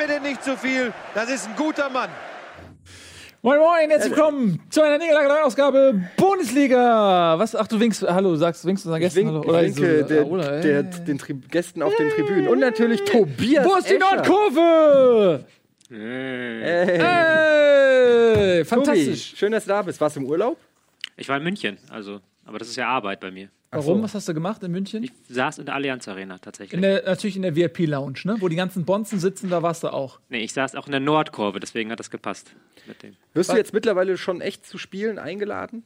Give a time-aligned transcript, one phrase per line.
[0.00, 0.94] mir den nicht zu viel.
[1.14, 2.08] Das ist ein guter Mann.
[3.42, 7.38] Moin Moin, herzlich willkommen zu einer niegelnagelneuen Ausgabe Bundesliga.
[7.38, 7.54] Was?
[7.54, 9.58] Ach, du winkst, hallo, sagst, winkst du unseren Ich, Gästen wink, hallo?
[9.60, 12.48] ich winke so, der, oder, äh, der, den Tri Gästen auf den Tribünen.
[12.48, 14.14] Und natürlich Tobias Wo ist die Escher.
[14.16, 15.44] Nordkurve?
[15.90, 16.98] Hey.
[16.98, 19.34] Hey, Tobi, fantastisch.
[19.36, 20.00] schön, dass du da bist.
[20.00, 20.56] Warst du im Urlaub?
[21.18, 23.50] Ich war in München, also, aber das ist ja Arbeit bei mir.
[23.72, 24.02] Warum?
[24.02, 25.04] Was hast du gemacht in München?
[25.04, 26.74] Ich saß in der Allianz Arena tatsächlich.
[26.74, 28.36] In der, natürlich in der VIP-Lounge, ne?
[28.40, 30.18] Wo die ganzen Bonzen sitzen, da warst du auch.
[30.28, 32.52] nee, ich saß auch in der Nordkurve, deswegen hat das gepasst.
[32.86, 33.16] Mit dem.
[33.32, 35.84] Wirst du jetzt mittlerweile schon echt zu Spielen eingeladen?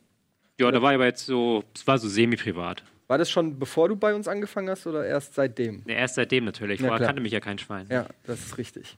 [0.58, 2.82] Ja, da war ich aber jetzt so, es war so semi-privat.
[3.06, 5.82] War das schon bevor du bei uns angefangen hast oder erst seitdem?
[5.84, 6.80] Nee, erst seitdem natürlich.
[6.80, 7.08] Ja, Vorher klar.
[7.08, 7.86] kannte mich ja kein Schwein.
[7.90, 8.96] Ja, das ist richtig.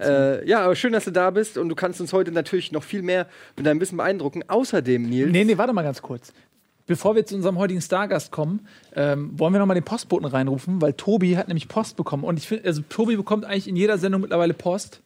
[0.00, 2.82] Äh, ja, aber schön, dass du da bist und du kannst uns heute natürlich noch
[2.82, 4.42] viel mehr mit deinem Wissen beeindrucken.
[4.48, 6.32] Außerdem, Nils, Nee, nee, warte mal ganz kurz.
[6.86, 10.80] Bevor wir zu unserem heutigen Stargast kommen, ähm, wollen wir noch mal den Postboten reinrufen,
[10.80, 12.22] weil Tobi hat nämlich Post bekommen.
[12.22, 15.02] Und ich finde, also Tobi bekommt eigentlich in jeder Sendung mittlerweile Post.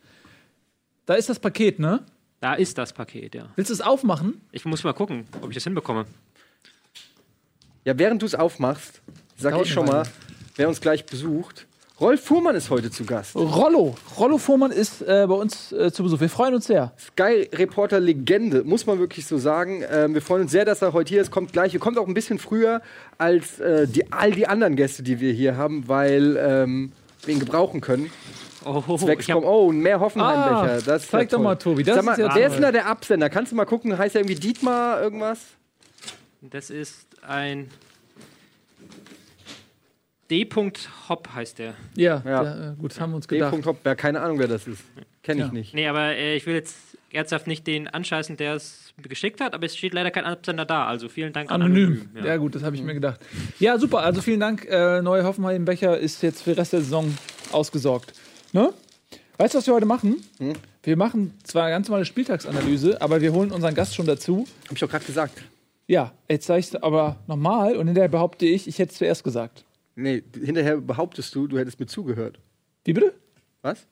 [1.06, 2.04] Da ist das Paket, ne?
[2.40, 3.48] Da ist das Paket, ja.
[3.56, 4.40] Willst du es aufmachen?
[4.52, 6.04] Ich muss mal gucken, ob ich das hinbekomme.
[7.84, 9.00] ja, während du es aufmachst,
[9.36, 10.06] sag Dauert ich schon mal,
[10.56, 11.66] wer uns gleich besucht.
[12.00, 13.36] Rolf Fuhrmann ist heute zu Gast.
[13.36, 13.94] Rollo.
[14.18, 16.18] Rollo Fuhrmann ist äh, bei uns äh, zu Besuch.
[16.18, 16.92] Wir freuen uns sehr.
[16.98, 19.84] Sky-Reporter-Legende, muss man wirklich so sagen.
[19.90, 21.30] Ähm, wir freuen uns sehr, dass er heute hier ist.
[21.30, 21.74] Kommt gleich.
[21.74, 22.80] Er kommt auch ein bisschen früher
[23.18, 26.92] als äh, die, all die anderen Gäste, die wir hier haben, weil ähm,
[27.26, 28.10] wir ihn gebrauchen können.
[28.64, 30.74] Oh, Zwecks ich hab, vom, oh, mehr Hoffenheim-Becher.
[30.76, 31.44] Ah, das ist zeig ja doch toll.
[31.44, 31.82] mal, Tobi.
[31.82, 33.28] Das Sag mal, ist ja wer ist denn da der Absender?
[33.28, 33.98] Kannst du mal gucken?
[33.98, 35.40] Heißt er irgendwie Dietmar irgendwas?
[36.40, 37.68] das ist ein
[40.30, 40.48] D.
[41.08, 41.74] Hop heißt der.
[41.96, 42.42] Ja, Ja.
[42.42, 43.36] Der, äh, gut, das haben wir uns D.
[43.36, 43.64] gedacht.
[43.66, 44.82] Hopberg, keine Ahnung, wer das ist.
[45.22, 45.52] Kenne ich Ja.
[45.52, 45.74] nicht.
[45.74, 46.76] Nee, aber äh, ich will jetzt
[47.12, 50.86] ernsthaft nicht den anscheißen, der es geschickt hat, aber es steht leider kein Absender da.
[50.86, 52.06] Also vielen Dank an Anonym.
[52.14, 52.24] Anonym.
[52.26, 52.36] Ja.
[52.36, 53.20] gut, das habe ich mir gedacht.
[53.58, 54.00] Ja, super.
[54.00, 54.66] Also vielen Dank.
[54.66, 57.12] Äh, neue Hoffenheim-Becher ist jetzt für den Rest der Saison
[57.52, 58.12] ausgesorgt.
[58.52, 58.72] Ne?
[59.38, 60.16] Weißt du, was wir heute machen?
[60.82, 64.46] Wir machen zwar eine ganz normale Spieltagsanalyse, aber wir holen unseren Gast schon dazu.
[64.66, 65.42] Hab ich doch gerade gesagt.
[65.86, 69.24] Ja, jetzt sage ich es aber nochmal und hinterher behaupte ich, ich hätte es zuerst
[69.24, 69.64] gesagt.
[69.94, 72.38] Nee, hinterher behauptest du, du hättest mir zugehört.
[72.84, 73.12] Wie bitte?
[73.62, 73.86] Was?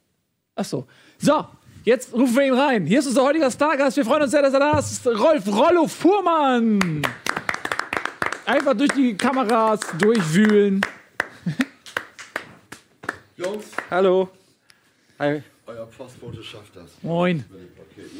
[0.54, 0.86] Ach so.
[1.18, 1.46] So,
[1.84, 2.86] jetzt rufen wir ihn rein.
[2.86, 3.96] Hier ist unser heutiger Stargast.
[3.96, 5.06] Wir freuen uns sehr, dass er da ist.
[5.06, 7.02] Rolf Rollo Fuhrmann.
[8.46, 10.80] Einfach durch die Kameras durchwühlen.
[13.36, 14.30] Jungs, Hallo.
[15.18, 15.42] Hi.
[15.66, 16.90] euer Postbote schafft das.
[17.02, 17.44] Moin.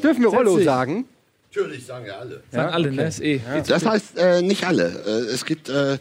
[0.03, 1.05] Dürfen wir Rollo sagen?
[1.49, 2.43] Natürlich, sagen ja alle.
[2.51, 3.07] Sagen alle, ne?
[3.07, 3.41] Ist eh.
[3.67, 4.87] Das heißt äh, nicht alle.
[5.05, 5.97] Äh, es gibt äh,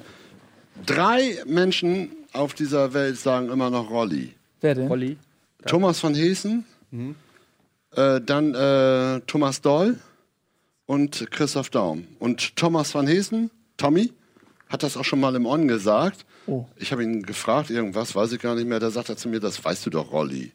[0.87, 4.35] drei Menschen auf dieser Welt, sagen immer noch Rolli.
[4.61, 4.89] Wer denn?
[4.89, 5.17] Rolli.
[5.67, 6.65] Thomas von Heesen,
[7.95, 9.99] äh, dann äh, Thomas Doll
[10.87, 12.07] und Christoph Daum.
[12.19, 14.13] Und Thomas von Heesen, Tommy,
[14.69, 16.25] hat das auch schon mal im On gesagt.
[16.47, 16.65] Oh.
[16.77, 18.81] Ich habe ihn gefragt, irgendwas, weiß ich gar nicht mehr.
[18.81, 20.53] Da sagt er zu mir, das weißt du doch, Rolli.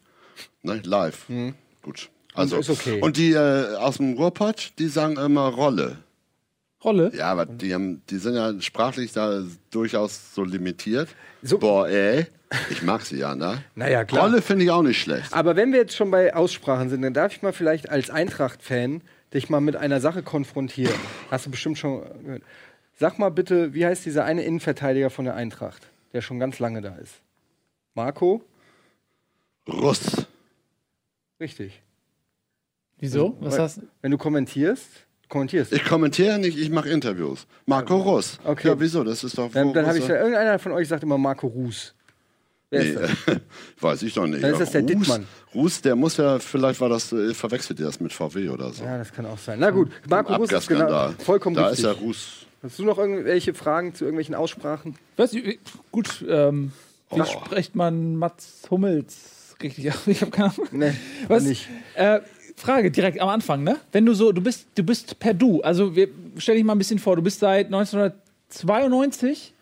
[0.62, 0.80] Ne?
[0.84, 1.26] Live.
[1.82, 2.10] Gut.
[2.34, 3.00] Also, ist okay.
[3.00, 5.98] Und die äh, aus dem Ruhrpott, die sagen immer Rolle.
[6.84, 7.10] Rolle?
[7.14, 11.08] Ja, aber die, haben, die sind ja sprachlich da durchaus so limitiert.
[11.42, 12.26] So- Boah, ey.
[12.70, 13.64] Ich mag sie ja, ne?
[13.74, 14.24] Naja, klar.
[14.26, 15.32] Rolle finde ich auch nicht schlecht.
[15.32, 19.00] Aber wenn wir jetzt schon bei Aussprachen sind, dann darf ich mal vielleicht als Eintracht-Fan
[19.32, 20.94] dich mal mit einer Sache konfrontieren.
[21.30, 22.42] Hast du bestimmt schon gehört.
[22.96, 26.80] Sag mal bitte, wie heißt dieser eine Innenverteidiger von der Eintracht, der schon ganz lange
[26.80, 27.14] da ist?
[27.94, 28.44] Marco?
[29.68, 30.26] Russ.
[31.40, 31.82] Richtig.
[32.98, 33.36] Wieso?
[33.40, 33.82] Was Weil- hast du?
[34.02, 34.88] Wenn du kommentierst,
[35.28, 35.72] kommentierst.
[35.72, 37.46] Ich kommentiere nicht, ich mache Interviews.
[37.66, 38.38] Marco Russ.
[38.44, 38.68] Okay.
[38.68, 39.04] Ja, wieso?
[39.04, 39.50] Das ist doch.
[39.52, 40.18] Dann, dann habe ich er?
[40.20, 41.94] irgendeiner von euch sagt immer Marco Ruß.
[42.70, 43.36] Wer Nee, ist das?
[43.80, 44.42] weiß ich doch nicht.
[44.42, 45.26] Dann ist das der Ruß, Dittmann.
[45.54, 48.84] Ruß, der muss ja, vielleicht war das, äh, verwechselt ihr das mit VW oder so.
[48.84, 49.58] Ja, das kann auch sein.
[49.60, 51.84] Na gut, Marco Ruß ist genau, vollkommen Da richtig.
[51.84, 52.46] ist ja Ruß.
[52.62, 54.96] Hast du noch irgendwelche Fragen zu irgendwelchen Aussprachen?
[55.16, 55.58] Weiß ich,
[55.92, 56.72] gut, ähm,
[57.12, 57.24] wie Oh.
[57.24, 59.90] spricht man Mats Hummels richtig?
[59.90, 59.98] aus?
[60.06, 60.68] Ich habe keine Ahnung.
[60.72, 60.94] Nee,
[61.28, 61.44] Was?
[61.44, 61.68] nicht.
[61.94, 62.20] Äh,
[62.56, 63.76] Frage direkt am Anfang, ne?
[63.92, 65.60] Wenn du so, du bist, du bist per Du.
[65.62, 69.52] Also wir, stell dich mal ein bisschen vor, du bist seit 1992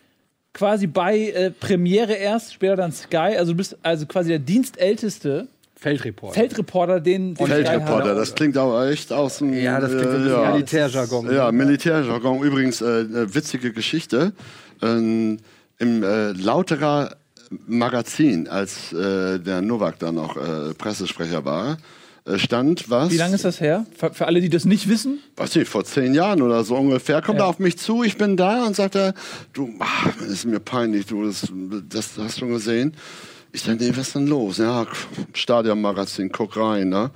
[0.53, 3.37] quasi bei äh, Premiere erst, später dann Sky.
[3.37, 6.35] Also du bist also quasi der dienstälteste Feldreporter.
[6.35, 9.53] Feldreporter, den, den Feldreporter, das klingt aber echt aus dem.
[9.53, 10.53] ja, das klingt äh, ja.
[10.53, 11.33] Militärjargon.
[11.33, 12.43] Ja, Militärjargon.
[12.43, 14.33] Übrigens, äh, eine witzige Geschichte.
[14.81, 15.39] Ähm,
[15.79, 17.17] Im äh, Lauterer
[17.67, 22.02] Magazin, als äh, der Novak dann noch äh, Pressesprecher war, äh,
[22.37, 23.11] stand was.
[23.11, 23.85] Wie lange ist das her?
[23.97, 25.19] Für, für alle, die das nicht wissen?
[25.37, 27.45] weiß nicht, vor zehn Jahren oder so ungefähr, kommt Ja.
[27.47, 29.15] er auf mich zu, ich bin da und sagt er,
[29.53, 29.69] du,
[30.21, 31.49] das ist mir peinlich, du, das,
[31.89, 32.95] das hast du schon gesehen.
[33.53, 34.59] Ich sage, nee, was ist denn los?
[34.59, 34.87] Ja,
[35.35, 37.11] Stadionmagazin, guck rein, ne?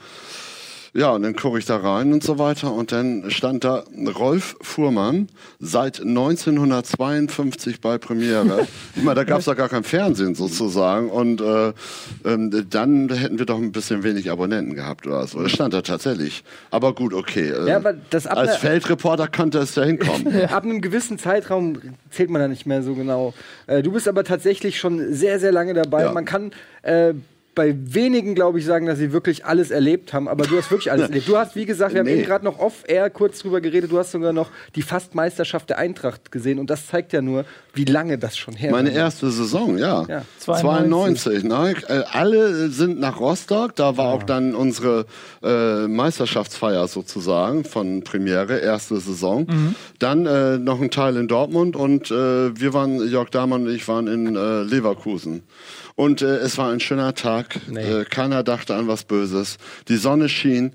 [0.96, 2.72] Ja, und dann gucke ich da rein und so weiter.
[2.72, 3.84] Und dann stand da
[4.18, 5.28] Rolf Fuhrmann
[5.60, 8.66] seit 1952 bei Premiere.
[8.96, 11.10] ich meine, da gab es ja gar kein Fernsehen sozusagen.
[11.10, 11.74] Und äh,
[12.24, 15.42] ähm, dann hätten wir doch ein bisschen wenig Abonnenten gehabt oder so.
[15.42, 16.44] Das stand da tatsächlich.
[16.70, 17.50] Aber gut, okay.
[17.50, 20.44] Äh, Ja, aber als einer- Feldreporter könnte es ja hinkommen.
[20.48, 21.78] Ab einem gewissen Zeitraum
[22.10, 23.34] zählt man da nicht mehr so genau.
[23.66, 26.04] Äh, du bist aber tatsächlich schon sehr, sehr lange dabei.
[26.04, 26.12] Ja.
[26.12, 26.52] Man kann
[26.82, 27.12] äh,
[27.56, 30.28] bei wenigen, glaube ich, sagen, dass sie wirklich alles erlebt haben.
[30.28, 31.26] Aber du hast wirklich alles erlebt.
[31.26, 32.18] Du hast, wie gesagt, wir haben Nee.
[32.18, 33.90] eben gerade noch off-air kurz drüber geredet.
[33.90, 36.58] Du hast sogar noch die Fastmeisterschaft der Eintracht gesehen.
[36.60, 37.44] Und das zeigt ja nur,
[37.74, 38.96] wie lange das schon her Meine ist.
[38.96, 40.04] erste Saison, ja.
[40.06, 40.22] Ja.
[40.38, 41.44] 92.
[41.44, 41.74] ne?
[41.88, 43.74] Äh, Alle sind nach Rostock.
[43.74, 45.06] Da war auch dann unsere
[45.42, 49.46] äh, Meisterschaftsfeier sozusagen von Premiere, erste Saison.
[49.98, 52.14] Dann äh, noch ein Teil in Dortmund und äh,
[52.60, 55.42] wir waren, Jörg Dahmann und ich waren in äh, Leverkusen.
[55.96, 57.58] Und äh, es war ein schöner Tag.
[57.74, 59.56] Äh, keiner dachte an was Böses.
[59.88, 60.72] Die Sonne schien.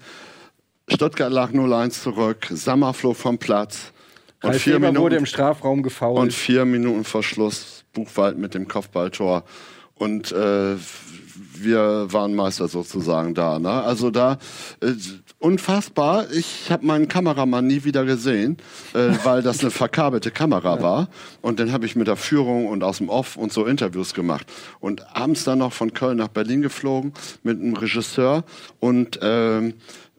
[0.89, 2.47] Stuttgart lag 0-1 zurück.
[2.49, 3.93] Sammer flog vom Platz.
[4.41, 6.19] Und Ralf vier Minuten wurde im Strafraum gefault.
[6.19, 9.43] und vier Minuten vor Schluss Buchwald mit dem Kopfballtor.
[10.01, 10.77] Und äh,
[11.53, 13.59] wir waren Meister sozusagen da.
[13.59, 13.69] Ne?
[13.69, 14.39] Also da
[14.79, 14.93] äh,
[15.37, 16.25] unfassbar.
[16.31, 18.57] Ich habe meinen Kameramann nie wieder gesehen,
[18.95, 21.09] äh, weil das eine verkabelte Kamera war.
[21.43, 24.47] Und dann habe ich mit der Führung und aus dem Off und so Interviews gemacht.
[24.79, 27.13] Und abends dann noch von Köln nach Berlin geflogen
[27.43, 28.43] mit einem Regisseur
[28.79, 29.75] und ähm,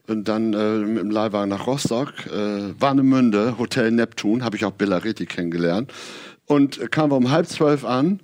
[0.07, 4.71] und dann äh, mit dem Leihwagen nach Rostock, äh, Warnemünde, Hotel Neptun, habe ich auch
[4.71, 5.91] Bellaretti kennengelernt.
[6.45, 8.21] Und äh, kamen wir um halb zwölf an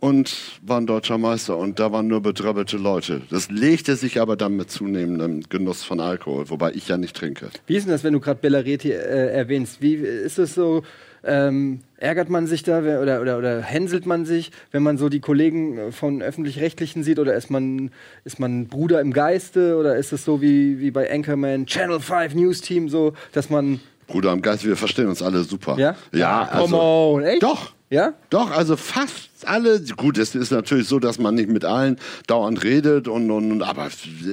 [0.00, 1.56] und waren deutscher Meister.
[1.56, 3.22] Und da waren nur betröppelte Leute.
[3.30, 7.48] Das legte sich aber dann mit zunehmendem Genuss von Alkohol, wobei ich ja nicht trinke.
[7.66, 9.80] Wie ist denn das, wenn du gerade Bellareti äh, erwähnst?
[9.80, 10.82] Wie ist es so?
[11.26, 15.20] Ähm, ärgert man sich da oder, oder, oder hänselt man sich, wenn man so die
[15.20, 17.18] Kollegen von öffentlich-rechtlichen sieht?
[17.18, 17.90] Oder ist man,
[18.24, 19.78] ist man Bruder im Geiste?
[19.78, 23.80] Oder ist es so wie, wie bei Anchorman, Channel 5 News Team, so, dass man.
[24.06, 25.78] Bruder am Geist, wir verstehen uns alle super.
[25.78, 25.96] Ja?
[26.12, 27.42] Ja, Come also, on, echt?
[27.42, 27.72] Doch.
[27.94, 28.12] Ja?
[28.28, 29.80] Doch, also fast alle.
[29.96, 33.62] Gut, es ist natürlich so, dass man nicht mit allen dauernd redet und, und, und
[33.62, 33.88] aber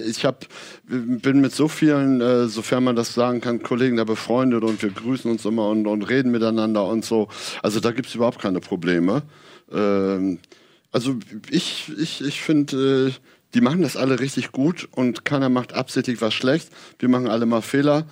[0.08, 0.48] ich hab,
[0.88, 4.90] bin mit so vielen, äh, sofern man das sagen kann, Kollegen da befreundet und wir
[4.90, 7.28] grüßen uns immer und, und reden miteinander und so.
[7.62, 9.22] Also da gibt's überhaupt keine Probleme.
[9.72, 10.40] Ähm,
[10.92, 11.18] also
[11.52, 13.12] ich, ich, ich finde, äh,
[13.54, 16.70] die machen das alle richtig gut und keiner macht absichtlich was schlecht.
[16.98, 18.08] Wir machen alle mal Fehler.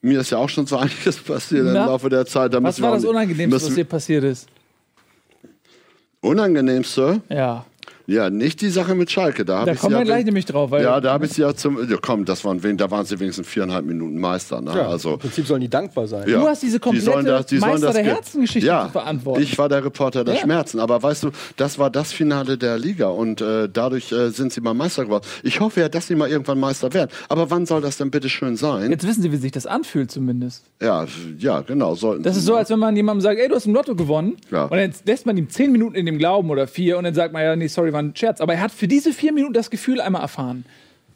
[0.00, 1.82] Mir ist ja auch schon so einiges passiert Na?
[1.82, 2.54] im Laufe der Zeit.
[2.54, 4.48] Da Was war das Unangenehmste, was dir passiert ist?
[6.26, 7.20] Unangenehmste?
[7.28, 7.64] Ja.
[8.08, 9.44] Ja, nicht die Sache mit Schalke.
[9.44, 11.42] Da, Da ich kommen wir ja gleich nämlich drauf, weil ja, da habe ich sie
[11.42, 11.78] ja zum.
[11.90, 14.60] Ja, komm, das waren, da waren sie wenigstens viereinhalb Minuten Meister.
[14.60, 14.70] Ne?
[14.70, 16.28] also, Im Prinzip sollen die dankbar sein.
[16.28, 16.38] ja.
[16.40, 19.42] Du hast diese Die sollen komplette das- die Meister der ge- Herzengeschichte ja, zu verantworten.
[19.42, 20.40] Ich war der Reporter der Ja.
[20.40, 20.78] Schmerzen.
[20.78, 24.60] Aber weißt du, das war das Finale der Liga und äh, dadurch äh, sind sie
[24.60, 25.24] mal Meister geworden.
[25.42, 27.10] Ich hoffe ja, dass sie mal irgendwann Meister werden.
[27.28, 28.90] Aber wann soll das denn bitte schön sein?
[28.90, 30.62] Jetzt wissen sie, wie sich das anfühlt zumindest.
[30.80, 31.06] Ja,
[31.38, 31.96] ja, genau.
[31.96, 34.36] Sollten Das ist so, als wenn man jemandem sagt, ey, du hast im Lotto gewonnen.
[34.52, 34.66] Ja.
[34.66, 37.32] Und dann lässt man ihm zehn Minuten in dem Glauben oder vier und dann sagt
[37.32, 38.40] man, ja, nee, sorry, war ein Scherz.
[38.40, 40.64] Aber er hat für diese vier Minuten das Gefühl einmal erfahren.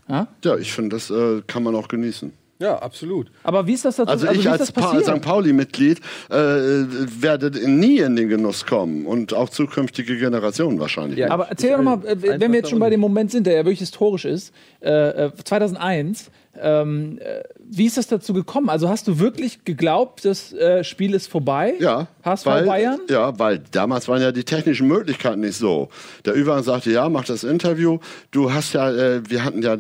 [0.09, 0.27] Ja,
[0.59, 2.33] ich finde, das äh, kann man auch genießen.
[2.61, 3.31] Ja, absolut.
[3.43, 4.11] Aber wie ist das dazu?
[4.11, 5.01] Also, wie ich als pa?
[5.01, 5.23] St.
[5.23, 5.99] Pauli-Mitglied
[6.29, 11.19] äh, werde nie in den Genuss kommen und auch zukünftige Generationen wahrscheinlich.
[11.19, 11.27] Ja.
[11.27, 11.33] nicht.
[11.33, 13.65] Aber erzähl doch mal, äh, wenn wir jetzt schon bei dem Moment sind, der ja
[13.65, 18.69] wirklich historisch ist, äh, äh, 2001, ähm, äh, wie ist das dazu gekommen?
[18.71, 21.75] Also hast du wirklich geglaubt, das äh, Spiel ist vorbei?
[21.79, 23.01] Ja, HSV weil, Bayern?
[23.09, 25.89] Ja, weil damals waren ja die technischen Möglichkeiten nicht so.
[26.25, 27.99] Der Übergang sagte, ja, mach das Interview.
[28.33, 29.77] Du hast ja, äh, wir hatten ja,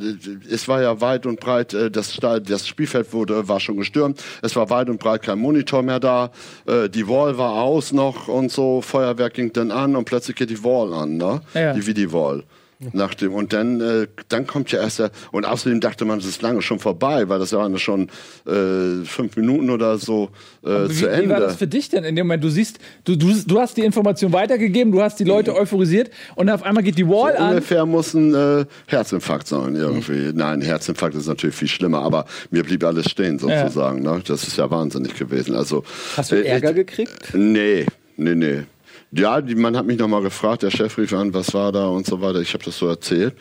[0.48, 4.22] es war ja weit und breit, äh, das, das Spielfeld wurde, war schon gestürmt.
[4.42, 6.30] Es war weit und breit kein Monitor mehr da.
[6.66, 8.80] Äh, die Wall war aus noch und so.
[8.80, 11.40] Feuerwerk ging dann an und plötzlich geht die Wall an, ne?
[11.54, 11.74] Ja.
[11.74, 12.44] Die Wall.
[12.92, 16.24] Nach dem, und dann, äh, dann kommt ja erst der, und außerdem dachte man, es
[16.24, 18.08] ist lange schon vorbei, weil das waren schon
[18.46, 20.30] äh, fünf Minuten oder so
[20.64, 21.26] äh, Wie, zu Ende.
[21.26, 22.42] wie war das für dich denn in dem Moment?
[22.42, 26.48] Du siehst, du, du, du hast die Information weitergegeben, du hast die Leute euphorisiert und
[26.48, 27.50] auf einmal geht die Wall an.
[27.50, 30.32] Ungefähr muss ein äh, Herzinfarkt sein irgendwie.
[30.32, 34.02] Nein, Herzinfarkt ist natürlich viel schlimmer, aber mir blieb alles stehen sozusagen.
[34.02, 34.22] Ne?
[34.26, 35.54] Das ist ja wahnsinnig gewesen.
[35.54, 35.84] Also
[36.16, 37.34] Hast du äh, Ärger äh, gekriegt?
[37.34, 37.84] Nee,
[38.16, 38.62] nee, nee.
[39.12, 42.06] Ja, die, man hat mich nochmal gefragt, der Chef rief an, was war da und
[42.06, 42.40] so weiter.
[42.40, 43.34] Ich habe das so erzählt.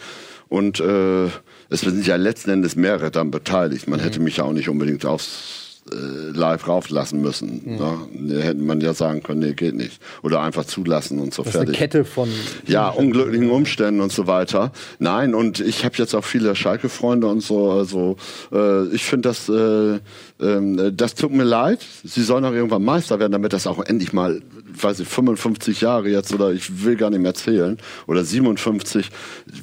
[0.48, 1.26] Und äh,
[1.70, 3.88] es sind ja letzten Endes mehrere dann beteiligt.
[3.88, 5.96] Man hätte mich ja auch nicht unbedingt aufs äh,
[6.38, 7.62] live rauflassen müssen.
[7.78, 7.98] Ne?
[8.14, 10.00] Da hätte man ja sagen können, nee, geht nicht.
[10.24, 11.80] Oder einfach zulassen und so Das ist eine fertig.
[11.80, 12.30] Kette von.
[12.68, 14.72] Ja, unglücklichen Umständen und so weiter.
[15.00, 17.72] Nein, und ich habe jetzt auch viele Schalke-Freunde und so.
[17.72, 18.18] Also
[18.52, 20.00] äh, ich finde das, äh,
[20.40, 21.80] ähm, das tut mir leid.
[22.04, 24.42] Sie sollen auch irgendwann Meister werden, damit das auch endlich mal
[24.82, 29.10] weiß ich, 55 Jahre jetzt oder ich will gar nicht mehr zählen oder 57.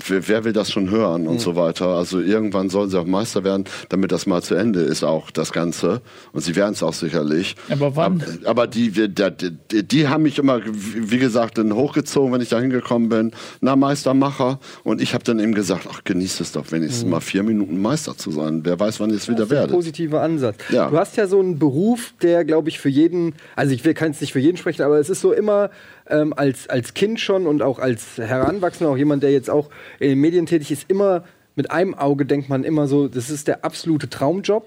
[0.09, 1.39] Wer, wer will das schon hören und Mhm.
[1.41, 1.89] so weiter?
[1.89, 5.53] Also irgendwann sollen sie auch Meister werden, damit das mal zu Ende ist auch das
[5.53, 6.01] Ganze.
[6.33, 7.57] Und sie werden es auch sicherlich.
[7.71, 8.23] Aber wann?
[8.43, 12.49] Aber, aber die, die, die, die haben mich immer, wie gesagt, dann hochgezogen, wenn ich
[12.49, 13.33] da hingekommen bin.
[13.61, 14.59] Na, Meistermacher.
[14.85, 17.11] Und ich habe dann eben gesagt, ach, genießt es doch wenigstens Mhm.
[17.11, 18.61] mal vier Minuten Meister zu sein.
[18.65, 19.73] Wer weiß, wann ihr es wieder Das ist ein werdet.
[19.75, 20.57] positiver Ansatz.
[20.71, 20.89] Ja.
[20.91, 24.11] Du hast ja so einen Beruf, der, glaube ich, für jeden, also ich will kann
[24.11, 25.71] es nicht für jeden sprechen, aber es ist so immer
[26.09, 30.11] ähm, als, als Kind schon und auch als Heranwachsender, auch jemand, der jetzt auch in
[30.11, 31.25] den Medien tätig ist, immer
[31.55, 34.67] mit einem Auge denkt man immer so, das ist der absolute Traumjob,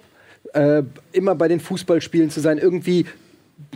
[0.54, 3.06] äh, immer bei den Fußballspielen zu sein, irgendwie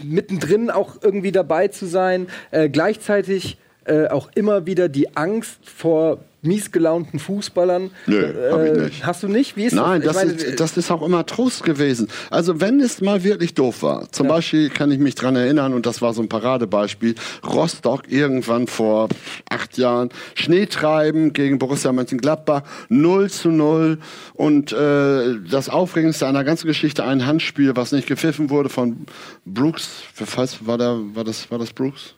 [0.03, 6.19] mittendrin auch irgendwie dabei zu sein, äh, gleichzeitig äh, auch immer wieder die Angst vor
[6.43, 7.89] miesgelaunten Fußballern.
[8.05, 9.05] Nö, hab ich nicht.
[9.05, 9.55] Hast du nicht?
[9.55, 10.13] Wie ist Nein, das?
[10.13, 12.09] das, meine, ist, das ist auch immer Trost gewesen.
[12.29, 15.85] Also wenn es mal wirklich doof war, zum Beispiel kann ich mich dran erinnern, und
[15.85, 19.07] das war so ein Paradebeispiel, Rostock irgendwann vor
[19.49, 23.97] acht Jahren, Schneetreiben gegen Borussia Mönchengladbach, 0 zu 0
[24.33, 29.05] und äh, das Aufregendste einer ganzen Geschichte, ein Handspiel, was nicht gepfiffen wurde von
[29.45, 32.15] Brooks, falls war, der, war, das, war das Brooks?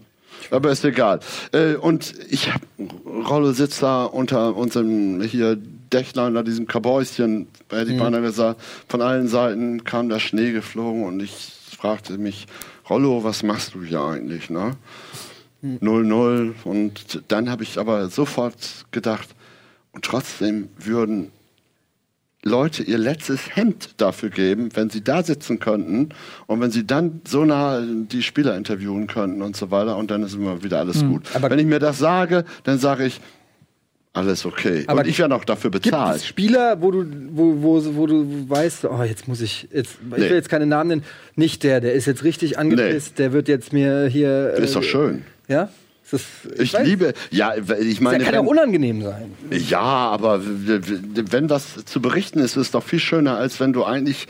[0.52, 1.20] Aber ist egal.
[1.52, 2.62] Äh, und ich hab,
[3.06, 5.58] Rollo sitzt da unter unserem hier
[5.92, 8.62] Dächlein, da diesem Kabäuschen, hätte ich beinahe gesagt.
[8.88, 12.48] Von allen Seiten kam der Schnee geflogen und ich fragte mich,
[12.90, 14.50] Rollo, was machst du hier eigentlich?
[14.50, 14.76] Ne?
[15.64, 16.54] 0-0.
[16.64, 19.30] Und dann habe ich aber sofort gedacht,
[19.92, 21.32] und trotzdem würden
[22.48, 26.10] Leute ihr letztes Hemd dafür geben, wenn sie da sitzen könnten
[26.46, 30.22] und wenn sie dann so nah die Spieler interviewen könnten und so weiter und dann
[30.24, 31.24] ist immer wieder alles gut.
[31.34, 33.20] Aber- wenn ich mir das sage, dann sage ich,
[34.14, 34.84] alles okay.
[34.88, 36.18] Aber und ich werde auch dafür Gibt bezahlt.
[36.18, 40.10] es Spieler, wo du, wo, wo, wo du weißt, oh, jetzt muss ich, jetzt, ich
[40.18, 40.30] Nee.
[40.30, 41.04] will jetzt keine Namen nennen,
[41.36, 44.54] nicht der, der ist jetzt richtig angepisst, der wird jetzt mir hier.
[44.58, 45.24] äh, Ist doch schön.
[45.50, 45.68] Ja?
[46.12, 49.34] Ist das, Ich weiß, liebe, ja, ich meine, kann auch wenn, unangenehm sein.
[49.50, 53.84] ja, aber wenn was zu berichten ist, ist es doch viel schöner, als wenn du
[53.84, 54.28] eigentlich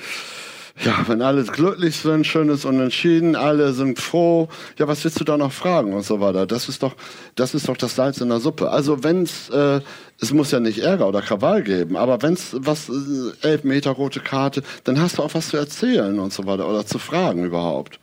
[0.84, 5.24] ja, wenn alle glücklich sind, schön ist unentschieden, alle sind froh, ja, was willst du
[5.24, 6.46] da noch fragen und so weiter?
[6.46, 6.96] Das ist doch,
[7.36, 8.70] das ist doch das Salz in der Suppe.
[8.70, 9.80] Also wenn's, äh,
[10.20, 14.20] es muss ja nicht Ärger oder Krawall geben, aber wenn's was, äh, elf Meter rote
[14.20, 18.00] Karte, dann hast du auch was zu erzählen und so weiter oder zu fragen überhaupt.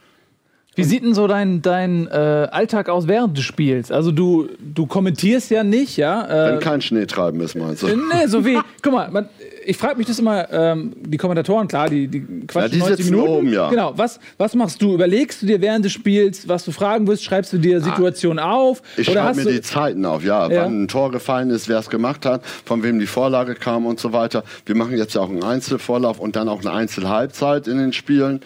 [0.74, 3.92] Wie sieht denn so dein, dein äh, Alltag aus während des Spiels?
[3.92, 6.26] Also du, du kommentierst ja nicht, ja?
[6.28, 7.88] Wenn Äh, kein Schneetreiben ist, meinst du?
[7.88, 9.28] nee, so wie, guck mal, man,
[9.66, 12.96] ich frage mich das immer, ähm, die Kommentatoren, klar, die, die quatschen Ja, die 90
[12.96, 13.30] sitzen Minuten.
[13.32, 13.68] oben, ja.
[13.68, 14.94] Genau, was, was machst du?
[14.94, 17.22] Überlegst du dir während des Spiels, was du fragen willst?
[17.22, 18.80] Schreibst du dir Situation auf?
[18.82, 20.62] Ah, Ich Oder schreibe mir die Zeiten auf, ja, Ja.
[20.64, 24.00] wann ein Tor gefallen ist, wer es gemacht hat, von wem die Vorlage kam und
[24.00, 24.42] so weiter.
[24.64, 28.40] Wir machen jetzt ja auch einen Einzelvorlauf und dann auch eine Einzelhalbzeit in den Spielen.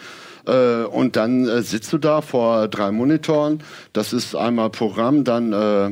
[0.47, 3.59] Äh, und dann äh, sitzt du da vor drei Monitoren.
[3.93, 5.87] Das ist einmal Programm, dann äh,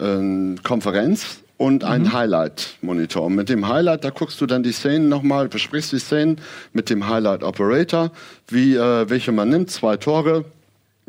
[0.00, 3.24] äh, Konferenz und ein Highlight-Monitor.
[3.24, 6.40] Und mit dem Highlight, da guckst du dann die Szenen nochmal, besprichst die Szenen
[6.72, 8.12] mit dem Highlight-Operator,
[8.46, 10.44] wie äh, welche man nimmt, zwei Tore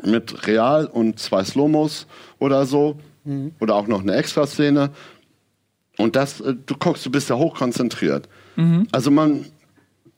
[0.02, 2.06] mit Real und zwei Slomos
[2.38, 2.98] oder so.
[3.60, 4.90] Oder auch noch eine Extraszene.
[5.98, 8.28] Und das, äh, du guckst, du bist ja hochkonzentriert.
[8.90, 9.44] Also man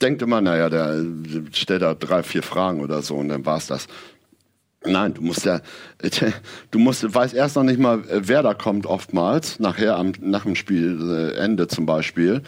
[0.03, 1.05] denkt immer, naja, der
[1.53, 3.87] stellt da drei, vier Fragen oder so und dann war's das.
[4.85, 5.61] Nein, du musst ja,
[6.71, 10.57] du musst, weißt erst noch nicht mal, wer da kommt oftmals, nachher am, nach dem
[10.57, 12.43] Spielende zum Beispiel.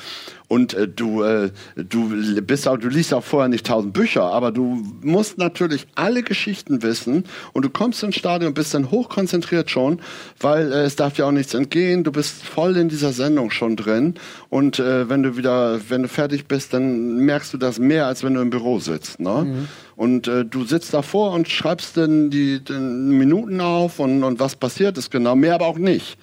[0.47, 4.53] Und äh, du, äh, du bist auch, du liest auch vorher nicht tausend Bücher, aber
[4.53, 7.25] du musst natürlich alle Geschichten wissen
[7.55, 10.01] und du kommst ins Stadion und bist dann hochkonzentriert schon,
[10.39, 12.05] weil äh, es darf ja auch nichts entgehen.
[12.05, 14.15] Du bist voll in dieser Sendung schon drin
[14.51, 18.23] und äh, wenn du wieder, wenn du fertig bist, dann merkst du das mehr, als
[18.23, 19.21] wenn du im Büro sitzt.
[19.21, 19.67] Ne?
[19.97, 24.57] Und äh, du sitzt davor und schreibst dann die, die Minuten auf und, und was
[24.57, 26.19] passiert ist genau, mehr aber auch nicht.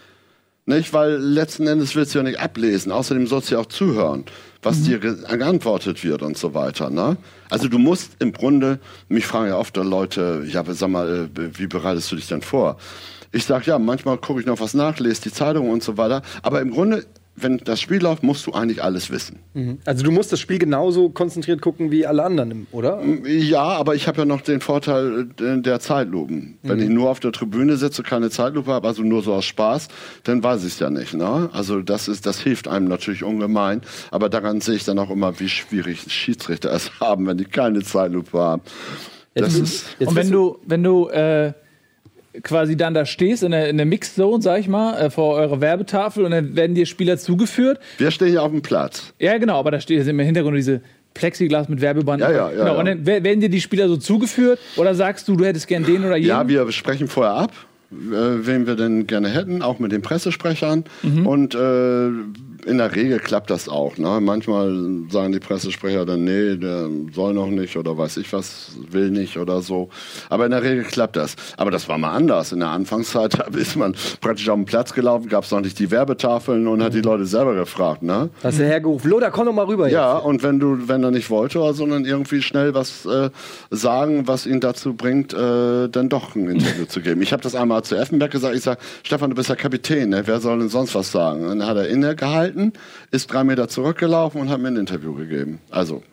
[0.66, 0.94] Nicht?
[0.94, 2.92] Weil letzten Endes willst du ja nicht ablesen.
[2.92, 4.26] Außerdem sollst du ja auch zuhören,
[4.62, 6.90] was dir ge- geantwortet wird und so weiter.
[6.90, 7.18] Ne?
[7.50, 11.68] Also du musst im Grunde, mich fragen ja oft Leute, ja, sag mal, äh, wie
[11.68, 12.78] bereitest du dich denn vor?
[13.32, 16.22] Ich sag ja, manchmal gucke ich noch was nach, lese die Zeitung und so weiter.
[16.44, 19.40] Aber im Grunde, wenn das Spiel läuft, musst du eigentlich alles wissen.
[19.86, 23.02] Also du musst das Spiel genauso konzentriert gucken wie alle anderen, oder?
[23.26, 26.58] Ja, aber ich habe ja noch den Vorteil der Zeitlupen.
[26.64, 29.88] Wenn ich nur auf der Tribüne sitze, keine Zeitlupe habe, also nur so aus Spaß,
[30.24, 31.14] dann weiß ich es ja nicht.
[31.14, 31.50] Ne?
[31.54, 33.82] Also das ist, das hilft einem natürlich ungemein.
[34.12, 37.82] Aber daran sehe ich dann auch immer, wie schwierig Schiedsrichter es haben, wenn die keine
[37.82, 38.62] Zeitlupe haben.
[39.34, 41.54] Das ist Jetzt und wenn du, wenn du äh,
[42.44, 45.60] quasi dann da stehst in der, in der Mixzone, sag ich mal, äh, vor eurer
[45.62, 47.80] Werbetafel und dann werden dir Spieler zugeführt.
[47.98, 49.14] wir stehen ja auf dem Platz.
[49.20, 50.82] Ja, genau, aber da steht jetzt im Hintergrund diese
[51.14, 52.22] Plexiglas mit Werbeband.
[52.22, 52.80] Ja, ja, ja, genau.
[52.80, 55.84] Und dann wer- werden dir die Spieler so zugeführt oder sagst du, du hättest gern
[55.84, 56.30] den oder jeden?
[56.30, 57.52] Ja, wir sprechen vorher ab,
[57.92, 57.96] äh,
[58.46, 60.86] wen wir denn gerne hätten, auch mit den Pressesprechern.
[61.04, 61.28] Mhm.
[61.28, 62.10] Und äh,
[62.66, 63.98] in der Regel klappt das auch.
[63.98, 64.20] Ne?
[64.22, 64.72] Manchmal
[65.10, 69.38] sagen die Pressesprecher dann, nee, der soll noch nicht oder weiß ich was, will nicht
[69.38, 69.90] oder so.
[70.30, 71.36] Aber in der Regel klappt das.
[71.58, 72.52] Aber das war mal anders.
[72.52, 75.92] In der Anfangszeit ist man praktisch auf den Platz gelaufen, gab es noch nicht die
[75.92, 78.04] Werbetafeln und hat die Leute selber gefragt.
[78.04, 78.30] Ne?
[78.44, 81.30] Hast du hergerufen, Loda, komm doch mal rüber Ja, und wenn du, wenn er nicht
[81.30, 83.30] wollte, sondern irgendwie schnell was äh,
[83.70, 87.22] sagen, was ihn dazu bringt, äh, dann doch ein Interview zu geben.
[87.22, 88.56] Ich habe das einmal zu Effenberg gesagt.
[88.56, 90.24] Ich sage, Stefan, du bist ja Kapitän, ne?
[90.26, 91.44] wer soll denn sonst was sagen?
[91.44, 92.51] Und dann hat er innegehalten,
[93.12, 95.60] ist drei Meter zurückgelaufen und hat mir ein Interview gegeben.
[95.70, 96.04] Also,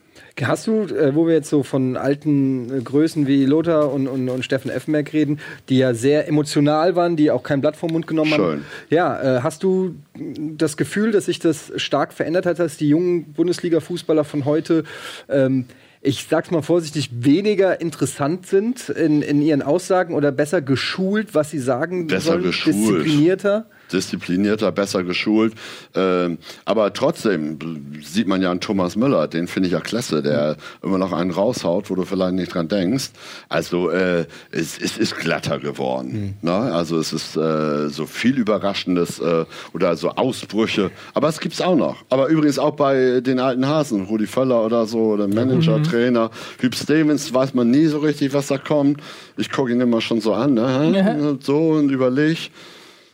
[0.46, 4.28] Hast du, äh, wo wir jetzt so von alten äh, Größen wie Lothar und, und,
[4.28, 8.06] und Steffen Effenberg reden, die ja sehr emotional waren, die auch kein Blatt vom Mund
[8.06, 8.42] genommen haben.
[8.42, 8.64] Schön.
[8.90, 13.32] Ja, äh, hast du das Gefühl, dass sich das stark verändert hat, dass die jungen
[13.32, 14.84] Bundesliga-Fußballer von heute,
[15.28, 15.64] ähm,
[16.00, 21.50] ich sag's mal vorsichtig, weniger interessant sind in, in ihren Aussagen oder besser geschult, was
[21.50, 22.42] sie sagen Besser sollen?
[22.44, 22.76] geschult.
[22.76, 23.66] Disziplinierter?
[23.92, 25.54] Disziplinierter, besser geschult.
[25.94, 27.58] Ähm, aber trotzdem
[28.02, 31.30] sieht man ja einen Thomas Müller, den finde ich ja klasse, der immer noch einen
[31.30, 33.10] raushaut, wo du vielleicht nicht dran denkst.
[33.48, 36.36] Also äh, es, es ist glatter geworden.
[36.42, 36.52] Ne?
[36.52, 40.90] Also es ist äh, so viel Überraschendes äh, oder so Ausbrüche.
[41.14, 41.96] Aber es gibt's auch noch.
[42.10, 46.30] Aber übrigens auch bei den alten Hasen, Rudi Völler oder so, oder Manager, Trainer.
[46.60, 49.00] Hüb Stevens weiß man nie so richtig, was da kommt.
[49.36, 50.92] Ich gucke ihn immer schon so an, ne?
[50.94, 51.36] Ja.
[51.40, 52.50] So und überleg.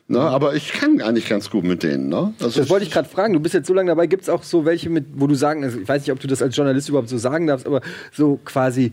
[0.07, 2.11] Ne, aber ich kann eigentlich ganz gut mit denen.
[2.11, 2.35] Ne?
[2.39, 3.33] Also Das wollte ich gerade fragen.
[3.33, 4.07] Du bist jetzt so lange dabei.
[4.07, 6.29] Gibt es auch so welche, mit, wo du sagen, also ich weiß nicht, ob du
[6.29, 7.81] das als Journalist überhaupt so sagen darfst, aber
[8.13, 8.93] so quasi,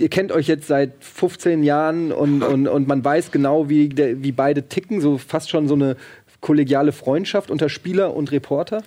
[0.00, 4.20] ihr kennt euch jetzt seit 15 Jahren und, und, und man weiß genau, wie, der,
[4.24, 5.96] wie beide ticken, so fast schon so eine
[6.40, 8.82] kollegiale Freundschaft unter Spieler und Reporter.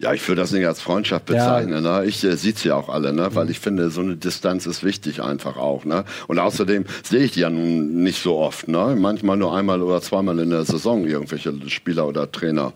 [0.00, 1.82] Ja, ich würde das nicht als Freundschaft bezeichnen.
[1.82, 2.04] Ne?
[2.06, 3.34] Ich äh, sieht's ja auch alle, ne?
[3.34, 5.84] weil ich finde, so eine Distanz ist wichtig einfach auch.
[5.84, 6.06] Ne?
[6.26, 8.66] Und außerdem sehe ich die ja nun nicht so oft.
[8.66, 8.96] Ne?
[8.98, 12.72] Manchmal nur einmal oder zweimal in der Saison irgendwelche Spieler oder Trainer.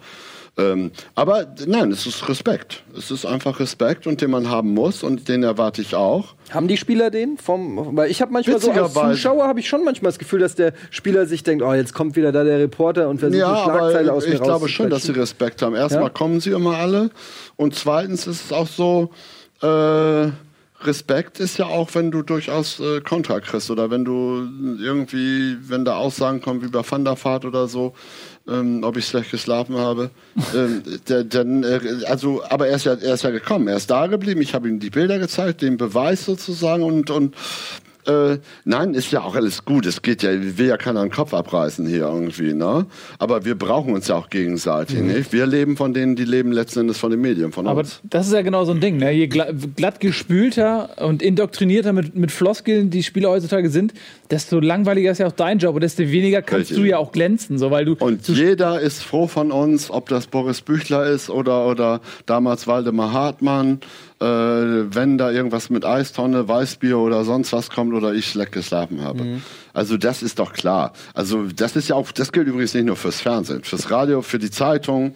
[0.57, 2.85] Ähm, aber nein, es ist Respekt.
[2.97, 6.35] Es ist einfach Respekt und den man haben muss und den erwarte ich auch.
[6.51, 7.39] Haben die Spieler den?
[7.39, 10.55] Vom, weil ich habe manchmal so als Zuschauer habe ich schon manchmal das Gefühl, dass
[10.55, 13.65] der Spieler sich denkt, oh, jetzt kommt wieder da der Reporter und versucht Ja, eine
[13.65, 15.13] Schlagzeile aus mir ich glaube schon, dass sie.
[15.13, 15.75] Respekt haben.
[15.75, 16.09] Erstmal Ja?
[16.11, 17.11] kommen sie immer alle
[17.57, 19.11] und zweitens ist es auch so,
[19.61, 20.31] äh,
[20.87, 24.47] Respekt ist ja auch, wenn du durchaus äh, Kontra kriegst oder wenn du
[24.79, 27.95] irgendwie, wenn da Aussagen kommen wie bei Van der Vaart oder so,
[28.49, 30.11] ähm, ob ich schlecht geschlafen habe,
[30.55, 33.91] ähm, der, dann, äh, also, aber er ist ja, er ist ja gekommen, er ist
[33.91, 37.35] da geblieben, ich habe ihm die Bilder gezeigt, den Beweis sozusagen und, und
[38.07, 39.87] äh, nein, ist ja auch alles gut.
[39.87, 42.87] Es geht ja, will ja keiner den Kopf abreißen hier irgendwie, ne?
[43.19, 45.33] Aber wir brauchen uns ja auch gegenseitig, nicht?
[45.33, 48.01] Wir leben von denen, die leben letzten Endes von den Medien, von Aber uns.
[48.05, 48.97] das ist ja genau so ein Ding.
[48.97, 49.13] Ne?
[49.13, 53.95] Je gla glatt gespülter und indoktrinierter mit, mit Floskeln die Spieler heutzutage sind,
[54.31, 56.79] desto langweiliger ist ja auch dein Job und desto weniger kannst Richtig.
[56.79, 57.59] du ja auch glänzen.
[57.59, 61.67] So, weil du Und jeder ist froh von uns, ob das Boris Büchler ist oder,
[61.67, 63.81] oder damals Waldemar Hartmann.
[64.25, 69.03] Äh, wenn da irgendwas mit Eistonne, Weißbier oder sonst was kommt oder ich schlecht geschlafen
[69.03, 69.23] habe.
[69.75, 70.95] Also das ist doch klar.
[71.13, 74.39] Also das ist ja auch, das gilt übrigens nicht nur fürs Fernsehen, fürs Radio, für
[74.39, 75.15] die Zeitung.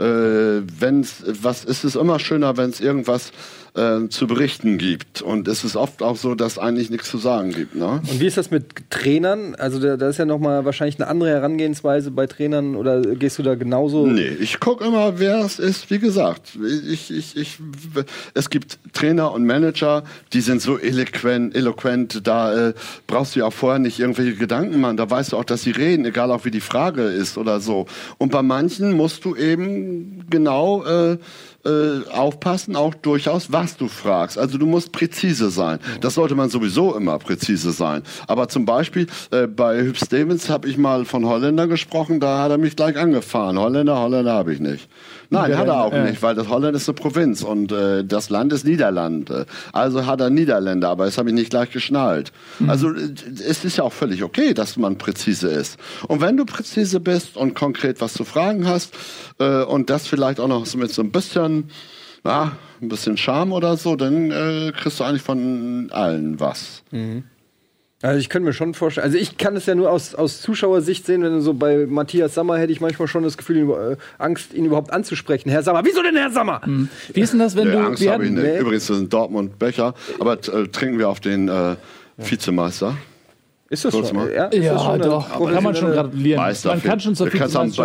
[0.00, 3.30] Äh, wenn's, was ist es immer schöner, wenn es irgendwas
[3.78, 5.22] äh, zu berichten gibt.
[5.22, 7.74] Und es ist oft auch so, dass eigentlich nichts zu sagen gibt.
[7.76, 8.02] Ne?
[8.10, 9.54] Und wie ist das mit Trainern?
[9.54, 13.38] Also da, da ist ja noch mal wahrscheinlich eine andere Herangehensweise bei Trainern oder gehst
[13.38, 14.06] du da genauso?
[14.06, 15.90] Nee, ich gucke immer, wer es ist.
[15.90, 17.58] Wie gesagt, ich, ich, ich,
[18.34, 22.74] es gibt Trainer und Manager, die sind so eloquent, eloquent da äh,
[23.06, 24.96] brauchst du ja auch vorher nicht irgendwelche Gedanken machen.
[24.96, 27.86] Da weißt du auch, dass sie reden, egal auch wie die Frage ist oder so.
[28.18, 31.18] Und bei manchen musst du eben genau äh,
[31.64, 34.38] äh, aufpassen, auch durchaus, was du fragst.
[34.38, 35.80] Also du musst präzise sein.
[36.00, 38.02] Das sollte man sowieso immer präzise sein.
[38.26, 42.50] Aber zum Beispiel äh, bei Hüb Stevens habe ich mal von Holländer gesprochen, da hat
[42.50, 43.58] er mich gleich angefahren.
[43.58, 44.88] Holländer, Holländer habe ich nicht.
[45.30, 46.04] Nein, hat er auch Ja.
[46.04, 49.44] nicht, weil das Holland ist eine Provinz und äh, das Land ist Niederlande.
[49.72, 52.32] Also hat er Niederländer, aber das habe ich nicht gleich geschnallt.
[52.66, 53.10] Also äh,
[53.46, 55.78] es ist ja auch völlig okay, dass man präzise ist.
[56.06, 58.94] Und wenn du präzise bist und konkret was zu fragen hast
[59.38, 61.70] äh, und das vielleicht auch noch mit so ein bisschen,
[62.24, 66.82] ja, ein bisschen Charme oder so, dann äh, kriegst du eigentlich von allen was.
[68.00, 71.04] Also ich könnte mir schon vorstellen, also ich kann es ja nur aus, aus Zuschauersicht
[71.04, 74.54] sehen, wenn so bei Matthias Sammer hätte ich manchmal schon das Gefühl, ihn, äh, Angst,
[74.54, 75.50] ihn überhaupt anzusprechen.
[75.50, 76.60] Herr Sammer, wieso denn Herr Sammer?
[77.12, 77.78] Wie ist denn das, wenn Nee, du.
[77.80, 78.42] Angst habe ich nicht.
[78.42, 78.58] nee.
[78.58, 81.74] Übrigens, das sind Dortmund Becher, aber äh, trinken wir auf den äh,
[82.18, 82.96] Vizemeister.
[83.70, 84.16] Ist das Kurz schon?
[84.16, 84.32] mal.
[84.32, 85.52] Ja, ist das Ja, schon doch.
[85.52, 86.40] Kann man schon gratulieren.
[86.40, 86.68] Meister.
[86.70, 87.30] man kann schon zur auch,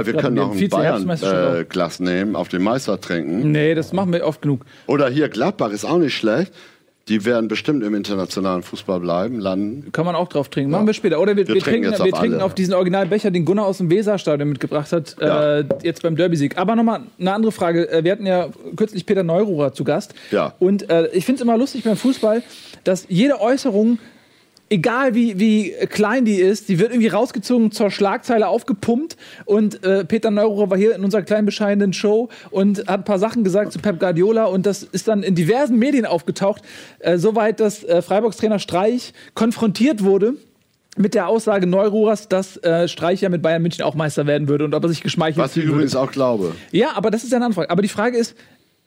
[0.05, 0.69] wir können auch ein.
[0.69, 3.51] Bayern-Glas nehmen, auf den Meister trinken.
[3.51, 4.61] Nee, das machen wir oft genug.
[4.87, 6.53] Oder hier Gladbach ist auch nicht schlecht.
[7.09, 9.91] Die werden bestimmt im internationalen Fußball bleiben, landen.
[9.91, 10.71] Kann man auch drauf trinken.
[10.71, 11.19] Machen wir später.
[11.19, 13.65] Oder wir, Wir wir, trinken trinken, jetzt wir auf trinken auf diesen Originalbecher, den Gunnar
[13.65, 15.59] aus dem Weserstadion mitgebracht hat, Ja.
[15.59, 16.57] äh, jetzt beim Derby-Sieg.
[16.57, 17.91] Aber nochmal eine andere Frage.
[17.91, 20.13] Äh, Wir hatten ja kürzlich Peter Neururer zu Gast.
[20.31, 20.53] Ja.
[20.59, 22.41] Und äh, ich finde es immer lustig beim Fußball,
[22.85, 23.99] dass jede Äußerung
[24.73, 29.15] egal wie, wie klein die ist, die wird irgendwie rausgezogen, zur Schlagzeile aufgepumpt.
[29.45, 33.19] Und äh, Peter Neururer war hier in unserer kleinen bescheidenen Show und hat ein paar
[33.19, 34.45] Sachen gesagt zu Pep Guardiola.
[34.45, 36.63] Und das ist dann in diversen Medien aufgetaucht.
[36.99, 40.33] Äh, Soweit, dass äh, Freiburgs Trainer Streich konfrontiert wurde
[40.97, 44.65] mit der Aussage Neururers, dass äh, Streich ja mit Bayern München auch Meister werden würde
[44.65, 46.55] und ob er sich geschmeichelt Was ich übrigens auch glaube.
[46.71, 47.69] Ja, aber das ist ja eine Anfrage.
[47.69, 48.35] Aber die Frage ist,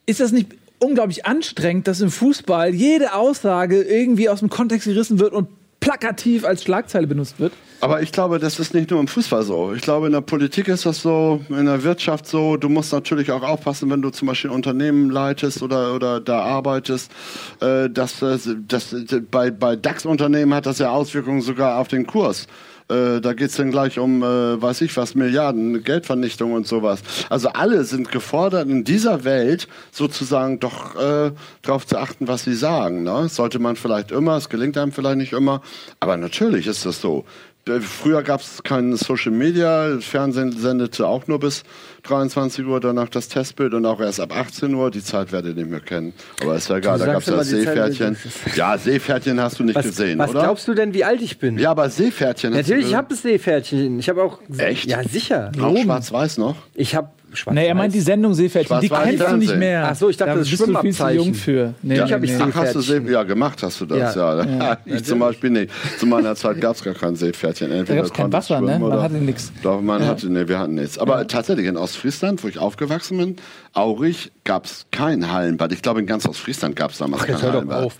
[0.04, 5.18] ist das nicht unglaublich anstrengend, dass im Fußball jede Aussage irgendwie aus dem Kontext gerissen
[5.18, 5.48] wird und
[5.86, 7.52] plakativ als Schlagzeile benutzt wird?
[7.80, 9.72] Aber ich glaube, das ist nicht nur im Fußball so.
[9.72, 12.56] Ich glaube, in der Politik ist das so, in der Wirtschaft so.
[12.56, 16.40] Du musst natürlich auch aufpassen, wenn du zum Beispiel ein Unternehmen leitest oder, oder da
[16.40, 17.12] arbeitest,
[17.60, 18.96] äh, dass, das- dass
[19.30, 22.46] bei, bei DAX-Unternehmen hat das ja Auswirkungen sogar auf den Kurs.
[22.88, 27.02] Äh, da geht's dann gleich um, äh, weiß ich was, Milliarden, Geldvernichtung und sowas.
[27.28, 32.54] Also alle sind gefordert, in dieser Welt sozusagen doch äh, darauf zu achten, was sie
[32.54, 33.02] sagen.
[33.02, 33.28] Ne?
[33.28, 35.62] Sollte man vielleicht immer, es gelingt einem vielleicht nicht immer,
[35.98, 37.24] aber natürlich ist das so.
[37.68, 41.64] Äh, Früher gab es kein Social Media, Fernsehen sendete auch nur bis
[42.04, 44.90] 23 Uhr, danach das Testbild und auch erst ab 18 Uhr.
[44.90, 46.12] Die Zeit werdet ihr nicht mehr kennen.
[46.40, 48.16] Aber ist ja egal, da gab es das Seepferdchen.
[48.54, 50.42] Ja, Seepferdchen hast du nicht Was, gesehen, was oder?
[50.42, 51.58] glaubst du denn, wie alt ich bin?
[51.58, 53.98] ja, aber Seepferdchen Natürlich, ich habe das Seepferdchen.
[53.98, 54.38] Ich habe auch.
[54.56, 54.86] Echt?
[54.86, 55.50] Ja, sicher.
[55.60, 56.56] auch schwarz-weiß noch.
[56.74, 57.54] Ich habe schwarz.
[57.54, 58.80] Nee, er meint die Sendung Seepferdchen.
[58.80, 59.88] Die kennst du nicht mehr.
[59.90, 61.24] Ach so, ich dachte, da das bist du viel zu Schwimmabzeichen.
[61.24, 61.74] jung für.
[61.82, 62.26] Nee, Ja, nee, ich nee.
[62.26, 62.52] gesehen.
[62.52, 64.44] Ach, hast du See ja, gemacht hast du das, ja.
[64.44, 64.78] Ja.
[64.84, 65.70] ich zum Beispiel nicht.
[65.98, 67.70] Zu meiner Zeit gab es gar kein Seepferdchen.
[67.70, 68.78] Entweder gab's kein konnte ich Wasser, ne?
[68.78, 69.52] Man hatte nix.
[69.62, 70.98] Doch, man hatte, nee, wir hatten nichts.
[70.98, 73.36] Aber tatsächlich in Ostfriesland, wo ich aufgewachsen bin,
[73.72, 75.72] Aurich, gab es kein Hallenbad.
[75.72, 77.84] Ich glaube, in ganz Ostfriesland gab es damals kein hör doch Hallenbad.
[77.84, 77.98] auf.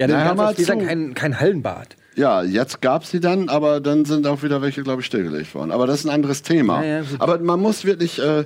[0.00, 0.64] Ja, dann zu.
[0.64, 1.96] kein, kein Hallenbad.
[2.18, 5.54] Ja, jetzt gab es sie dann, aber dann sind auch wieder welche, glaube ich, stillgelegt
[5.54, 5.70] worden.
[5.70, 6.82] Aber das ist ein anderes Thema.
[6.84, 8.44] Ja, ja, aber man muss wirklich, äh,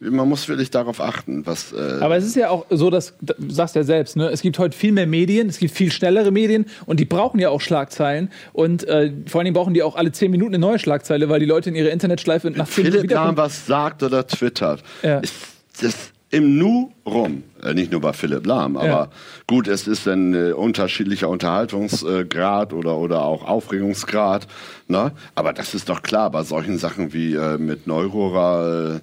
[0.00, 1.72] man muss wirklich darauf achten, was.
[1.72, 4.28] Äh, Aber es ist ja auch so, dass, du sagst ja selbst, ne?
[4.28, 7.48] es gibt heute viel mehr Medien, es gibt viel schnellere Medien und die brauchen ja
[7.48, 8.30] auch Schlagzeilen.
[8.52, 11.40] Und äh, vor allen Dingen brauchen die auch alle zehn Minuten eine neue Schlagzeile, weil
[11.40, 13.36] die Leute in ihrer Internetschleife nach zehn Minuten wiederkommen.
[13.38, 15.20] was sagt oder twittert, Ja.
[15.20, 15.34] ist
[15.80, 15.94] das
[16.34, 17.44] im Nu rum.
[17.62, 19.08] Äh, nicht nur bei Philipp Lahm, aber Ja.
[19.46, 24.46] gut, es ist ein äh, unterschiedlicher Unterhaltungsgrad oder, oder auch Aufregungsgrad.
[24.88, 25.12] Ne?
[25.34, 29.00] Aber das ist doch klar, bei solchen Sachen wie äh, mit Neurohrer, äh,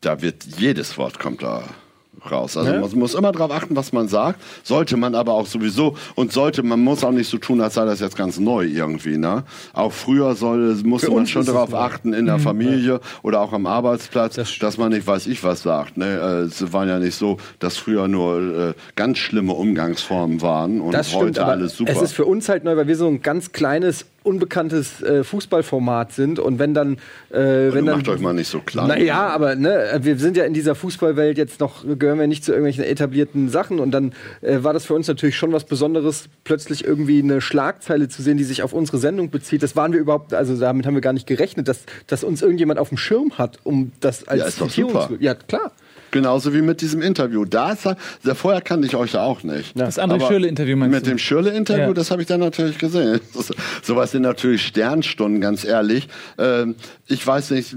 [0.00, 1.62] da wird jedes Wort kommt da
[2.30, 2.56] raus.
[2.56, 4.40] Also man muss immer darauf achten, was man sagt.
[4.62, 7.84] Sollte man aber auch sowieso und sollte man muss auch nicht so tun, als sei
[7.84, 9.16] das jetzt ganz neu irgendwie.
[9.16, 9.44] Ne?
[9.72, 14.38] Auch früher soll, musste man schon darauf achten in der Familie oder auch am Arbeitsplatz,
[14.58, 15.96] dass man nicht weiß ich was sagt.
[15.96, 16.06] Ne?
[16.06, 20.92] Äh, Es waren ja nicht so, dass früher nur äh, ganz schlimme Umgangsformen waren und
[20.92, 21.92] Das stimmt, heute aber alles super.
[21.92, 26.12] es ist für uns halt neu, weil wir so ein ganz kleines, unbekanntes äh, Fußballformat
[26.12, 26.40] sind.
[26.40, 26.94] Und wenn dann.
[27.30, 28.88] Äh, wenn dann macht euch mal nicht so klein.
[28.88, 32.50] Naja, aber ne, wir sind ja in dieser Fußballwelt jetzt noch, gehören wir nicht zu
[32.52, 33.78] irgendwelchen etablierten Sachen.
[33.78, 38.08] Und dann äh, war das für uns natürlich schon was Besonderes, plötzlich irgendwie eine Schlagzeile
[38.08, 39.62] zu sehen, die sich auf unsere Sendung bezieht.
[39.62, 42.80] Das waren wir überhaupt, also damit haben wir gar nicht gerechnet, dass, dass uns irgendjemand
[42.80, 45.10] auf dem Schirm hat, um das als Ja, ist doch super.
[45.20, 45.72] Ja, klar.
[46.14, 47.44] Genauso wie mit diesem Interview.
[47.44, 47.96] Da ist er,
[48.36, 49.72] vorher kannte ich euch ja auch nicht.
[49.76, 51.10] Das André Aber Schürrle-Interview meinst Mit du?
[51.10, 51.92] dem Schürle-Interview, Ja.
[51.92, 53.18] das habe ich dann natürlich gesehen.
[53.82, 56.06] Sowas sind natürlich Sternstunden, ganz ehrlich.
[56.38, 56.76] Ähm,
[57.08, 57.74] ich weiß nicht,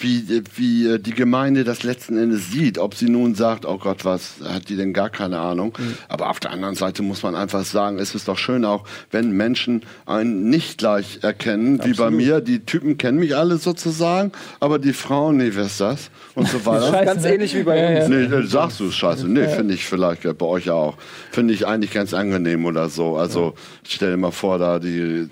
[0.00, 2.78] wie, wie die Gemeinde das letzten Endes sieht.
[2.78, 5.76] Ob sie nun sagt, oh Gott, was hat die denn gar keine Ahnung.
[5.78, 5.94] Mhm.
[6.08, 9.32] Aber auf der anderen Seite muss man einfach sagen, es ist doch schön auch, wenn
[9.32, 12.40] Menschen einen nicht gleich erkennen, wie bei mir.
[12.40, 16.10] Die Typen kennen mich alle sozusagen, aber die Frauen, nee, wer ist das?
[16.34, 16.88] Und so weiter.
[16.90, 17.28] Scheiße, Ganz ne?
[17.54, 18.08] Ähnlich wie bei Ja, uns.
[18.08, 18.08] ja.
[18.08, 19.26] Nee, äh, sagst du es scheiße.
[19.28, 20.94] Nee, finde ich vielleicht äh, bei euch auch.
[21.30, 23.16] Finde ich eigentlich ganz angenehm oder so.
[23.16, 23.54] Also
[23.86, 25.28] stell dir mal vor, da die,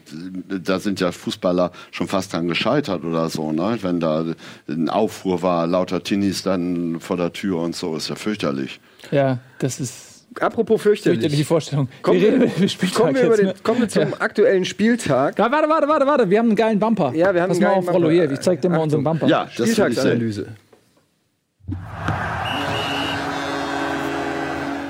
[0.64, 3.78] da sind ja Fußballer schon fast dran gescheitert oder so, ne?
[3.82, 4.24] Wenn da
[4.68, 8.80] ein Aufruhr war, lauter Teenies dann vor der Tür und so, ist ja fürchterlich.
[9.10, 10.04] Ja, das ist
[10.40, 11.46] Apropos fürchterliche fürchterlich.
[11.48, 11.88] Vorstellung.
[12.02, 15.36] Kommen wir wir- Kommen wir, den, kommen wir zum aktuellen Spieltag.
[15.38, 16.30] Ja, warte, warte, warte, warte.
[16.30, 17.12] Wir haben einen geilen Bumper.
[17.14, 18.22] Ja, wir haben Pass einen mal geilen auf, Rollo, Bumper.
[18.22, 18.32] hier.
[18.32, 18.84] Ich zeig dir mal Achtung.
[18.84, 19.26] unseren Bumper.
[19.26, 19.68] Ja, das.
[19.70, 20.46] Spieltagsanalyse.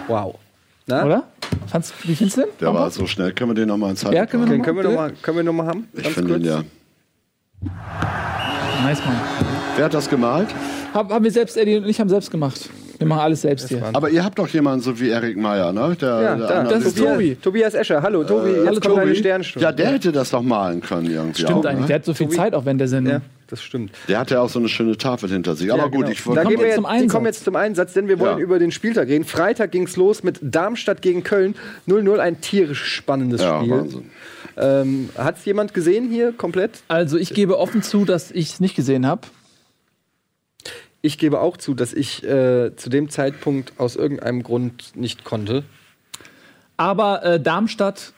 [0.08, 0.36] Wow.
[0.86, 1.04] Na?
[1.04, 1.24] Oder?
[1.66, 2.50] Fandst, wie findest du den?
[2.60, 3.32] Der war so schnell.
[3.32, 5.12] Können wir den noch mal in Zeit Ja, können wir Den noch können noch mal,
[5.22, 5.88] können wir noch mal haben?
[5.92, 6.46] Ich finde ihn kurz.
[6.46, 6.62] ja.
[8.84, 9.16] Nice, Mann.
[9.76, 10.48] Wer hat das gemalt?
[10.94, 12.70] Hab, haben wir selbst, Eddie und ich haben selbst gemacht.
[12.98, 13.82] Wir machen alles selbst hier.
[13.92, 15.96] Aber ihr habt doch jemanden so wie Erik Meyer, ne?
[16.00, 16.62] Der, Ja, der da.
[16.64, 17.34] Das ist Tobias, Tobi.
[17.36, 18.02] Tobias Escher.
[18.02, 18.50] Hallo, Tobi.
[18.50, 19.16] jetzt hallo, kommt deine Tobi.
[19.16, 19.64] Sternstunde.
[19.64, 21.80] Ja, der hätte das doch malen können irgendwie Stimmt auch, eigentlich.
[21.82, 21.86] Ne?
[21.88, 23.14] Der hat so viel Zeit auch während der Sendung.
[23.14, 23.92] Ja, das stimmt.
[24.08, 25.72] Der hat ja auch so eine schöne Tafel hinter sich.
[25.72, 26.11] Aber Ja, gut, genau.
[26.11, 26.40] ich da wollte.
[26.42, 27.12] gehen wir wir jetzt, zum die Einsatz.
[27.12, 28.44] kommen jetzt zum Einsatz, denn wir wollen Ja.
[28.44, 29.24] über den Spieltag reden.
[29.24, 31.54] Freitag ging es los mit Darmstadt gegen Köln.
[31.87, 33.70] 0-0, ein tierisch spannendes Ja, Spiel.
[33.72, 34.11] Wahnsinn.
[34.56, 36.82] Ähm, Hat es jemand gesehen hier komplett?
[36.88, 39.22] Also ich gebe offen zu, dass ich es nicht gesehen habe.
[41.00, 45.62] Ich gebe auch zu, dass ich äh, zu dem Zeitpunkt aus irgendeinem Grund nicht konnte.
[46.76, 48.12] Aber äh, Darmstadt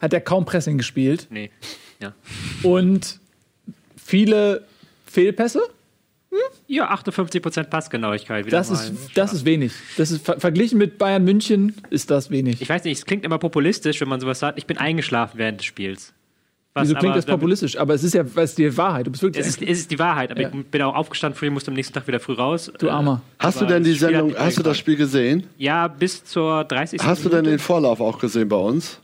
[0.00, 1.50] hat ja kaum Pressing gespielt Nee.
[2.00, 2.14] Ja.
[2.64, 3.20] und
[4.04, 4.64] viele
[5.06, 5.62] Fehlpässe.
[6.66, 8.46] Ja, 58% Passgenauigkeit.
[8.46, 8.76] Wieder Das mal.
[8.76, 9.72] ist, das ist wenig.
[9.98, 12.62] Das ist ver verglichen mit Bayern München ist das wenig.
[12.62, 14.56] Ich weiß nicht, es klingt immer populistisch, wenn man sowas sagt.
[14.58, 16.14] Ich bin eingeschlafen während des Spiels.
[16.72, 17.76] Was Wieso klingt aber das populistisch?
[17.76, 19.06] Aber es ist ja es ist die Wahrheit.
[19.06, 20.50] Du bist wirklich Es ist, es ist die Wahrheit, aber Ja.
[20.54, 22.72] ich bin auch aufgestanden früh, musste am nächsten Tag wieder früh raus.
[22.78, 23.20] du Armer.
[23.38, 25.46] Hast du Aber denn die das Spiel hat Sendung, mich hast du das Spiel gesehen?
[25.58, 27.02] Ja, bis zur 30.
[27.02, 27.56] Hast du denn Minute.
[27.56, 28.98] den Vorlauf auch gesehen bei uns?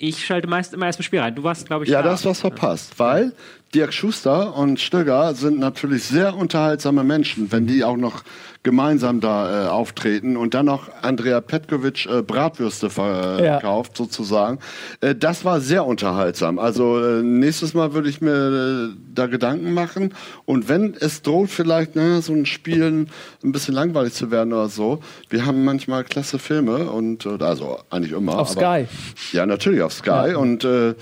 [0.00, 1.34] Ich schalte meist immer erst im Spiel rein.
[1.34, 2.10] Du warst, glaube ich, Ja, da.
[2.10, 3.32] das was verpasst, weil
[3.74, 8.24] Dirk Schuster und Stöger sind natürlich sehr unterhaltsame Menschen, wenn die auch noch
[8.68, 14.58] gemeinsam da äh, auftreten und dann noch Andrea Petkovic äh, Bratwürste verkauft sozusagen.
[15.00, 16.58] Äh, das war sehr unterhaltsam.
[16.58, 20.12] Also äh, nächstes Mal würde ich mir äh, da Gedanken machen
[20.44, 23.06] und wenn es droht vielleicht naja, so ein Spiel
[23.42, 25.00] ein bisschen langweilig zu werden oder so,
[25.30, 28.38] wir haben manchmal klasse Filme und äh, also eigentlich immer.
[28.38, 28.88] Auf aber- Sky.
[29.34, 30.34] ja, natürlich auf Sky.
[30.36, 30.94] Und äh, äh,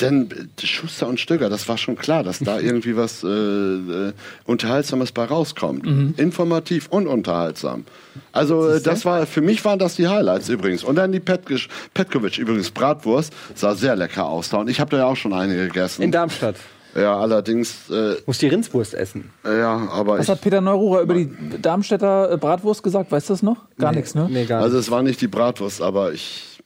[0.00, 4.12] denn äh, Schuster und Stöger, das war schon klar, dass da irgendwie was äh, äh,
[4.46, 5.84] Unterhaltsames bei rauskommt.
[5.84, 6.14] Mhm.
[6.16, 7.84] Informativ und unterhaltsam.
[8.32, 10.84] Also äh, das war für mich waren das die Highlights übrigens.
[10.84, 14.58] Und dann die Petkisch, Petkovic übrigens Bratwurst sah sehr lecker aus da.
[14.58, 16.02] Und ich habe da ja auch schon eine gegessen.
[16.02, 16.56] In Darmstadt.
[16.94, 17.90] ja, allerdings.
[17.90, 19.30] Äh, Muss die Rindswurst essen.
[19.44, 23.10] ja, aber Was ich, hat Peter Neururer über die Darmstädter äh, Bratwurst gesagt?
[23.12, 23.64] Weißt du das noch?
[23.78, 24.28] Gar nichts, ne?
[24.30, 24.86] Nee, gar also nicht.
[24.86, 26.60] es war nicht die Bratwurst, aber ich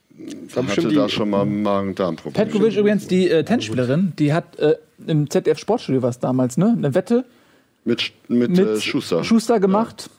[0.55, 2.45] hatte bestimmt da die- schon mal Magen-Darm-Probleme.
[2.45, 4.75] Petkovic übrigens, die äh, Tennisspielerin, die hat äh,
[5.07, 6.75] im ZDF Sportstudio was damals, ne?
[6.77, 7.25] Eine Wette
[7.83, 9.23] Mit, mit, mit äh, Schuster.
[9.23, 10.09] Schuster gemacht.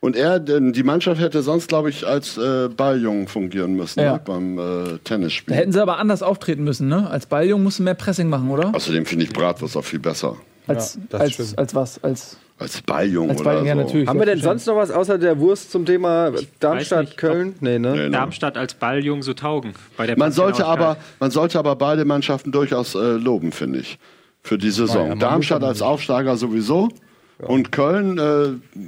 [0.00, 4.14] Und er, denn die Mannschaft hätte sonst, glaube ich, als äh, Balljungen fungieren müssen Ja.
[4.14, 5.54] ne, beim äh, Tennisspiel.
[5.54, 7.08] Da hätten sie aber anders auftreten müssen, ne?
[7.10, 8.74] Als Balljung musst du mehr Pressing machen, oder?
[8.74, 10.36] Außerdem finde ich Bratwurst auch viel besser.
[10.66, 11.58] Als, das als, stimmt.
[11.58, 12.04] als was?
[12.04, 13.80] Als, Als Balljung als oder Balljung, ja, so.
[13.82, 14.08] natürlich.
[14.08, 17.54] Haben wir denn sonst noch was außer der Wurst zum Thema Darmstadt, nicht, ob- Köln?
[17.60, 17.92] Nee, ne?
[17.92, 18.10] Nee, ne?
[18.10, 19.72] Darmstadt als Balljung so taugen.
[19.96, 23.98] Bei der Man sollte, aber, man sollte aber beide Mannschaften durchaus äh, loben, finde ich.
[24.46, 25.08] Für die Saison.
[25.08, 26.88] ja, Darmstadt als Aufsteiger sowieso.
[27.38, 28.84] Und Köln, äh,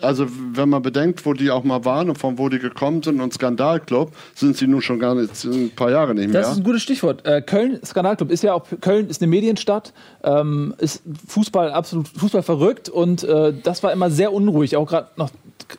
[0.00, 3.20] also wenn man bedenkt, wo die auch mal waren und von wo die gekommen sind
[3.20, 6.42] und Skandalclub, sind sie nun schon gar nicht ein paar Jahre nicht mehr.
[6.42, 7.26] Das ist ein gutes Stichwort.
[7.26, 12.42] Äh, Köln, Skandalclub, ist ja auch, Köln ist eine Medienstadt, ähm, ist Fußball absolut Fußball
[12.42, 14.76] verrückt und äh, das war immer sehr unruhig.
[14.76, 15.30] Auch gerade noch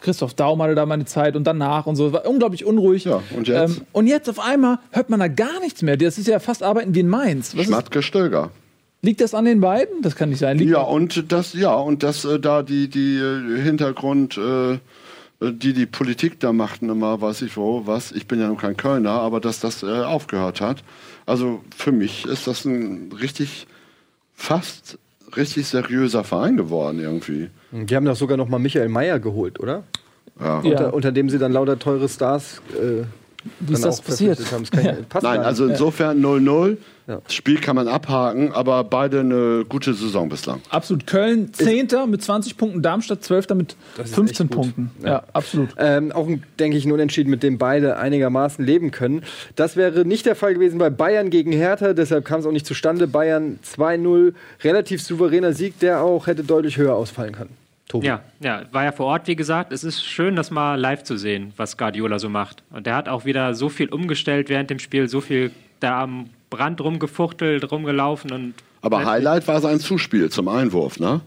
[0.01, 2.11] Christoph Daum hatte da mal eine Zeit und danach und so.
[2.11, 3.05] War unglaublich unruhig.
[3.05, 3.77] Ja, und jetzt?
[3.77, 5.95] Ähm, und jetzt auf einmal hört man da gar nichts mehr.
[5.95, 7.55] Das ist ja fast Arbeiten wie in Mainz.
[7.55, 8.51] Was ist, Schmatke Stöger.
[9.07, 10.01] Liegt das an den beiden?
[10.01, 10.57] Das kann nicht sein.
[10.57, 14.79] Liegt Ja, und das, ja, und das äh, da die, die äh, Hintergrund, äh,
[15.41, 18.75] die die Politik da machten immer, weiß ich wo, was, ich bin ja nun kein
[18.75, 20.83] Kölner, aber dass das äh, aufgehört hat.
[21.25, 23.65] Also für mich ist das ein richtig,
[24.33, 24.99] fast
[25.35, 27.49] richtig seriöser Verein geworden irgendwie.
[27.71, 29.83] Die haben doch sogar noch mal Michael Mayer geholt, oder?
[30.39, 30.61] Ja.
[30.61, 30.71] Ja.
[30.71, 33.03] Unter, unter dem sie dann lauter teure Stars äh,
[33.59, 34.39] Wie ist das passiert?
[34.39, 34.57] Ja.
[34.61, 36.77] ich- Nein, also insofern 0-0.
[37.07, 37.21] Ja.
[37.23, 40.59] Das Spiel kann man abhaken, aber beide eine gute Saison bislang.
[40.69, 41.07] absolut.
[41.07, 41.87] Köln 10.
[42.09, 43.55] mit 20 Punkten, Darmstadt 12.
[43.55, 44.61] mit ist 15 echt gut.
[44.75, 44.91] Punkten.
[45.05, 45.69] Ja, absolut.
[45.77, 49.23] Ähm, auch, ein, denke ich, ein Unentschieden, mit dem beide einigermaßen leben können.
[49.55, 52.65] Das wäre nicht der Fall gewesen bei Bayern gegen Hertha, deshalb kam es auch nicht
[52.65, 53.07] zustande.
[53.07, 54.33] Bayern 2-0,
[54.65, 57.51] relativ souveräner Sieg, der auch hätte deutlich höher ausfallen können.
[57.87, 58.07] Tobi.
[58.07, 59.71] Ja, ja, war ja vor Ort, wie gesagt.
[59.71, 62.63] Es ist schön, das mal live zu sehen, was Guardiola so macht.
[62.69, 66.29] Und der hat auch wieder so viel umgestellt während dem Spiel, so viel da am
[66.49, 68.53] Brand rumgefuchtelt, rumgelaufen und.
[68.81, 71.21] Aber Highlight war sein Zuspiel zum Einwurf, ne?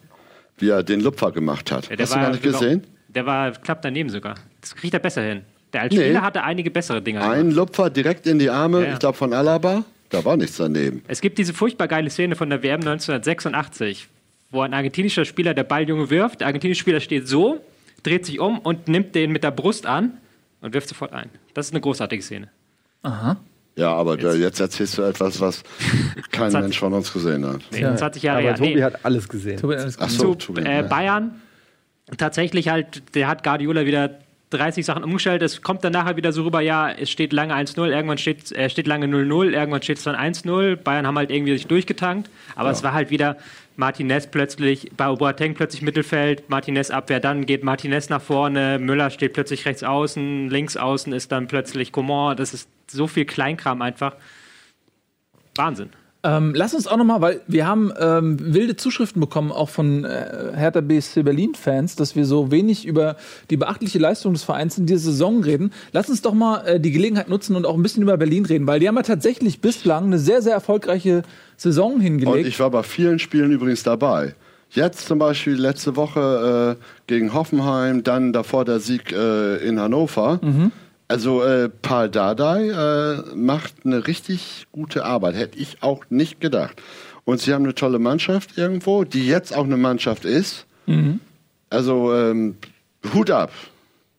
[0.58, 1.88] Wie er den Lupfer gemacht hat.
[1.88, 2.84] Ja, der Hast du gar nicht sogar- gesehen?
[3.08, 4.34] Der war knapp daneben sogar.
[4.60, 5.42] Das kriegt er besser hin.
[5.72, 6.00] Der als Nee.
[6.04, 7.22] Spieler hatte einige bessere Dinge.
[7.22, 8.92] Ein Lupfer direkt in die Arme, Ja, ja.
[8.94, 9.84] ich glaube von Alaba.
[10.10, 11.02] Da war nichts daneben.
[11.08, 14.08] Es gibt diese furchtbar geile Szene von der WM 1986,
[14.50, 16.40] wo ein argentinischer Spieler der Balljunge wirft.
[16.40, 17.60] Der argentinische Spieler steht so,
[18.02, 20.18] dreht sich um und nimmt den mit der Brust an
[20.60, 21.30] und wirft sofort ein.
[21.54, 22.48] Das ist eine großartige Szene.
[23.76, 25.62] Ja, aber jetzt, jetzt erzählst du etwas, was
[26.32, 27.60] kein hat- Mensch von uns gesehen hat.
[27.70, 27.96] Nee, Ja.
[27.96, 28.54] 20 Jahre Aber her.
[28.56, 28.82] Tobi Nee.
[28.82, 29.58] hat alles gesehen.
[29.58, 30.10] Tobi, alles Ach gut.
[30.18, 30.82] so, zu Tobi, äh, ja.
[30.82, 31.40] Bayern
[32.18, 34.18] tatsächlich halt, der hat Guardiola wieder
[34.50, 35.42] 30 Sachen umgestellt.
[35.42, 38.68] Es kommt dann nachher wieder so rüber, ja, es steht lange 1-0, irgendwann steht, äh,
[38.68, 40.74] steht lange 0-0, irgendwann steht es dann 1-0.
[40.76, 42.28] Bayern haben halt irgendwie sich durchgetankt.
[42.56, 43.36] Aber es war halt wieder
[43.76, 49.32] Martinez plötzlich, bei Boateng plötzlich Mittelfeld, Martinez Abwehr, dann geht Martinez nach vorne, Müller steht
[49.32, 52.36] plötzlich rechts außen, links außen ist dann plötzlich Coman.
[52.36, 54.16] Das ist so viel Kleinkram einfach.
[55.56, 55.90] Wahnsinn.
[56.22, 60.04] Ähm, lass uns auch noch mal, weil wir haben ähm, wilde Zuschriften bekommen, auch von
[60.04, 63.16] äh, Hertha BSC Berlin-Fans, dass wir so wenig über
[63.48, 65.72] die beachtliche Leistung des Vereins in dieser Saison reden.
[65.92, 68.66] Lass uns doch mal äh, die Gelegenheit nutzen und auch ein bisschen über Berlin reden,
[68.66, 71.22] weil die haben ja tatsächlich bislang eine sehr, sehr erfolgreiche
[71.60, 72.48] Saison Und hingelegt.
[72.48, 74.34] ich war bei vielen Spielen übrigens dabei.
[74.70, 80.40] Jetzt zum Beispiel letzte Woche äh, gegen Hoffenheim, dann davor der Sieg äh, in Hannover.
[81.08, 86.80] Also äh, Paul Dardai äh, macht eine richtig gute Arbeit, hätte ich auch nicht gedacht.
[87.24, 90.66] Und sie haben eine tolle Mannschaft irgendwo, die jetzt auch eine Mannschaft ist.
[91.68, 92.56] Also ähm,
[93.12, 93.50] Hut ab.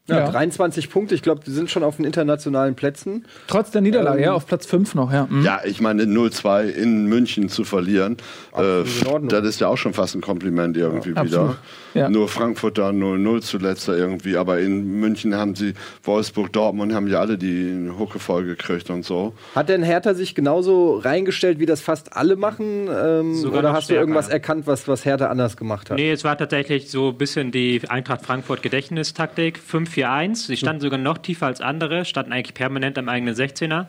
[0.07, 0.31] Ja, Ja.
[0.31, 3.25] 23 Punkte, ich glaube, die sind schon auf den internationalen Plätzen.
[3.47, 5.27] Trotz der Niederlage, Ähm, ja, auf Platz 5 noch, ja.
[5.29, 5.43] Mhm.
[5.45, 8.17] Ja, ich meine, 0-2 in München zu verlieren,
[8.57, 8.83] äh,
[9.27, 11.21] das ist ja auch schon fast ein Kompliment irgendwie wieder.
[11.21, 11.57] absolut.
[11.93, 12.09] Ja.
[12.09, 17.07] Nur Frankfurt da 0-0 zuletzt da irgendwie, aber in München haben sie, Wolfsburg, Dortmund haben
[17.07, 19.33] ja alle die Hucke voll gekriegt und so.
[19.55, 22.87] Hat denn Hertha sich genauso reingestellt, wie das fast alle machen?
[22.87, 24.33] Ähm, oder hast du stärker, irgendwas ja.
[24.33, 25.97] erkannt, was, was Hertha anders gemacht hat?
[25.97, 29.59] Nee, es war tatsächlich so ein bisschen die Eintracht Frankfurt Gedächtnistaktik.
[29.93, 30.47] 5-4-1.
[30.47, 33.87] Sie standen sogar noch tiefer als andere, standen eigentlich permanent am eigenen 16er.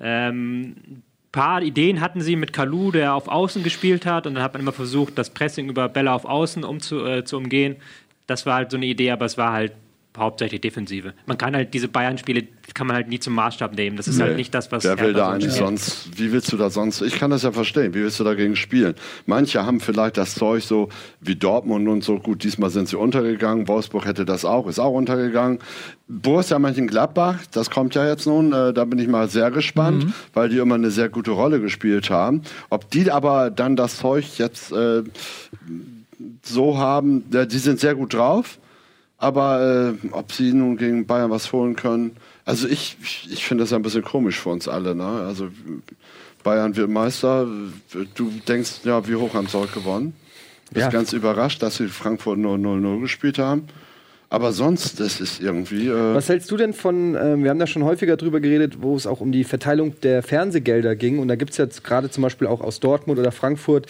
[0.00, 0.74] Ähm,
[1.32, 4.62] paar Ideen hatten sie mit Kalu, der auf Außen gespielt hat, und dann hat man
[4.62, 7.76] immer versucht, das Pressing über Bälle auf Außen umzu, äh, zu umgehen.
[8.26, 9.72] Das war halt so eine Idee, aber es war halt
[10.16, 11.14] hauptsächlich Defensive.
[11.26, 13.96] Man kann halt diese Bayern-Spiele kann man halt nie zum Maßstab nehmen.
[13.96, 16.70] Das ist halt nicht das, was Wer will da eigentlich sonst, wie willst du da
[16.70, 18.94] sonst, ich kann das ja verstehen, wie willst du dagegen spielen?
[19.26, 20.88] Manche haben vielleicht das Zeug so
[21.20, 24.92] wie Dortmund und so, gut, diesmal sind sie untergegangen, Wolfsburg hätte das auch, ist auch
[24.92, 25.58] untergegangen.
[26.08, 30.48] Borussia Mönchengladbach, das kommt ja jetzt nun, äh, da bin ich mal sehr gespannt, weil
[30.48, 32.42] die immer eine sehr gute Rolle gespielt haben.
[32.70, 35.02] Ob die aber dann das Zeug jetzt äh,
[36.42, 38.58] so haben, ja, die sind sehr gut drauf,
[39.22, 42.96] aber äh, ob sie nun gegen Bayern was holen können, also ich,
[43.30, 44.96] ich, finde das ein bisschen komisch für uns alle.
[44.96, 45.04] Ne?
[45.04, 45.48] Also
[46.42, 47.46] Bayern wird Meister,
[48.14, 50.14] du denkst, ja, wie hoch haben sie heute gewonnen?
[50.72, 50.90] Bist Ja.
[50.90, 53.68] ganz überrascht, dass sie Frankfurt nur 0-0 gespielt haben.
[54.32, 55.88] Aber sonst, das ist irgendwie.
[55.88, 58.96] Äh, Was hältst du denn von, ähm, wir haben da schon häufiger drüber geredet, wo
[58.96, 61.18] es auch um die Verteilung der Fernsehgelder ging.
[61.18, 63.88] Und da gibt es jetzt gerade zum Beispiel auch aus Dortmund oder Frankfurt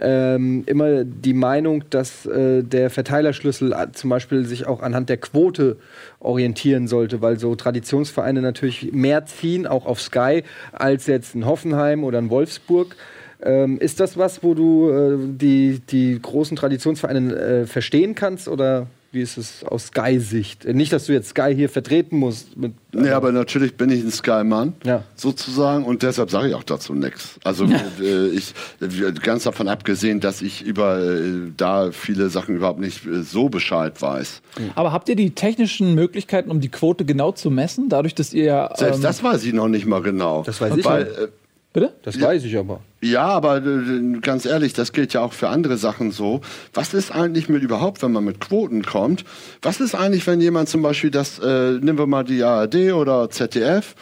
[0.00, 5.18] ähm, immer die Meinung, dass äh, der Verteilerschlüssel äh, zum Beispiel sich auch anhand der
[5.18, 5.76] Quote
[6.20, 12.04] orientieren sollte, weil so Traditionsvereine natürlich mehr ziehen, auch auf Sky, als jetzt ein Hoffenheim
[12.04, 12.96] oder ein Wolfsburg.
[13.42, 18.86] Ähm, ist das was, wo du äh, die, die großen Traditionsvereine äh, verstehen kannst oder
[19.12, 20.64] wie ist es aus Sky-Sicht?
[20.64, 22.56] Äh, Nicht, dass du jetzt Sky hier vertreten musst.
[22.56, 25.04] Mit, Nee, aber natürlich bin ich ein Sky-Mann, Ja.
[25.14, 27.38] sozusagen, und deshalb sage ich auch dazu nichts.
[27.44, 27.66] Also
[28.00, 33.06] äh, ich äh, ganz davon abgesehen, dass ich über äh, da viele Sachen überhaupt nicht
[33.06, 34.42] äh, so Bescheid weiß.
[34.74, 37.88] Aber habt ihr die technischen Möglichkeiten, um die Quote genau zu messen?
[37.88, 38.70] Dadurch, dass ihr ja.
[38.76, 40.42] Selbst ähm, das weiß ich noch nicht mal genau.
[40.44, 41.18] Das weiß ich Weil, nicht.
[41.18, 41.28] äh,
[41.72, 41.94] Bitte?
[42.02, 42.80] Das weiß ich aber.
[43.00, 46.42] Ja, aber äh, ganz ehrlich, das gilt ja auch für andere Sachen so.
[46.74, 49.24] Was ist eigentlich mit überhaupt, wenn man mit Quoten kommt?
[49.62, 53.30] Was ist eigentlich, wenn jemand zum Beispiel das, äh, nehmen wir mal die ARD oder
[53.30, 53.94] ZDF,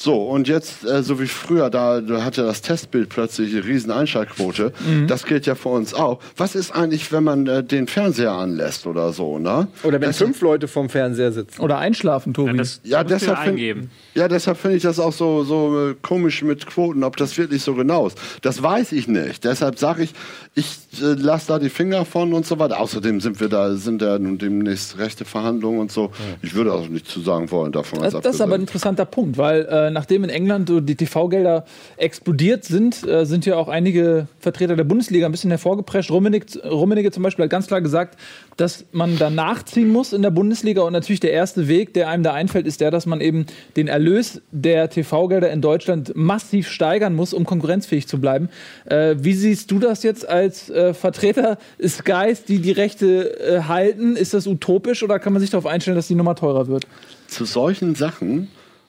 [0.00, 3.90] so, und jetzt, äh, so wie früher, da, da hatte das Testbild plötzlich eine riesen
[3.90, 4.72] Einschaltquote.
[5.08, 6.20] Das gilt ja für uns auch.
[6.36, 9.66] Was ist eigentlich, wenn man äh, den Fernseher anlässt oder so, ne?
[9.82, 11.60] Oder wenn Das- fünf Leute vorm Fernseher sitzen.
[11.60, 12.50] Oder einschlafen, Tobi.
[12.52, 13.90] Ja, das Ja, deshalb find- eingeben.
[14.14, 17.62] Ja, deshalb finde ich das auch so, so äh, komisch mit Quoten, ob das wirklich
[17.62, 18.18] so genau ist.
[18.42, 19.42] Das weiß ich nicht.
[19.44, 20.12] Deshalb sage ich,
[20.54, 22.80] ich äh, lasse da die Finger von und so weiter.
[22.80, 26.10] Außerdem sind wir da, sind ja nun demnächst rechte Verhandlungen und so.
[26.42, 28.00] Ich würde auch nicht zu sagen wollen davon.
[28.00, 31.66] Das, das ist aber ein interessanter Punkt, weil äh, nachdem in England so die TV-Gelder
[31.98, 36.10] explodiert sind, äh, sind ja auch einige Vertreter der Bundesliga ein bisschen hervorgeprescht.
[36.10, 38.18] Rummenigge, Rummenigge zum Beispiel hat ganz klar gesagt,
[38.56, 42.22] dass man da nachziehen muss in der Bundesliga und natürlich der erste Weg, der einem
[42.22, 43.46] da einfällt, ist der, dass man eben
[43.76, 48.48] den Erlös der TV-Gelder in Deutschland massiv steigern muss, um konkurrenzfähig zu bleiben.
[48.86, 54.16] Äh, wie siehst du das jetzt als äh, Vertreter Skys, die die Rechte äh, halten?
[54.16, 56.86] Ist das utopisch oder kann man sich darauf einstellen, dass die Nummer teurer wird?
[57.26, 58.48] Zu solchen Sachen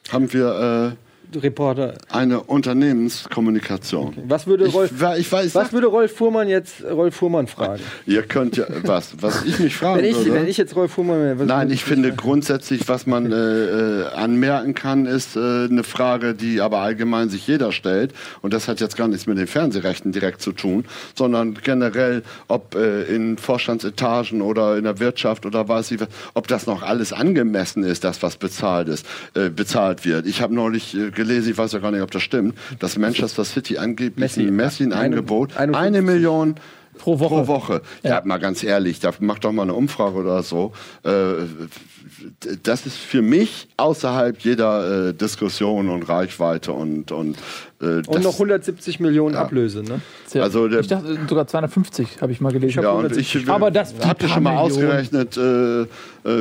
[0.10, 0.96] haben wir
[1.36, 1.96] Reporter.
[2.10, 4.16] Eine Unternehmenskommunikation.
[4.28, 7.82] Was würde Rolf, Ich, ich weiß, was würde Rolf Fuhrmann jetzt Rolf Fuhrmann fragen?
[8.06, 10.34] ihr könnt ja, was, was ich mich fragen Wenn ich, würde.
[10.34, 14.74] wenn ich jetzt Rolf Fuhrmann wäre, Nein, ich finde grundsätzlich, was man äh, äh, anmerken
[14.74, 18.14] kann, ist äh, eine Frage, die aber allgemein sich jeder stellt.
[18.42, 22.76] Und das hat jetzt gar nichts mit den Fernsehrechten direkt zu tun, sondern generell, ob
[22.76, 27.14] äh, in Vorstandsetagen oder in der Wirtschaft oder weiß ich, was, ob das noch alles
[27.14, 29.06] angemessen ist, das was bezahlt ist,
[29.36, 30.26] äh, bezahlt wird.
[30.26, 33.44] Ich habe neulich äh, gelesen, ich weiß ja gar nicht, ob das stimmt, dass Manchester
[33.46, 34.42] City angeblich Messi.
[34.48, 35.76] ein Messi ein Eine- Angebot, 51.
[35.76, 36.56] eine Million
[36.98, 37.36] Pro Woche.
[37.36, 37.82] Pro Woche.
[38.04, 40.74] Ja, mal ganz ehrlich, da macht doch mal eine Umfrage oder so.
[41.06, 41.10] Äh,
[42.64, 47.38] das ist für mich außerhalb jeder äh, Diskussion und Reichweite und und
[47.82, 50.02] äh, Und noch 170 Millionen Ablöse, ne?
[50.34, 50.44] Ja.
[50.44, 52.84] Also der- ich dachte sogar 250 habe ich mal gelesen.
[52.84, 54.72] ja, und ich Aber das- habt ihr schon mal Millionen.
[54.72, 55.88] ausgerechnet, äh, äh,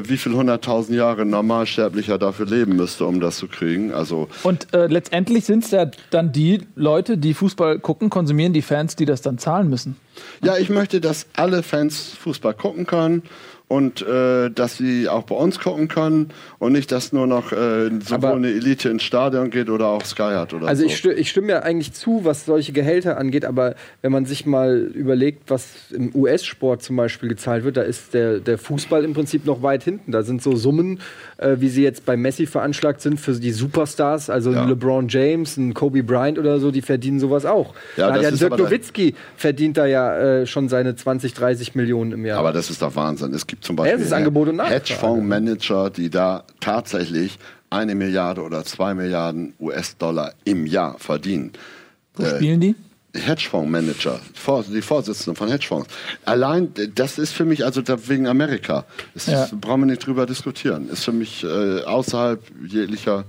[0.09, 3.93] wie viel hunderttausend Jahre ein Normalsterblicher dafür leben müsste, um das zu kriegen?
[3.93, 8.62] Also Und äh, letztendlich sind es ja dann die Leute, die Fußball gucken, konsumieren die
[8.62, 9.97] Fans, die das dann zahlen müssen.
[10.43, 13.22] Ja, ich möchte, dass alle Fans Fußball gucken können
[13.69, 17.91] und äh, dass sie auch bei uns gucken können und nicht, dass nur noch äh,
[18.01, 20.87] sowohl Aber- eine Elite ins Stadion geht oder auch Sky hat oder Also so.
[20.89, 24.47] ich, sti- ich stimme ja eigentlich zu, was solche Gehälter angeht, aber wenn man sich
[24.47, 29.12] mal überlegt, was im US-Sport zum Beispiel gezahlt wird, da ist der, der Fußball im
[29.12, 30.12] Prinzip noch weit hinten.
[30.12, 31.01] Da sind so Summen,
[31.37, 34.64] äh, wie sie jetzt bei Messi veranschlagt sind für die Superstars, also Ja.
[34.64, 37.75] LeBron James, ein Kobe Bryant oder so, die verdienen sowas auch.
[37.99, 41.35] Ja, da hat das ja ist Dirk Nowitzki verdient da ja äh, schon seine 20,
[41.35, 42.39] 30 Millionen im Jahr.
[42.39, 43.35] Aber das ist doch Wahnsinn.
[43.35, 44.75] Es gibt zum Ja, Beispiel es ist Angebot und Nachfrage.
[44.77, 47.39] Hedgefondsmanager, die da tatsächlich
[47.71, 51.53] eine Milliarde oder zwei Milliarden US-Dollar im Jahr verdienen.
[52.15, 52.75] Wo spielen die?
[53.15, 54.21] Hedgefondsmanager,
[54.73, 55.89] die Vorsitzenden von Hedgefonds.
[56.25, 58.85] Allein, äh, das ist für mich, also wegen Amerika,
[59.15, 59.45] das Ja.
[59.45, 63.25] ist, brauchen wir nicht drüber diskutieren, ist für mich äh, außerhalb jeglicher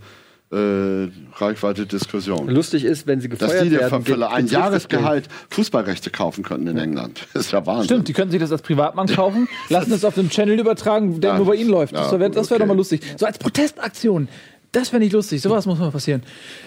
[0.51, 2.49] äh, Reichweite Diskussion.
[2.49, 4.51] Lustig ist, wenn sie Dass gefeuert die dir werden, für geht- ein betrifft das Geld.
[4.51, 7.27] Jahresgehalt Fußballrechte kaufen könnten in England.
[7.33, 7.85] Das ist ja Wahnsinn.
[7.85, 11.31] Stimmt, die können sich das als Privatmann kaufen, lassen es auf dem Channel übertragen, der
[11.31, 11.37] Ja.
[11.37, 11.93] nur bei ihnen läuft.
[11.95, 12.63] Das Ja, wäre das wär okay.
[12.63, 13.01] doch mal lustig.
[13.17, 14.27] So als Protestaktion.
[14.71, 15.41] Das wäre nicht lustig.
[15.41, 16.21] Sowas muss mal passieren.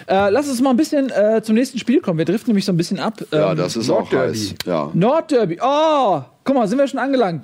[0.07, 2.17] Äh, lass uns mal ein bisschen äh, zum nächsten Spiel kommen.
[2.17, 3.23] Wir driften nämlich so ein bisschen ab.
[3.31, 4.33] Ja, Ähm, das ist auch Nordderby.
[4.37, 4.55] heiß.
[4.65, 4.91] Ja.
[4.93, 5.59] Nordderby.
[5.61, 7.43] Oh, guck mal, sind wir schon angelangt.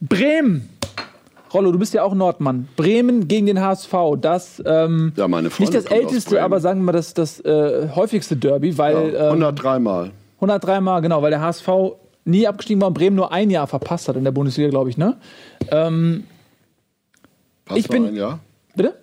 [0.00, 0.68] Bremen.
[1.52, 2.68] Rollo, du bist ja auch Nordmann.
[2.76, 3.92] Bremen gegen den HSV.
[4.20, 7.88] Das ähm, Ja, meine Freundin nicht das älteste, aber sagen wir mal das, das äh,
[7.94, 10.10] häufigste Derby, weil Ja, ähm, 103 Mal.
[10.36, 11.68] 103 Mal, genau, weil der HSV
[12.24, 14.98] nie abgestiegen war und Bremen nur ein Jahr verpasst hat in der Bundesliga, glaube ich,
[14.98, 15.16] ne?
[15.70, 16.24] Ähm,
[17.64, 18.38] Passt ich bin- noch ein Jahr?
[18.76, 18.94] bitte?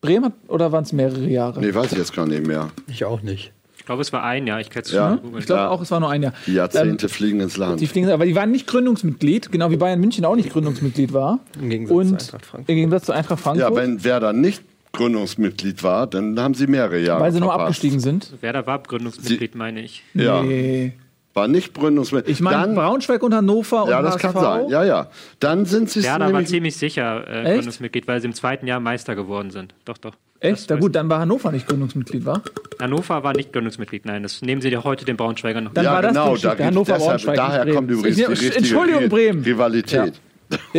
[0.00, 1.60] Bremen hat, oder waren es mehrere Jahre?
[1.60, 2.68] Nee, weiß ich jetzt gar nicht mehr.
[2.88, 3.52] Ich auch nicht.
[3.86, 4.58] Ich glaube, es war ein Jahr.
[4.60, 5.20] Ich kann es Ja.
[5.38, 5.68] Ich glaube Ja.
[5.68, 6.32] auch, es war nur ein Jahr.
[6.44, 7.74] Die Jahrzehnte fliegen ins Land.
[7.74, 11.12] Ähm, Die fliegen, aber die waren nicht Gründungsmitglied, genau wie Bayern München auch nicht Gründungsmitglied
[11.12, 11.38] war.
[11.62, 12.68] Im Gegensatz und zu Eintracht Frankfurt.
[12.68, 16.98] Im Gegensatz zu Eintracht Frankfurt, ja, wenn Werder nicht Gründungsmitglied war, dann haben sie mehrere
[16.98, 17.68] Jahre weil sie nur verpasst.
[17.68, 18.32] abgestiegen sind.
[18.40, 20.02] Werder war Gründungsmitglied, meine ich.
[20.14, 20.94] Ja, Nee.
[21.36, 22.34] War nicht Gründungsmitglied.
[22.34, 24.22] Ich meine Dann- Braunschweig und Hannover und Ja, das HSV.
[24.22, 24.68] kann sein.
[24.68, 25.08] Ja, ja.
[25.38, 27.54] Dann sind sie Werder war nämlich ziemlich sicher äh, Echt?
[27.56, 29.74] Gründungsmitglied, weil sie im zweiten Jahr Meister geworden sind.
[29.84, 30.14] Doch, doch.
[30.40, 30.68] Echt?
[30.68, 32.42] Na gut, dann war Hannover nicht Gründungsmitglied, war?
[32.80, 34.22] Hannover war nicht Gründungsmitglied, nein.
[34.22, 35.72] Das nehmen sie dir heute den Braunschweiger noch.
[35.72, 38.28] Dann ja, war das die genau, da Hannover, deshalb, Braunschweig, daher kommt übrigens die Ich-
[38.28, 39.42] richtige Entschuldigung, Bremen.
[39.44, 40.14] Rivalität.
[40.14, 40.20] Ja.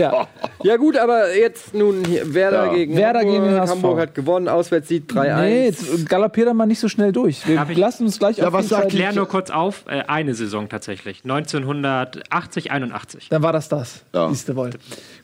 [0.63, 2.73] Ja gut, aber jetzt nun hier, Werder Ja.
[2.73, 3.41] gegen Werder Hamburg.
[3.43, 3.71] gegen HSV.
[3.71, 5.41] Hamburg hat gewonnen, Auswärtssieg 3-1.
[5.41, 7.47] Nee, jetzt galoppiert er mal nicht so schnell durch.
[7.47, 9.85] Wir Darf ich- lassen uns gleich Ja, auf was sagt Fall- Klär nur kurz auf,
[9.87, 11.23] äh, eine Saison tatsächlich.
[11.23, 13.29] 1980, 81.
[13.29, 14.03] Dann war das das.
[14.13, 14.29] Ja.
[14.29, 14.69] Siehste wohl.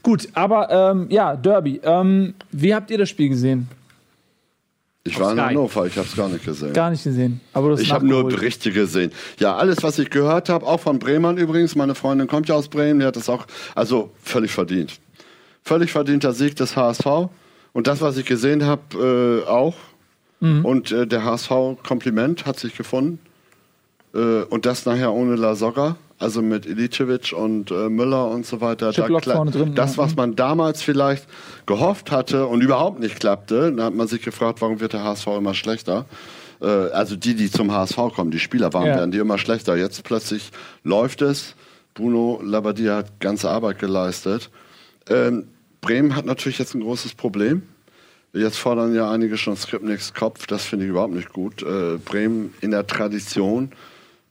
[0.01, 1.79] Gut, aber ähm, ja, Derby.
[1.83, 3.69] Ähm, wie habt ihr das Spiel gesehen?
[5.05, 5.41] Ich war in.
[5.41, 6.71] Hannover, ich habe es gar nicht gesehen.
[6.73, 7.41] Gar nicht gesehen.
[7.51, 8.27] Aber du hast Ich habe nur.
[8.27, 9.11] Berichte gesehen.
[9.37, 11.75] Ja, alles, was ich gehört habe, auch von Bremern übrigens.
[11.75, 13.45] Meine Freundin kommt ja aus Bremen, die hat das auch,
[13.75, 14.99] also völlig verdient.
[15.61, 17.05] Völlig verdienter Sieg des HSV.
[17.73, 19.75] Und das, was ich gesehen habe, äh, auch.
[20.39, 20.63] Mhm.
[20.63, 21.49] Und äh, der HSV,
[21.85, 23.19] Kompliment, hat sich gefunden.
[24.13, 28.93] Äh, und das nachher ohne Lasogga, also mit Ilicevic und äh, Müller und so weiter.
[29.35, 31.27] Vorne drin, das, was man damals vielleicht
[31.65, 35.27] gehofft hatte und überhaupt nicht klappte, da hat man sich gefragt, warum wird der HSV
[35.37, 36.05] immer schlechter?
[36.61, 38.95] Äh, also die, die zum HSV kommen, die Spieler waren, Ja.
[38.95, 39.75] werden die immer schlechter.
[39.75, 40.51] Jetzt plötzlich
[40.83, 41.55] läuft es.
[41.93, 44.49] Bruno Labbadia hat ganze Arbeit geleistet.
[45.09, 45.47] Ähm,
[45.81, 47.63] Bremen hat natürlich jetzt ein großes Problem.
[48.31, 51.61] Jetzt fordern ja einige schon Skripniks Kopf, das finde ich überhaupt nicht gut.
[51.61, 53.73] Äh, Bremen in der Tradition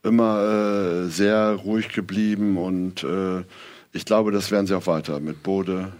[0.03, 3.43] immer äh, sehr ruhig geblieben und äh,
[3.93, 5.93] ich glaube, das werden sie auch weiter mit Bode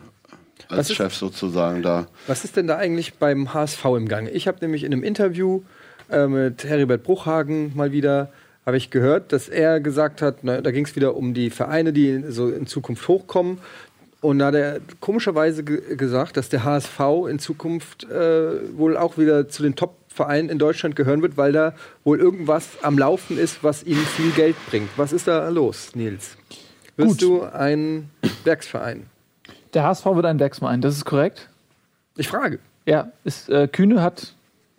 [0.69, 2.07] als ist- Chef sozusagen da.
[2.27, 4.31] Was ist denn da eigentlich beim HSV im Gange?
[4.31, 5.63] Ich habe nämlich in einem Interview
[6.11, 8.31] äh, mit Heribert Bruchhagen mal wieder
[8.65, 11.93] habe ich gehört, dass er gesagt hat, na, da ging es wieder um die Vereine,
[11.93, 13.59] die so in Zukunft hochkommen.
[14.21, 19.19] Und da hat er komischerweise ge gesagt, dass der HSV in Zukunft äh, wohl auch
[19.19, 23.39] wieder zu den Top Verein in Deutschland gehören wird, weil da wohl irgendwas am Laufen
[23.39, 24.91] ist, was ihnen viel Geld bringt.
[24.97, 26.37] Was ist da los, Nils?
[26.97, 27.23] Wirst Gut.
[27.23, 28.11] du ein
[28.45, 29.07] Werksverein?
[29.75, 31.49] Der HSV wird ein Werksverein, das ist korrekt.
[32.17, 32.59] Ich frage.
[32.85, 34.35] Ja, ist, äh, Kühne hat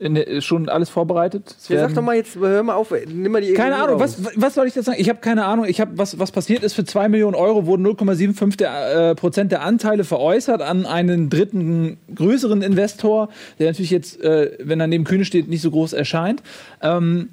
[0.10, 1.56] der- schon alles vorbereitet.
[1.70, 4.54] Ja, sag doch mal jetzt, hör mal auf, nimm mal die Keine Ahnung, was, was
[4.56, 4.98] soll ich jetzt sagen?
[5.00, 5.66] Ich habe keine Ahnung.
[5.68, 6.74] Ich habe was, was passiert ist.
[6.74, 11.98] Für 2 Millionen Euro wurden 0,75 der, äh, Prozent der Anteile veräußert an einen dritten
[12.14, 13.30] größeren Investor,
[13.60, 16.44] der natürlich jetzt, äh, wenn er neben Kühne steht, nicht so groß erscheint.
[16.82, 17.30] Ähm,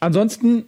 [0.00, 0.64] ansonsten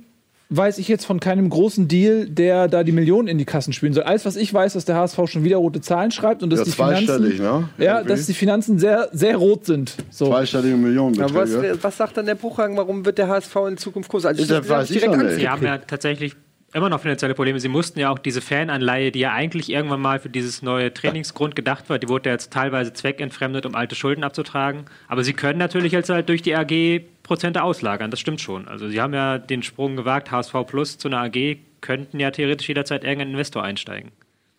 [0.50, 3.92] weiß ich jetzt von keinem großen Deal, der da die Millionen in die Kassen spielen
[3.92, 4.04] soll.
[4.04, 6.64] Alles, was ich weiß, dass der HSV schon wieder rote Zahlen schreibt und dass Ja,
[6.64, 7.68] die Finanzen, zweistellig, ne?
[7.78, 9.94] ja, dass die Finanzen sehr, sehr rot sind.
[10.10, 10.28] So.
[10.28, 11.72] Zweistellige Millionenbeträge.
[11.74, 14.24] was, was sagt dann der Buchhagen, warum wird der HSV in Zukunft groß?
[14.24, 15.34] Also Das hab weiß ich Angst nicht.
[15.36, 16.34] Sie haben ja tatsächlich
[16.72, 17.58] immer noch finanzielle Probleme.
[17.60, 21.56] Sie mussten ja auch diese Fananleihe, die ja eigentlich irgendwann mal für dieses neue Trainingsgrund
[21.56, 24.84] gedacht war, die wurde ja jetzt teilweise zweckentfremdet, um alte Schulden abzutragen.
[25.08, 28.68] Aber sie können natürlich jetzt halt durch die AG Prozente auslagern, das stimmt schon.
[28.68, 32.68] Also sie haben ja den Sprung gewagt, HSV Plus zu einer AG, könnten ja theoretisch
[32.68, 34.10] jederzeit irgendein Investor einsteigen.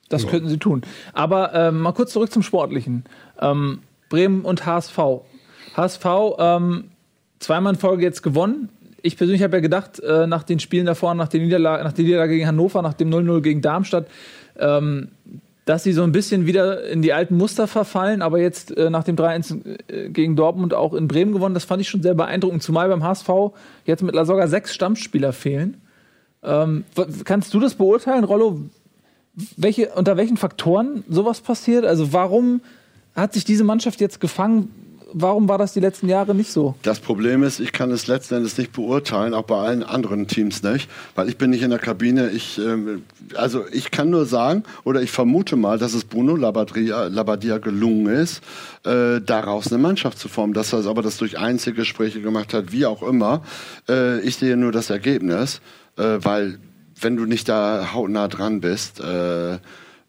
[0.08, 0.82] Das könnten sie tun.
[1.14, 3.06] Aber ähm, mal kurz zurück zum Sportlichen.
[3.40, 3.80] Ähm,
[4.10, 4.98] Bremen und HSV.
[5.76, 6.06] HSV
[6.40, 6.92] ähm,
[7.40, 8.70] zweimal in Folge jetzt gewonnen.
[9.02, 12.06] Ich persönlich habe ja gedacht, äh, nach den Spielen davor, nach der Niederlage, nach der
[12.06, 14.08] Niederlage gegen Hannover, nach dem 0-0 gegen Darmstadt,
[14.58, 15.10] ähm,
[15.66, 19.04] dass sie so ein bisschen wieder in die alten Muster verfallen, aber jetzt äh, nach
[19.04, 22.64] dem 3-1 äh, gegen Dortmund auch in Bremen gewonnen, das fand ich schon sehr beeindruckend,
[22.64, 23.30] zumal beim HSV
[23.86, 25.78] jetzt mit sogar sechs Stammspieler fehlen.
[26.42, 26.86] Ähm,
[27.24, 28.62] kannst du das beurteilen, Rollo,
[29.58, 31.86] welche, unter welchen Faktoren sowas passiert?
[31.86, 32.62] Also warum
[33.16, 34.89] hat sich diese Mannschaft jetzt gefangen?
[35.14, 36.76] Warum war das die letzten Jahre nicht so?
[36.82, 40.64] Das Problem ist, ich kann es letzten Endes nicht beurteilen, auch bei allen anderen Teams
[40.64, 42.30] nicht, weil ich bin nicht in der Kabine.
[42.30, 43.04] Ich, ähm,
[43.36, 48.08] also ich kann nur sagen, oder ich vermute mal, dass es Bruno Labbadia, Labbadia gelungen
[48.08, 48.42] ist,
[48.86, 50.54] äh, daraus eine Mannschaft zu formen.
[50.54, 53.44] Dass er aber das durch Einzelgespräche gemacht hat, wie auch immer.
[53.88, 55.62] Äh, ich sehe nur das Ergebnis,
[55.98, 56.60] äh, weil
[57.02, 59.58] wenn du nicht da hautnah dran bist, äh,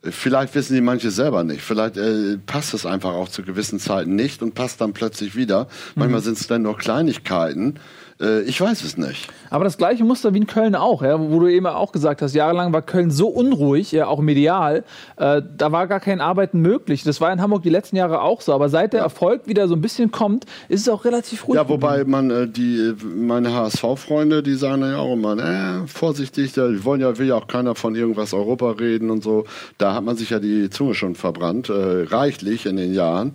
[0.03, 1.61] Vielleicht wissen die manche selber nicht.
[1.61, 5.69] Vielleicht äh, passt es einfach auch zu gewissen Zeiten nicht und passt dann plötzlich wieder.
[5.95, 7.79] Manchmal sind es dann nur Kleinigkeiten.
[8.21, 9.29] Äh, ich weiß es nicht.
[9.49, 12.35] Aber das gleiche Muster wie in Köln auch, ja, wo du eben auch gesagt hast,
[12.35, 14.85] jahrelang war Köln so unruhig, ja, auch medial,
[15.17, 17.03] äh, da war gar kein Arbeiten möglich.
[17.03, 18.53] Das war in Hamburg die letzten Jahre auch so.
[18.53, 21.57] Aber seit der Erfolg wieder so ein bisschen kommt, ist es auch relativ ruhig.
[21.57, 26.69] Ja, wobei man äh, die meine HSV-Freunde, die sagen ja auch immer, äh, vorsichtig, da
[26.85, 29.45] wollen ja will ja auch keiner von irgendwas Europa reden und so.
[29.79, 33.33] Da hat man sich ja die Zunge schon verbrannt, äh, reichlich in den Jahren.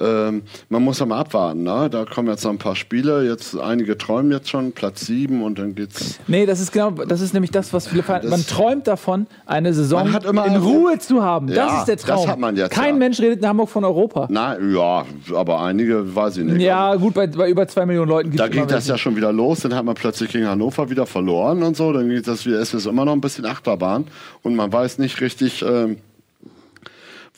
[0.00, 1.88] Ähm, man muss ja mal abwarten, ne?
[1.90, 3.26] Da kommen jetzt noch ein paar Spiele.
[3.28, 6.20] Jetzt einige träumen jetzt schon Platz sieben und dann geht's.
[6.28, 9.74] Nee, das ist genau, das ist nämlich das, was viele Vereine, man träumt davon, eine
[9.74, 11.48] Saison in eine- Ruhe zu haben.
[11.48, 12.28] Ja, das ist der das Traum.
[12.28, 12.98] hat man jetzt, Kein ja.
[12.98, 14.26] Mensch redet in Hamburg von Europa.
[14.30, 16.60] Na ja, aber einige weiß ich nicht.
[16.62, 19.60] Ja, gut, bei, bei über zwei Millionen Leuten Da ging das ja schon wieder los,
[19.60, 22.72] dann hat man plötzlich gegen Hannover wieder verloren und so, dann ging das wieder, es
[22.72, 24.04] ist immer noch ein bisschen Achterbahn
[24.42, 25.96] und man weiß nicht richtig, ähm,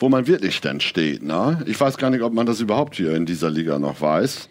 [0.01, 1.21] wo man wirklich denn steht.
[1.21, 1.63] Ne?
[1.67, 4.49] Ich weiß gar nicht, ob man das überhaupt hier in dieser Liga noch weiß.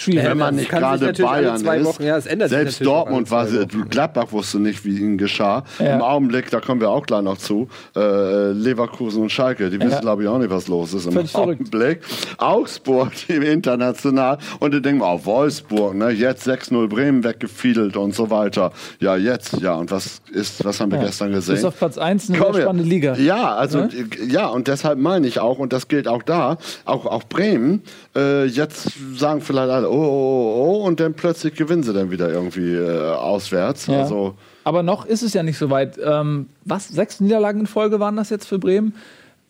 [0.00, 0.24] Schwierig.
[0.28, 3.30] Wenn man das nicht gerade Bayern zwei ist, Wochen- ja, es ändert sich selbst Dortmund
[3.30, 3.46] war.
[3.90, 5.64] Gladbach wusste nicht, wie ihnen geschah.
[5.78, 5.94] Ja.
[5.96, 10.00] Im Augenblick, da kommen wir auch gleich noch zu, äh, Leverkusen und Schalke, die wissen
[10.00, 11.60] glaube ich auch nicht, was los ist im Völlig verrückt.
[11.60, 12.00] Augenblick.
[12.38, 18.30] Augsburg, die international und die denken, oh, Wolfsburg, ne, jetzt 6-0 Bremen weggefiedelt und so
[18.30, 18.72] weiter.
[19.00, 21.54] Ja, jetzt, ja, und was ist, was haben wir gestern gesehen?
[21.54, 23.14] Bis auf Platz 1 eine spannende Liga.
[23.16, 23.90] Ja, also Ne?
[23.92, 27.82] äh, ja, und deshalb meine ich auch, und das gilt auch da, auch, auch Bremen,
[28.16, 32.10] äh, jetzt sagen vielleicht alle, oh, oh, oh, oh, und dann plötzlich gewinnen sie dann
[32.10, 33.86] wieder irgendwie äh, auswärts.
[33.86, 34.00] Ja.
[34.02, 35.98] Also Aber noch ist es ja nicht so weit.
[36.02, 36.88] Ähm, was?
[36.88, 38.94] Sechs Niederlagen in Folge waren das jetzt für Bremen?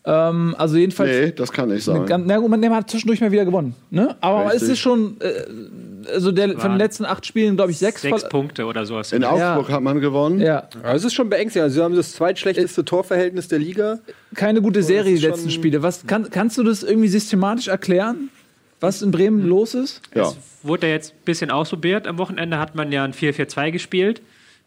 [0.07, 1.09] Ähm, also jedenfalls.
[1.09, 1.95] nee, das kann nicht sein.
[1.95, 3.73] Eine ganz- Na gut, man hat zwischendurch mal wieder gewonnen.
[3.89, 4.15] Ne?
[4.21, 4.61] Aber Richtig.
[4.61, 8.03] es ist schon, äh, also der, von den letzten acht Spielen, glaube ich, sechs.
[8.03, 9.11] Sechs Punkte oder sowas.
[9.11, 10.39] In Augsburg hat man gewonnen.
[10.39, 11.63] ja, Ja, es ist schon beängstigend.
[11.63, 13.97] Also, sie haben das zweitschlechteste Torverhältnis der Liga.
[14.35, 15.81] keine gute Serie die letzten Spiele.
[15.81, 18.29] Was, kann, kannst du das irgendwie systematisch erklären,
[18.85, 20.01] was in Bremen los ist?
[20.13, 20.31] Ja.
[20.63, 22.07] Wurde ja jetzt ein bisschen ausprobiert.
[22.07, 24.21] Am Wochenende hat man ja ein 4-4-2 gespielt.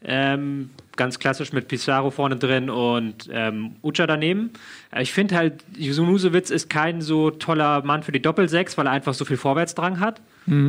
[0.05, 4.51] Ähm, ganz klassisch mit Pizarro vorne drin und ähm, Ucha daneben.
[4.93, 8.93] Äh, Ich finde halt, Jusunusewitz ist kein so toller Mann für die Doppelsechs, weil er
[8.93, 10.21] einfach so viel Vorwärtsdrang hat.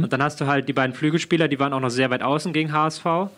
[0.04, 2.54] Und dann hast du halt die beiden Flügelspieler, die waren auch noch sehr weit außen
[2.54, 3.06] gegen HSV.
[3.06, 3.30] Und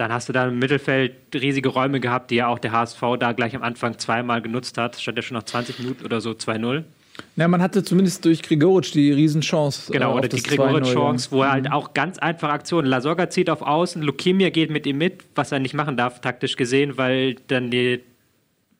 [0.00, 3.32] dann hast du da im Mittelfeld riesige Räume gehabt, die ja auch der HSV da
[3.32, 5.00] gleich am Anfang zweimal genutzt hat.
[5.00, 6.82] Stand ja schon nach 20 Minuten oder so 2-0.
[7.36, 9.92] Ja, man hatte zumindest durch Grigoric die Riesenchance.
[9.92, 12.88] Genau, äh, oder die das 2-0, Gregoritsch-Chance, wo er halt auch ganz einfache Aktionen.
[12.88, 16.56] Lasogga zieht auf Außen, Lukimia geht mit ihm mit, was er nicht machen darf, taktisch
[16.56, 18.00] gesehen, weil dann die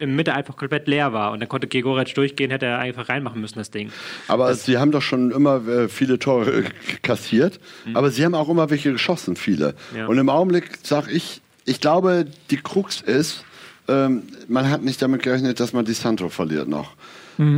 [0.01, 1.33] in Mitte einfach komplett leer war.
[1.33, 3.91] Und dann konnte Gregoritsch durchgehen, hätte er einfach reinmachen müssen, das Ding.
[4.29, 6.65] Aber sie haben doch schon immer äh, viele Tore äh,
[7.03, 7.59] kassiert,
[7.95, 9.75] aber sie haben auch immer welche geschossen, viele.
[9.97, 10.07] Ja.
[10.07, 13.45] Und im Augenblick sage ich, ich glaube, die Krux ist,
[13.89, 16.95] ähm, man hat nicht damit gerechnet, dass man Di Santo verliert noch.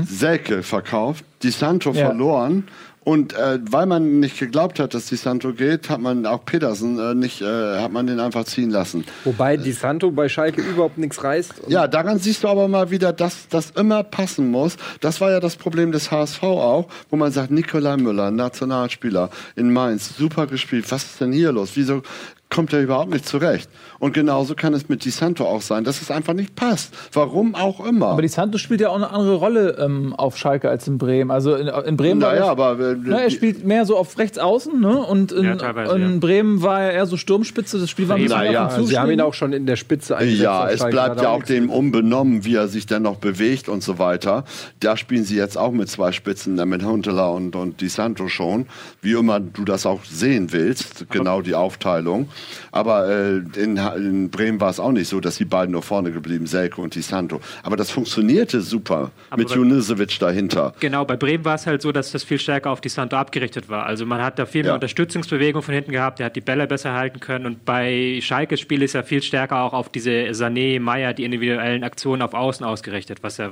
[0.06, 2.06] Selke verkauft, Di Santo Ja.
[2.06, 2.64] verloren.
[3.02, 6.98] Und äh, weil man nicht geglaubt hat, dass Di Santo geht, hat man auch Petersen
[6.98, 9.04] äh, nicht, äh, hat man den einfach ziehen lassen.
[9.24, 11.60] Wobei Di Santo bei Schalke überhaupt nichts reißt.
[11.60, 14.76] Und Ja, daran siehst du aber mal wieder, dass das immer passen muss.
[15.00, 19.72] Das war ja das Problem des HSV auch, wo man sagt, Nikolai Müller, Nationalspieler in
[19.72, 20.84] Mainz, super gespielt.
[20.92, 21.70] Was ist denn hier los?
[21.76, 22.02] Wieso
[22.50, 23.70] kommt er überhaupt nicht zurecht?
[24.00, 26.92] Und genauso kann es mit Di Santo auch sein, dass es einfach nicht passt.
[27.12, 28.08] Warum auch immer.
[28.08, 31.30] Aber die Santos spielt ja auch eine andere Rolle ähm, auf Schalke als in Bremen.
[31.30, 34.18] Also in, in Bremen war naja, er- aber äh, Na, er spielt mehr so auf
[34.18, 34.98] rechts außen, ne?
[34.98, 36.18] Und in, Ja, in ja.
[36.18, 37.78] Bremen war er eher so Sturmspitze.
[37.78, 40.42] Das Spiel war ein bisschen Naja, sie haben ihn auch schon in der Spitze eingesetzt.
[40.42, 43.82] Ja, es Schalke, bleibt ja auch dem unbenommen, wie er sich dann noch bewegt und
[43.82, 44.44] so weiter.
[44.80, 48.28] Da spielen sie jetzt auch mit zwei Spitzen, äh, mit Huntelaar und, und Di Santo
[48.28, 48.66] schon.
[49.02, 52.28] Wie immer du das auch sehen willst, genau die Aufteilung.
[52.72, 56.12] Aber äh, in, in Bremen war es auch nicht so, dass die beiden nur vorne
[56.12, 57.40] geblieben, Selke und Di Santo.
[57.62, 60.74] Aber das funktionierte super Aber mit Junisevic dahinter.
[60.80, 63.68] Genau, bei Bremen war es halt so, dass das viel stärker auf die Santo abgerichtet
[63.68, 63.86] war.
[63.86, 64.74] Also man hat da viel mehr Ja.
[64.74, 68.82] Unterstützungsbewegung von hinten gehabt, der hat die Bälle besser halten können und bei Schalkes Spiel
[68.82, 73.22] ist ja viel stärker auch auf diese Sané, Meier, die individuellen Aktionen auf Außen ausgerichtet,
[73.22, 73.50] was ja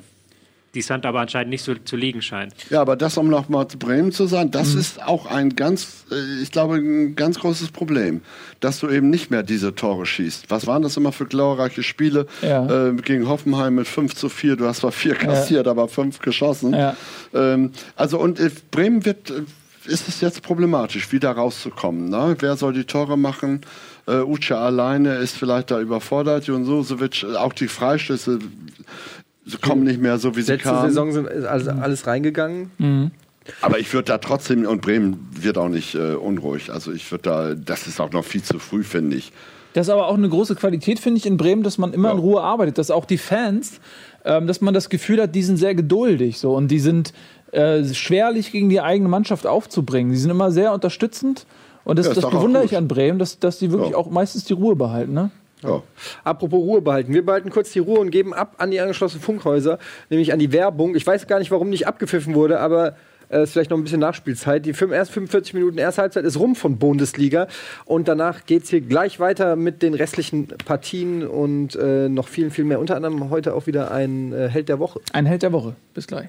[0.75, 2.53] die Santo aber anscheinend nicht so zu liegen scheint.
[2.71, 4.81] Ja, aber das, um nochmal zu Bremen zu sagen, das Mhm.
[4.81, 8.21] ist auch ein ganz, äh, ich glaube, ein ganz großes Problem,
[8.61, 10.51] dass du eben nicht mehr diese Tore schießt.
[10.51, 12.89] Was waren das immer für glorreiche Spiele Ja.
[12.89, 14.57] äh, gegen Hoffenheim mit 5 zu 4?
[14.57, 16.75] Du hast zwar 4 kassiert, aber 5 geschossen.
[16.75, 16.97] Ja.
[17.35, 19.43] Ähm, also, und äh, Bremen wird, äh,
[19.87, 22.11] ist es jetzt problematisch, wieder rauszukommen.
[22.11, 22.37] Ne?
[22.41, 23.63] Wer soll die Tore machen?
[24.07, 26.45] Äh, Uche alleine ist vielleicht da überfordert.
[26.47, 28.39] Jonsosevic, äh, auch die Freistöße
[29.61, 30.89] kommen nicht mehr so, wie sie Letzte kamen.
[30.89, 33.11] Saison sind also alles reingegangen.
[33.63, 36.71] Aber ich würde da trotzdem, und Bremen wird auch nicht äh, unruhig.
[36.71, 39.33] Also ich würde da, das ist auch noch viel zu früh, finde ich.
[39.73, 42.15] Das ist aber auch eine große Qualität, finde ich, in Bremen, dass man immer Ja.
[42.15, 42.79] in Ruhe arbeitet.
[42.79, 43.81] Dass auch die Fans,
[44.25, 47.13] ähm, dass man das Gefühl hat, die sind sehr geduldig so und die sind
[47.53, 50.13] äh, schwerlich gegen die eigene Mannschaft aufzubringen.
[50.13, 51.47] Die sind immer sehr unterstützend
[51.85, 53.97] und das, Ja, das bewundere ich an Bremen, dass, dass die wirklich Ja.
[53.97, 55.15] auch meistens die Ruhe behalten.
[55.15, 55.31] Ne?
[55.63, 55.83] Ja.
[56.25, 57.13] Apropos Ruhe behalten.
[57.13, 59.79] Wir behalten kurz die Ruhe und geben ab an die angeschlossenen Funkhäuser,
[60.11, 60.95] nämlich an die Werbung.
[60.95, 62.95] Ich weiß gar nicht, warum nicht abgepfiffen wurde, aber
[63.29, 64.65] es ist vielleicht noch ein bisschen Nachspielzeit.
[64.65, 67.49] Die erst 45 Minuten erste Halbzeit ist rum von Bundesliga
[67.85, 72.51] und danach geht es hier gleich weiter mit den restlichen Partien und äh, noch viel,
[72.51, 72.81] viel mehr.
[72.81, 75.01] Unter anderem heute auch wieder ein äh, Held der Woche.
[75.13, 75.77] Ein Held der Woche.
[75.95, 76.29] Bis gleich.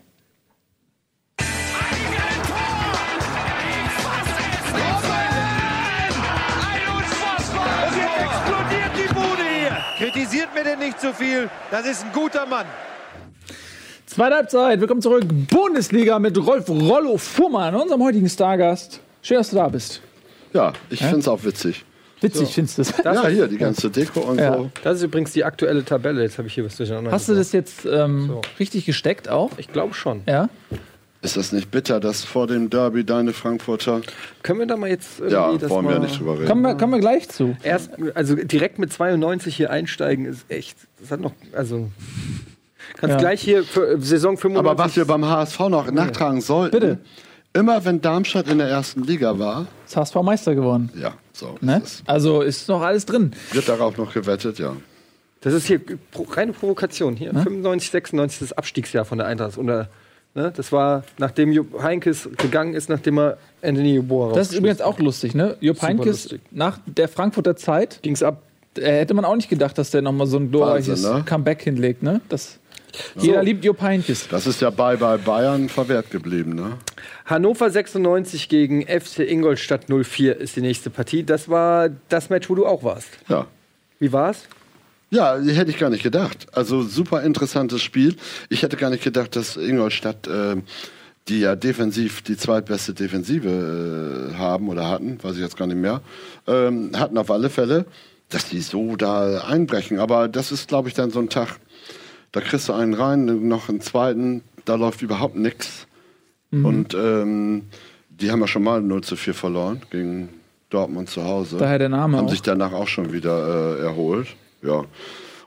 [10.30, 11.50] Kritisiert mir denn nicht zu viel.
[11.72, 12.68] Das ist ein guter Mann.
[14.06, 14.80] Zweite Halbzeit.
[14.80, 15.24] Willkommen zurück.
[15.50, 19.00] Bundesliga mit Rolf Rollo Fuhrmann, unserem heutigen Stargast.
[19.24, 20.02] Schön, dass du da bist.
[20.54, 21.84] Ja, ich finde es auch witzig.
[22.22, 23.16] Witzig findest du das.
[23.16, 24.54] ja, hier, die ganze Deko und Ja.
[24.56, 24.70] so.
[24.84, 26.22] Das ist übrigens die aktuelle Tabelle.
[26.22, 27.12] Jetzt habe ich hier was durcheinander.
[27.12, 27.48] Hast du gebracht.
[27.48, 28.42] das jetzt ähm, So.
[28.60, 29.50] richtig gesteckt auch?
[29.58, 30.22] Ich glaube schon.
[30.28, 30.48] Ja.
[31.22, 34.02] Ist das nicht bitter, dass vor dem Derby deine Frankfurter.
[34.42, 36.48] Können wir da mal jetzt irgendwie Ja, das wollen wir mal nicht drüber reden.
[36.48, 37.58] Kommen wir, kommen wir gleich zu.
[37.62, 40.78] Erst, also direkt mit 92 hier einsteigen ist echt.
[41.02, 41.90] Das hat noch, also.
[42.96, 43.18] Kannst Ja.
[43.20, 44.58] gleich hier für äh, Saison 95.
[44.72, 47.00] Aber was wir beim HSV noch nachtragen sollten, Bitte.
[47.54, 50.90] immer wenn Darmstadt in der ersten Liga war, Das HSV Meister geworden.
[50.96, 51.82] ja, so Ne?
[51.84, 53.32] ist Also ist noch alles drin.
[53.52, 54.74] Wird darauf noch gewettet, ja.
[55.42, 55.82] Das ist hier
[56.32, 57.16] reine Provokation.
[57.18, 59.58] Hier 95, 96 das Abstiegsjahr von der Eintracht.
[59.58, 59.90] Oder,
[60.36, 64.82] ne, das war, nachdem Jupp Heinkes gegangen ist, nachdem er Anthony Jeboa Das ist übrigens
[64.82, 65.58] auch lustig, ne?
[65.60, 66.42] Jupp Super lustig.
[66.52, 68.42] nach der Frankfurter Zeit Ging's ab.
[68.78, 71.24] äh, hätte man auch nicht gedacht, dass der nochmal so ein glorreiches Wahnsinn, ne?
[71.26, 72.22] Comeback hinlegt, ne?
[72.30, 72.60] Das,
[73.18, 74.28] Jeder liebt Jupp Heynckes.
[74.30, 76.78] Das ist ja bei, bei Bayern verwehrt geblieben, ne?
[77.26, 81.24] Hannover 96 gegen FC Ingolstadt 04 ist die nächste Partie.
[81.24, 83.10] Das war das Match, wo du auch warst.
[83.28, 83.46] Ja.
[84.00, 84.48] Wie war's?
[85.12, 86.48] Ja, hätte ich gar nicht gedacht.
[86.52, 88.16] Also super interessantes Spiel.
[88.50, 90.58] Ich hätte gar nicht gedacht, dass Ingolstadt, äh,
[91.28, 95.78] die ja defensiv die zweitbeste Defensive äh, haben oder hatten, weiß ich jetzt gar nicht
[95.78, 96.02] mehr,
[96.48, 97.86] ähm, hatten auf alle Fälle,
[98.30, 100.00] dass die so da einbrechen.
[100.00, 101.58] Aber das ist, glaube ich, dann so ein Tag,
[102.32, 105.88] da kriegst du einen rein, noch einen zweiten, da läuft überhaupt nichts.
[106.52, 107.64] Und ähm,
[108.10, 110.30] die haben ja schon mal 0 zu 4 verloren gegen
[110.70, 111.58] Dortmund zu Hause.
[111.58, 112.32] Daher der Name Haben auch.
[112.32, 114.28] sich danach auch schon wieder äh, erholt.
[114.62, 114.86] Ja.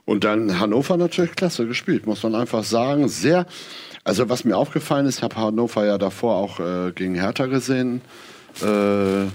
[0.05, 3.07] Und dann Hannover natürlich klasse gespielt, muss man einfach sagen.
[3.07, 3.45] Sehr,
[4.03, 8.01] also was mir aufgefallen ist, ich habe Hannover ja davor auch äh, gegen Hertha gesehen.
[8.61, 9.27] Äh,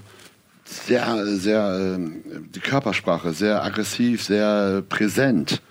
[0.65, 2.23] sehr, sehr, ähm,
[2.55, 5.63] die Körpersprache, sehr aggressiv, sehr präsent.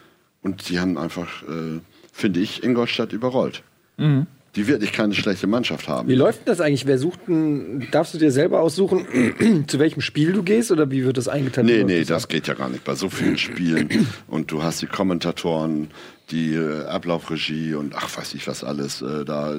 [0.42, 1.80] Und die haben einfach äh,
[2.18, 3.64] finde ich, Ingolstadt überrollt.
[4.56, 6.08] Die wirklich keine schlechte Mannschaft haben.
[6.08, 6.88] Wie läuft denn das eigentlich?
[6.88, 11.06] Wer sucht denn, darfst du dir selber aussuchen, zu welchem Spiel du gehst oder wie
[11.06, 11.68] wird das eingeteilt?
[11.68, 14.08] Nee, nee, das geht ja gar nicht bei so vielen Spielen.
[14.28, 15.90] Und du hast die Kommentatoren,
[16.32, 19.56] die äh, Ablaufregie und ach, weiß ich was alles, äh, da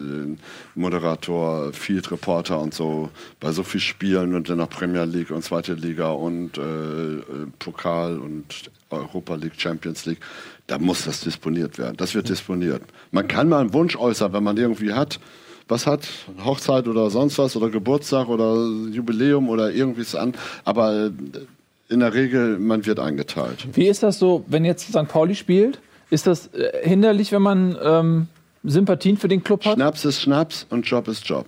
[0.75, 3.11] Moderator, Field Reporter und so,
[3.41, 7.23] bei so vielen Spielen und dann noch Premier League und zweite Liga und äh, äh,
[7.59, 10.21] Pokal und Europa League, Champions League,
[10.69, 11.97] da muss das disponiert werden.
[11.97, 12.83] Das wird disponiert.
[13.11, 15.19] Man kann mal einen Wunsch äußern, wenn man irgendwie hat,
[15.67, 16.07] was hat,
[16.45, 18.55] Hochzeit oder sonst was oder Geburtstag oder
[18.91, 21.11] Jubiläum oder irgendwie es an, aber äh,
[21.89, 23.67] in der Regel, man wird eingeteilt.
[23.73, 25.09] Wie ist das so, wenn jetzt St.
[25.09, 25.81] Pauli spielt?
[26.11, 28.27] Ist das äh, hinderlich, wenn man ähm,
[28.63, 29.75] Sympathien für den Club hat?
[29.75, 31.47] Schnaps ist Schnaps und Job ist Job.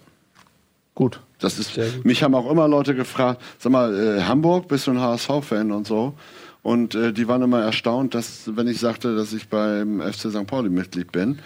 [0.95, 1.21] Gut.
[1.39, 5.01] Das ist, mich haben auch immer Leute gefragt, sag mal, äh, Hamburg, bist du ein
[5.01, 6.15] HSV-Fan und so?
[6.63, 10.47] Und äh, die waren immer erstaunt, dass, wenn ich sagte, dass ich beim FC St.
[10.47, 11.39] Pauli Mitglied bin.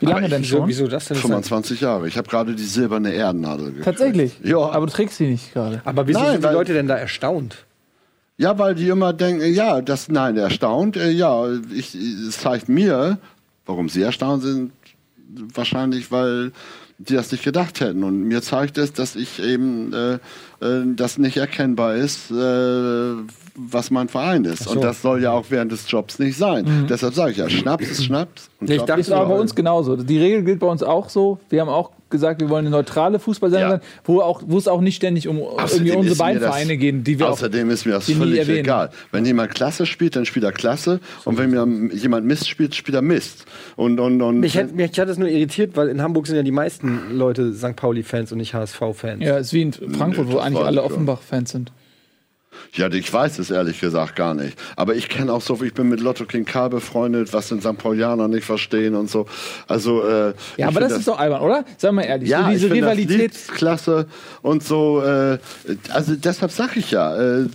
[0.00, 0.68] Wie lange denn schon?
[0.68, 1.16] Wieso das denn?
[1.16, 2.06] 25 Jahre.
[2.06, 3.84] Ich habe gerade die silberne Erdennadel gekriegt.
[3.84, 4.38] Tatsächlich?
[4.44, 4.58] Ja.
[4.58, 5.80] Aber du trägst sie nicht gerade.
[5.84, 7.64] Aber wieso Nein, sind die Leute denn da erstaunt?
[8.36, 13.18] Ja, weil die immer denken, ja, das, nein, erstaunt, äh, ja, ich, es zeigt mir,
[13.66, 14.72] warum sie erstaunt sind,
[15.54, 16.52] wahrscheinlich, weil
[16.98, 18.04] die das nicht gedacht hätten.
[18.04, 20.14] Und mir zeigt es, dass ich eben, äh,
[20.64, 23.14] äh, das nicht erkennbar ist, äh,
[23.58, 24.66] was mein Verein ist.
[24.66, 26.86] Und das soll ja auch während des Jobs nicht sein.
[26.88, 28.50] Deshalb sage ich ja, Schnaps ist Schnaps.
[28.60, 29.96] Und Nee, ich Job dachte ist aber bei uns genauso.
[29.96, 31.38] Die Regel gilt bei uns auch so.
[31.50, 33.76] Wir haben auch gesagt, wir wollen eine neutrale Fußballsendung Ja.
[33.78, 37.04] sein, wo, auch, wo es auch nicht ständig um irgendwie unsere beiden das- Vereine gehen,
[37.04, 38.60] die wir auch Außerdem ist mir das völlig erwähnen.
[38.60, 38.90] egal.
[39.12, 41.00] Wenn jemand Klasse spielt, dann spielt er Klasse.
[41.26, 43.44] Und wenn mir jemand Mist spielt, spielt er Mist.
[43.76, 46.42] Und, und, und Mich hat, mich hat das nur irritiert, weil in Hamburg sind ja
[46.42, 47.76] die meisten Leute St.
[47.76, 49.22] Pauli-Fans und nicht HSV-Fans.
[49.22, 50.86] Ja, ist wie in Frankfurt, Nee, wo eigentlich alle ich.
[50.86, 51.72] Offenbach-Fans sind.
[52.74, 54.58] Ja, ich weiß es ehrlich gesagt gar nicht.
[54.76, 57.78] Aber ich kenne auch so, ich bin mit Lotto King K befreundet, was den St.
[57.78, 59.26] Paulianer nicht verstehen und so.
[59.66, 61.64] Also, äh, Ja, aber find das, ist doch albern, oder?
[61.76, 63.32] Sag mal ehrlich, ja, so diese ich Rivalität.
[63.32, 64.06] Das klasse
[64.42, 65.02] und so.
[65.02, 65.38] Äh,
[65.90, 67.46] also deshalb sag ich ja, äh,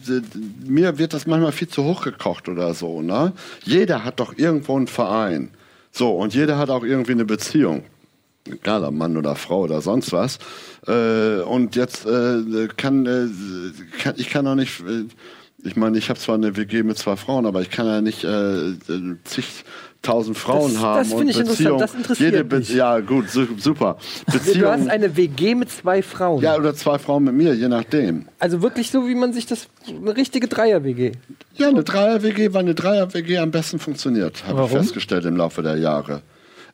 [0.65, 3.01] mir wird das manchmal viel zu hoch gekocht oder so.
[3.01, 3.33] Ne?
[3.63, 5.49] Jeder hat doch irgendwo einen Verein.
[5.91, 7.83] So, und jeder hat auch irgendwie eine Beziehung.
[8.45, 10.37] Egal, ob Mann oder Frau oder sonst was.
[10.87, 13.27] Äh, und jetzt äh, kann, äh,
[14.01, 14.81] kann ich kann auch nicht.
[14.81, 15.05] Äh,
[15.65, 18.25] ich meine, ich habe zwar eine WG mit zwei Frauen, aber ich kann ja nicht
[18.25, 18.73] äh,
[19.23, 21.79] zigtausend Frauen Das- haben das und finde ich interessant, Beziehungen.
[21.79, 22.69] das interessiert Jede Be mich.
[22.73, 23.97] Ja, gut, su super.
[24.27, 24.81] Du Beziehungen.
[24.81, 26.41] hast eine WG mit zwei Frauen.
[26.43, 28.25] Ja, oder zwei Frauen mit mir, je nachdem.
[28.39, 29.67] Also wirklich so, wie man sich das.
[29.87, 31.13] Eine richtige Dreier-WG.
[31.55, 35.77] Ja, eine Dreier-WG, weil eine Dreier-WG am besten funktioniert, habe ich festgestellt im Laufe der
[35.77, 36.21] Jahre.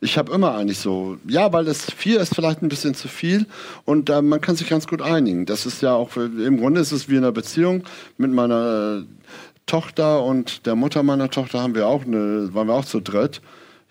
[0.02, 3.46] Ich habe immer eigentlich so, ja, weil es vier ist vielleicht ein bisschen zu viel
[3.84, 5.46] und äh, man kann sich ganz gut einigen.
[5.46, 7.84] Das ist ja auch, im Grunde ist es wie in einer Beziehung
[8.18, 9.04] mit meiner
[9.66, 13.42] Tochter und der Mutter meiner Tochter haben wir auch eine, waren wir auch zu dritt,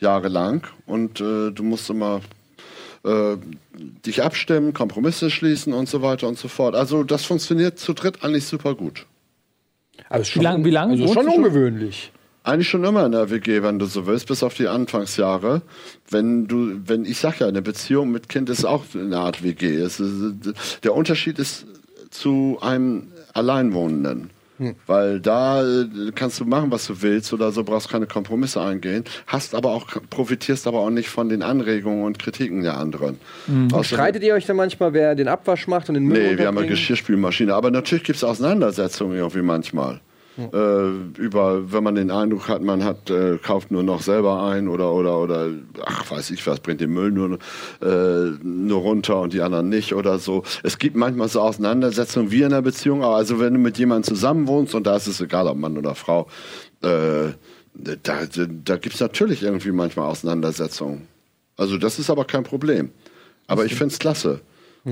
[0.00, 0.66] jahrelang.
[0.86, 2.20] Und äh, du musst immer
[3.04, 3.36] äh,
[4.06, 6.74] dich abstimmen, Kompromisse schließen und so weiter und so fort.
[6.74, 9.04] Also das funktioniert zu dritt eigentlich super gut.
[10.08, 11.44] Also Wie lang- wie lange Also wohnst schon du schon?
[11.44, 12.12] ungewöhnlich.
[12.48, 15.60] Eigentlich schon immer in der WG, wenn du so willst, bis auf die Anfangsjahre.
[16.08, 19.66] Wenn du, wenn ich sag ja, eine Beziehung mit Kind ist auch eine Art WG.
[19.82, 20.00] Ist,
[20.82, 21.66] der Unterschied ist
[22.10, 24.30] zu einem Alleinwohnenden.
[24.88, 25.86] Weil da äh,
[26.16, 29.86] kannst du machen, was du willst oder so, brauchst keine Kompromisse eingehen, hast aber auch,
[30.10, 33.18] profitierst aber auch nicht von den Anregungen und Kritiken der anderen.
[33.48, 36.48] Außerdem- Streitet ihr euch dann manchmal, wer den Abwasch macht und den Müll Nee, wir
[36.48, 36.66] haben eine?
[36.66, 37.54] Geschirrspülmaschine.
[37.54, 40.00] Aber natürlich gibt es Auseinandersetzungen irgendwie manchmal.
[40.38, 44.68] Äh, über, wenn man den Eindruck hat, man hat, äh, kauft nur noch selber ein
[44.68, 45.50] oder, oder, oder,
[45.84, 47.38] ach, weiß ich was, bringt den Müll nur,
[47.82, 50.44] äh, nur runter und die anderen nicht oder so.
[50.62, 54.04] Es gibt manchmal so Auseinandersetzungen wie in einer Beziehung, aber also wenn du mit jemandem
[54.04, 56.28] zusammen wohnst und da ist es egal, ob Mann oder Frau,
[56.82, 57.32] äh,
[57.74, 61.08] da, da, da gibt es natürlich irgendwie manchmal Auseinandersetzungen.
[61.56, 62.90] Also das ist aber kein Problem.
[63.48, 64.40] Aber ich finde es klasse.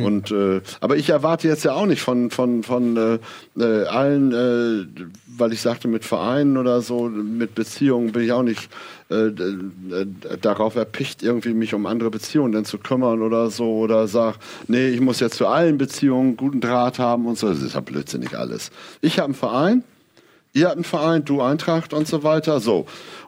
[0.04, 3.18] Und äh, aber ich erwarte jetzt ja auch nicht von von von äh,
[3.60, 5.02] äh, allen, äh,
[5.38, 8.68] weil ich sagte mit Vereinen oder so, mit Beziehungen bin ich auch nicht
[9.08, 9.56] äh, d-
[9.92, 10.06] äh,
[10.40, 14.36] darauf erpicht, irgendwie mich um andere Beziehungen dann zu kümmern oder so oder sag,
[14.68, 17.48] nee, ich muss jetzt zu allen Beziehungen guten Draht haben und so.
[17.48, 18.70] Das ist ja blödsinnig alles.
[19.00, 19.84] Ich habe einen Verein,
[20.52, 22.60] ihr habt einen Verein, du Eintracht und so weiter.
[22.60, 22.86] So.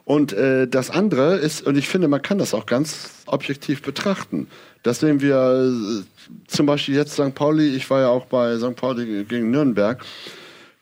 [0.09, 4.47] Und äh, das andere ist, und ich finde, man kann das auch ganz objektiv betrachten.
[4.81, 6.03] Das sehen wir äh,
[6.47, 7.35] zum Beispiel jetzt St.
[7.35, 8.75] Pauli, ich war ja auch bei St.
[8.75, 10.03] Pauli gegen Nürnberg.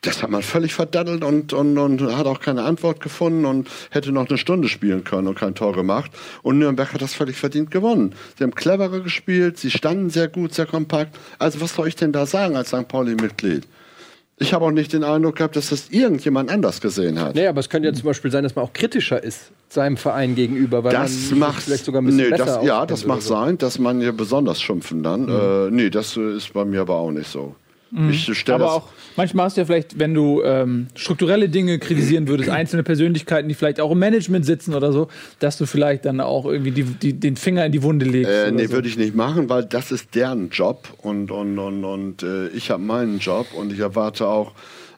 [0.00, 4.12] Das hat man völlig verdattelt und, und, und hat auch keine Antwort gefunden und hätte
[4.12, 6.10] noch eine Stunde spielen können und kein Tor gemacht.
[6.42, 8.14] Und Nürnberg hat das völlig verdient gewonnen.
[8.38, 11.14] Sie haben cleverer gespielt, sie standen sehr gut, sehr kompakt.
[11.38, 12.88] Also was soll ich denn da sagen als St.
[12.88, 13.66] Pauli-Mitglied?
[14.40, 17.34] Ich habe auch nicht den Eindruck gehabt, dass das irgendjemand anders gesehen hat.
[17.34, 20.34] Nee, aber es könnte ja zum Beispiel sein, dass man auch kritischer ist seinem Verein
[20.34, 23.20] gegenüber, weil Das man macht vielleicht sogar ein bisschen nee, besser das, Ja, das mag
[23.20, 23.30] so.
[23.34, 25.28] sein, dass man hier besonders schimpfen dann.
[25.28, 27.54] Äh, nee, das ist bei mir aber auch nicht so.
[28.12, 32.50] Stelle Aber auch manchmal hast du ja vielleicht, wenn du ähm, strukturelle Dinge kritisieren würdest,
[32.50, 35.08] einzelne Persönlichkeiten, die vielleicht auch im Management sitzen oder so,
[35.38, 38.30] dass du vielleicht dann auch irgendwie die, die, den Finger in die Wunde legst.
[38.30, 38.72] Äh, nee, so.
[38.72, 42.70] würde ich nicht machen, weil das ist deren Job und, und, und, und äh, ich
[42.70, 44.52] habe meinen Job und ich erwarte auch,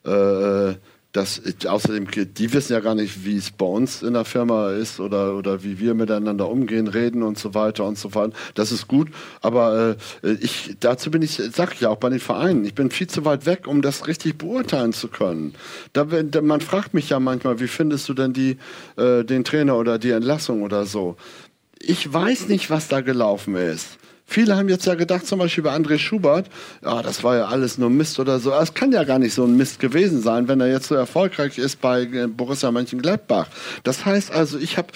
[0.05, 0.75] äh,
[1.13, 5.01] dass außerdem, die wissen ja gar nicht, wie es bei uns in der Firma ist
[5.01, 8.33] oder, oder wie wir miteinander umgehen, reden und so weiter und so fort.
[8.55, 9.09] Das ist gut,
[9.41, 12.91] aber äh, ich, dazu bin ich, sag ich ja auch bei den Vereinen, ich bin
[12.91, 15.55] viel zu weit weg, um das richtig beurteilen zu können.
[15.93, 18.59] Da, wenn- man fragt mich ja manchmal, wie findest du denn die,
[18.97, 21.17] äh, den Trainer oder die Entlassung oder so?
[21.83, 23.97] ich weiß nicht, was da gelaufen ist.
[24.31, 26.47] Viele haben jetzt ja gedacht, zum Beispiel bei André Schubert,
[26.85, 28.53] ja, das war ja alles nur Mist oder so.
[28.53, 31.59] Es kann ja gar nicht so ein Mist gewesen sein, wenn er jetzt so erfolgreich
[31.59, 33.49] ist bei äh, Borussia Mönchengladbach.
[33.83, 34.87] Das heißt also, ich habe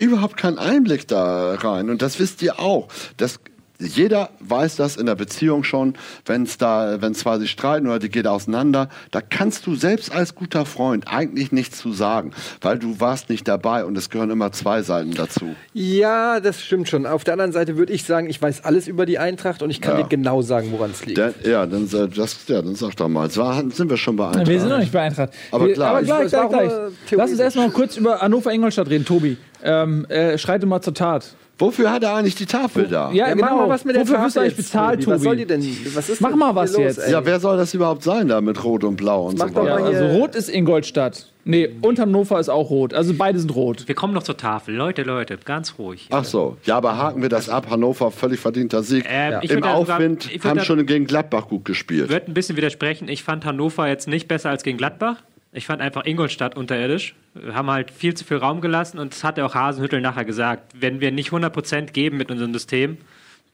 [0.00, 1.88] überhaupt keinen Einblick da rein.
[1.88, 2.88] Und das wisst ihr auch.
[3.16, 3.38] Das,
[3.80, 5.94] jeder weiß das in der Beziehung schon,
[6.26, 10.12] wenn es da, wenn zwei sich streiten oder die geht auseinander, da kannst du selbst
[10.12, 14.30] als guter Freund eigentlich nichts zu sagen, weil du warst nicht dabei und es gehören
[14.30, 15.54] immer zwei Seiten dazu.
[15.72, 17.06] Ja, das stimmt schon.
[17.06, 19.80] Auf der anderen Seite würde ich sagen, ich weiß alles über die Eintracht und ich
[19.80, 20.02] kann Ja.
[20.02, 21.18] dir genau sagen, woran es liegt.
[21.18, 23.26] Der, ja, dann, das, ja, dann sag doch mal.
[23.26, 24.46] Es war, sind wir schon bei Eintracht?
[24.46, 25.30] Wir sind noch nicht bei Eintracht.
[25.50, 26.72] Aber wir, klar, aber ich gleich, gleich, gleich.
[27.12, 29.36] Lass uns erstmal kurz über Hannover-Ingolstadt reden, Tobi.
[29.62, 31.34] Ähm, äh, schreite mal zur Tat.
[31.60, 33.10] Wofür hat er eigentlich die Tafel da?
[33.12, 33.44] Ja, Ja, genau.
[33.46, 35.14] mach mal was mit der Wofür wirst du Tafel eigentlich bezahlt, Tobi?
[35.16, 35.76] Was soll die denn?
[35.94, 36.98] Was ist Mach mal was jetzt.
[36.98, 37.12] ey?
[37.12, 39.64] Ja, wer soll das überhaupt sein da mit Rot und Blau und Mach so doch
[39.66, 39.98] Ja, mal weiter?
[40.00, 41.26] also rot ist Ingolstadt.
[41.44, 42.92] Nee, und Hannover ist auch rot.
[42.92, 43.88] Also beide sind rot.
[43.88, 44.74] Wir kommen noch zur Tafel.
[44.74, 46.06] Leute, Leute, ganz ruhig.
[46.10, 47.68] Ach so, ja, aber haken wir das ab.
[47.70, 49.04] Hannover, völlig verdienter Sieg.
[49.08, 52.04] Ähm, ich Im sogar- Aufwind würd haben schon gegen Gladbach gut gespielt.
[52.04, 53.08] Ich würde ein bisschen widersprechen.
[53.08, 55.16] Ich fand Hannover jetzt nicht besser als gegen Gladbach.
[55.52, 57.16] Ich fand einfach Ingolstadt unterirdisch.
[57.34, 60.24] Wir haben halt viel zu viel Raum gelassen und das hat ja auch Hasenhüttel nachher
[60.24, 60.72] gesagt.
[60.78, 62.98] Wenn wir nicht 100% geben mit unserem System,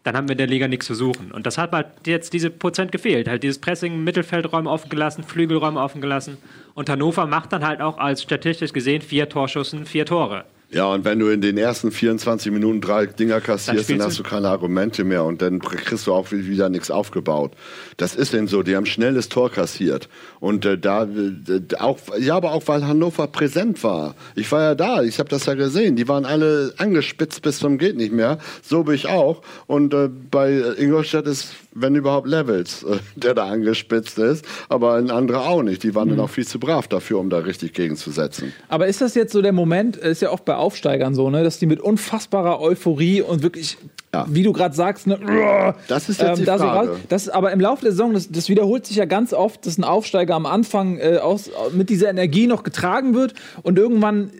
[0.02, 1.32] dann haben wir in der Liga nichts zu suchen.
[1.32, 3.28] Und das hat halt jetzt diese Prozent gefehlt.
[3.28, 6.36] Halt dieses Pressing, Mittelfeldräume offen gelassen, Flügelräume offen gelassen.
[6.74, 10.44] Und Hannover macht dann halt auch als statistisch gesehen vier Torschüssen, vier Tore.
[10.76, 14.18] Ja, und wenn du in den ersten 24 Minuten drei Dinger kassierst, dann, spielst hast
[14.18, 17.52] du- keine Argumente mehr und dann kriegst du auch wieder nichts aufgebaut.
[17.96, 20.08] Das ist eben so, die haben schnelles Tor kassiert.
[20.38, 24.14] Und äh, da äh, auch, ja, aber auch weil Hannover präsent war.
[24.34, 25.96] Ich war ja da, ich habe das ja gesehen.
[25.96, 28.38] Die waren alle angespitzt bis zum geht nicht mehr.
[28.62, 29.40] So bin ich auch.
[29.66, 31.48] Und äh, bei äh, Ingolstadt ist,
[31.78, 35.82] wenn überhaupt Levels, äh, der da angespitzt ist, aber ein anderer auch nicht.
[35.82, 36.16] Die waren Mhm.
[36.16, 38.52] dann auch viel zu brav dafür, um da richtig gegenzusetzen.
[38.68, 41.58] Aber ist das jetzt so der Moment, ist ja oft bei Aufsteigern so, ne, dass
[41.58, 43.76] die mit unfassbarer Euphorie und wirklich,
[44.14, 44.24] Ja.
[44.30, 45.18] wie du gerade sagst, ne,
[45.88, 46.88] Das ist jetzt die da so Frage.
[46.90, 49.76] raus, das, aber im Laufe der Saison, das, das wiederholt sich ja ganz oft, dass
[49.76, 54.30] ein Aufsteiger am Anfang äh, aus, mit dieser Energie noch getragen wird und irgendwann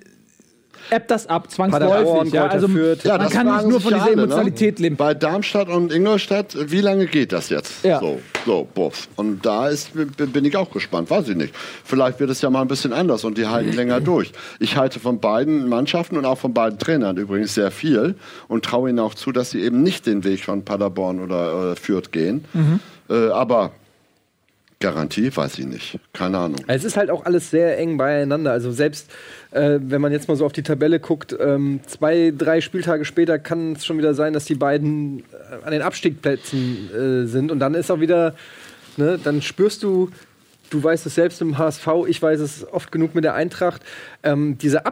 [0.91, 2.33] ebbt das ab, zwangsläufig.
[2.33, 2.69] Ja, also.
[2.69, 4.23] Ja, man kann nicht nur von dieser alle, ne?
[4.23, 4.97] Emotionalität leben.
[4.97, 7.85] Bei Darmstadt und Ingolstadt, wie lange geht das jetzt?
[7.85, 8.01] Ja.
[8.01, 9.09] So, so, buff.
[9.17, 11.55] Und da ist, bin ich auch gespannt, weiß ich nicht.
[11.85, 14.33] Vielleicht wird es ja mal ein bisschen anders und die halten länger durch.
[14.59, 18.17] Ich halte von beiden Mannschaften und auch von beiden Trainern übrigens sehr viel
[18.49, 21.77] und traue ihnen auch zu, dass sie eben nicht den Weg von Paderborn oder äh,
[21.77, 22.45] Fürth gehen.
[23.09, 23.73] Äh, aber
[24.79, 25.99] Garantie weiß ich nicht.
[26.13, 26.61] Keine Ahnung.
[26.67, 28.53] Es ist halt auch alles sehr eng beieinander.
[28.53, 29.11] Also selbst
[29.57, 33.39] äh, wenn man jetzt mal so auf die Tabelle guckt, ähm, zwei, drei Spieltage später
[33.39, 37.51] kann es schon wieder sein, dass die beiden äh, an den Abstiegsplätzen äh, sind.
[37.51, 38.35] Und dann ist auch wieder,
[38.99, 40.11] ne, dann spürst du,
[40.69, 43.83] du weißt es selbst im HSV, ich weiß es oft genug mit der Eintracht,
[44.23, 44.87] ähm, dieser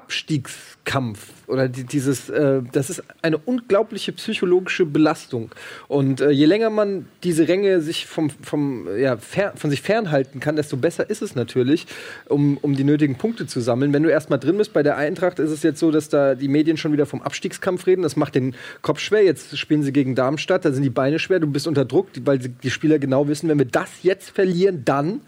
[0.84, 5.50] Abstiegskampf oder die, dieses, äh, das ist eine unglaubliche psychologische Belastung.
[5.88, 10.56] Und äh, je länger man diese Ränge sich vom, vom, ja, von sich fernhalten kann,
[10.56, 11.86] desto besser ist es natürlich,
[12.28, 13.92] um, um die nötigen Punkte zu sammeln.
[13.92, 16.48] Wenn du erstmal drin bist bei der Eintracht, ist es jetzt so, dass da die
[16.48, 18.02] Medien schon wieder vom Abstiegskampf reden.
[18.02, 19.24] Das macht den Kopf schwer.
[19.24, 22.38] Jetzt spielen sie gegen Darmstadt, da sind die Beine schwer, du bist unter Druck, weil
[22.38, 25.20] die Spieler genau wissen, wenn wir das jetzt verlieren, dann.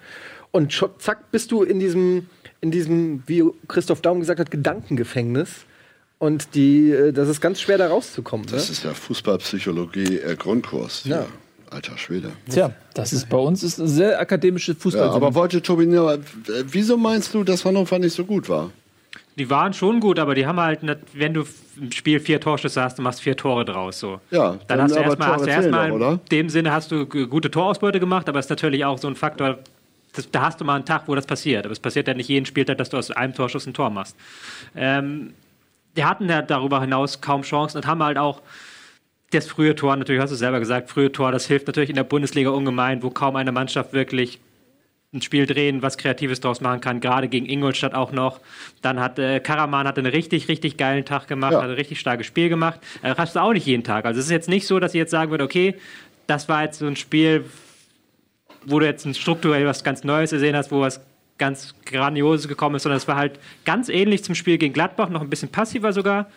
[0.56, 2.28] Und zack, bist du in diesem,
[2.60, 5.66] in diesem, wie Christoph Daum gesagt hat, Gedankengefängnis.
[6.18, 8.46] Und die, äh, das ist ganz schwer, da rauszukommen.
[8.46, 8.52] Ne?
[8.52, 11.04] Das ist ja Fußballpsychologie äh, Grundkurs.
[11.04, 11.20] Ja.
[11.20, 11.26] Ja.
[11.70, 12.30] Alter Schwede.
[12.48, 15.06] Tja, das ist bei uns ist eine sehr akademische Fußball.
[15.08, 16.18] Ja, aber wollte Tobi, nur, äh,
[16.64, 18.70] wieso meinst du, dass Hannover nicht so gut war?
[19.36, 21.44] Die waren schon gut, aber die haben halt, nicht, wenn du
[21.78, 23.98] im Spiel vier Torschüsse hast, du machst vier Tore draus.
[23.98, 24.20] So.
[24.30, 27.50] Ja, dann, dann hast du erstmal, hast du erstmal in dem Sinne hast du gute
[27.50, 29.58] Torausbeute gemacht, aber es ist natürlich auch so ein Faktor,
[30.16, 31.64] das, da hast du mal einen Tag, wo das passiert.
[31.64, 34.16] Aber es passiert ja nicht jeden Spieltag, dass du aus einem Torschuss ein Tor machst.
[34.74, 35.34] Ähm,
[35.96, 38.42] die hatten ja darüber hinaus kaum Chancen und haben halt auch
[39.30, 41.96] das frühe Tor, natürlich hast du es selber gesagt, frühe Tor, das hilft natürlich in
[41.96, 44.38] der Bundesliga ungemein, wo kaum eine Mannschaft wirklich
[45.12, 48.40] ein Spiel drehen, was Kreatives draus machen kann, gerade gegen Ingolstadt auch noch.
[48.82, 51.62] Dann hat äh, Karaman hat einen richtig, richtig geilen Tag gemacht, Ja.
[51.62, 52.80] hat ein richtig starkes Spiel gemacht.
[53.02, 54.04] Äh, hast du auch nicht jeden Tag.
[54.04, 55.74] Also es ist jetzt nicht so, dass ich jetzt sagen würde, okay,
[56.26, 57.44] das war jetzt so ein Spiel,
[58.66, 61.00] wo du jetzt strukturell was ganz Neues gesehen hast, wo was
[61.38, 65.20] ganz Grandioses gekommen ist, sondern es war halt ganz ähnlich zum Spiel gegen Gladbach, noch
[65.20, 66.30] ein bisschen passiver sogar,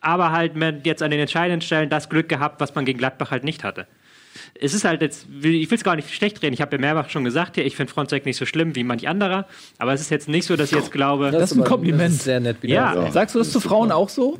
[0.00, 3.30] aber halt mit jetzt an den entscheidenden Stellen das Glück gehabt, was man gegen Gladbach
[3.30, 3.86] halt nicht hatte.
[4.60, 7.10] Es ist halt jetzt, ich will es gar nicht schlecht reden, ich habe ja mehrfach
[7.10, 9.46] schon gesagt, hier, ich finde Fronzek nicht so schlimm wie manch anderer,
[9.78, 12.08] aber es ist jetzt nicht so, dass ich jetzt glaube, Das ist ein Kompliment.
[12.10, 12.74] Das ist sehr nett wieder.
[12.74, 14.38] ja, ja, Sagst du das zu Frauen auch so?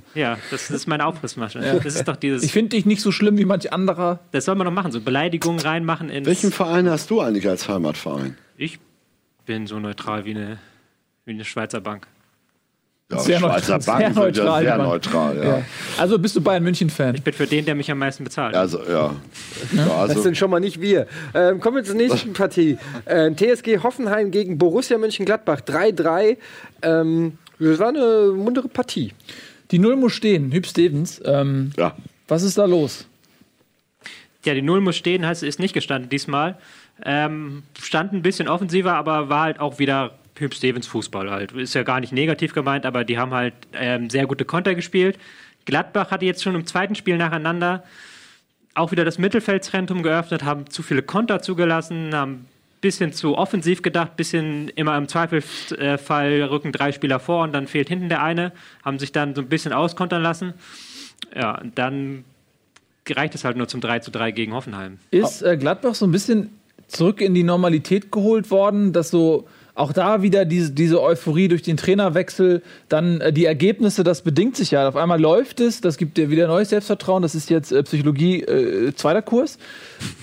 [0.51, 1.61] das ist meine Aufrissmasche.
[1.82, 4.20] Das ist doch dieses, Ich finde dich nicht so schlimm wie manch anderer.
[4.32, 6.26] das soll man doch machen, so Beleidigungen reinmachen ins...
[6.26, 8.36] Welchen Verein hast du eigentlich als Heimatverein?
[8.57, 8.78] Ich
[9.47, 10.59] bin so neutral wie eine,
[11.24, 12.07] wie eine Schweizer Bank.
[13.11, 14.88] Ja, Sehr Schweizer neutral, sehr sind ja neutral, sehr Bank.
[14.88, 15.44] neutral, ja.
[15.44, 15.64] Ja.
[15.98, 17.14] Also bist du Bayern München-Fan?
[17.14, 18.55] Ich bin für den, der mich am meisten bezahlt.
[18.55, 19.14] Also, ja.
[19.72, 21.07] ja Das also, sind schon mal nicht wir.
[21.34, 22.78] Ähm, kommen wir zur nächsten Partie.
[23.05, 26.38] Äh, TSG Hoffenheim gegen Borussia Mönchengladbach 3-3.
[26.80, 29.12] Ähm, das war eine muntere Partie.
[29.70, 30.50] Die Null muss stehen.
[30.52, 31.94] Hüb Stevens, ähm, ja.
[32.26, 33.07] was ist da los?
[34.46, 36.57] Ja, die Null muss stehen, heißt, ist nicht gestanden diesmal.
[37.05, 41.53] Ähm, stand ein bisschen offensiver, aber war halt auch wieder Hüb Stevens Fußball halt.
[41.53, 45.18] Ist ja gar nicht negativ gemeint, aber die haben halt ähm, sehr gute Konter gespielt.
[45.64, 47.85] Gladbach hatte jetzt schon im zweiten Spiel nacheinander
[48.74, 52.47] auch wieder das Mittelfeldzentrum geöffnet, haben zu viele Konter zugelassen, haben ein
[52.80, 57.89] bisschen zu offensiv gedacht, bisschen immer im Zweifelsfall rücken drei Spieler vor und dann fehlt
[57.89, 58.53] hinten der eine,
[58.85, 60.55] haben sich dann so ein bisschen auskontern lassen.
[61.35, 62.24] Ja, und dann
[63.09, 64.99] reicht es halt nur zum 3 zu 3 gegen Hoffenheim.
[65.11, 66.51] Ist äh, Gladbach so ein bisschen
[66.89, 71.62] zurück in die Normalität geholt worden, dass so auch da wieder diese, diese Euphorie durch
[71.62, 74.88] den Trainerwechsel, dann äh, die Ergebnisse, das bedingt sich ja.
[74.88, 78.42] Auf einmal läuft es, das gibt dir wieder neues Selbstvertrauen, das ist jetzt äh, Psychologie
[78.42, 79.58] äh, zweiter Kurs.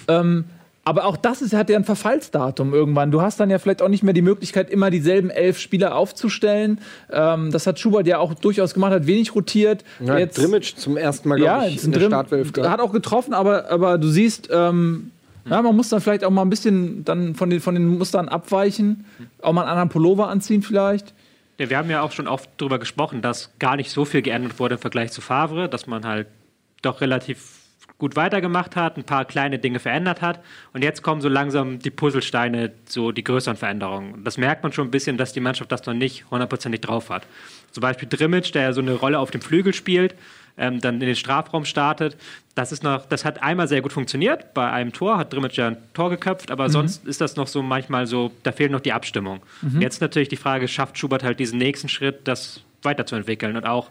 [0.07, 0.45] Ähm,
[0.83, 3.11] aber auch das ist, hat ja ein Verfallsdatum irgendwann.
[3.11, 6.79] Du hast dann ja vielleicht auch nicht mehr die Möglichkeit, immer dieselben elf Spieler aufzustellen.
[7.11, 9.83] Ähm, das hat Schubert ja auch durchaus gemacht, hat wenig rotiert.
[9.99, 13.33] Ja, Jetzt- Drimmitsch zum ersten Mal, glaube ja, ich, in der Startwölf hat auch getroffen,
[13.33, 15.11] aber, aber du siehst, ähm,
[15.45, 18.29] ja, man muss dann vielleicht auch mal ein bisschen dann von den, von den Mustern
[18.29, 19.05] abweichen,
[19.41, 21.13] auch mal einen anderen Pullover anziehen vielleicht.
[21.57, 24.59] Ja, wir haben ja auch schon oft darüber gesprochen, dass gar nicht so viel geändert
[24.59, 26.27] wurde im Vergleich zu Favre, dass man halt
[26.81, 27.61] doch relativ
[28.01, 30.39] gut weitergemacht hat, ein paar kleine Dinge verändert hat.
[30.73, 34.23] Und jetzt kommen so langsam die Puzzlesteine, so die größeren Veränderungen.
[34.23, 37.27] Das merkt man schon ein bisschen, dass die Mannschaft das noch nicht hundertprozentig drauf hat.
[37.69, 40.15] Zum Beispiel Drimmitsch, der ja so eine Rolle auf dem Flügel spielt,
[40.57, 42.17] ähm, dann in den Strafraum startet.
[42.55, 44.53] Das, ist noch, das hat einmal sehr gut funktioniert.
[44.53, 47.61] Bei einem Tor hat Drimmitsch ja ein Tor geköpft, aber sonst ist das noch so
[47.61, 49.41] manchmal so, da fehlt noch die Abstimmung.
[49.79, 53.89] Jetzt natürlich die Frage, schafft Schubert halt diesen nächsten Schritt, das weiterzuentwickeln und auch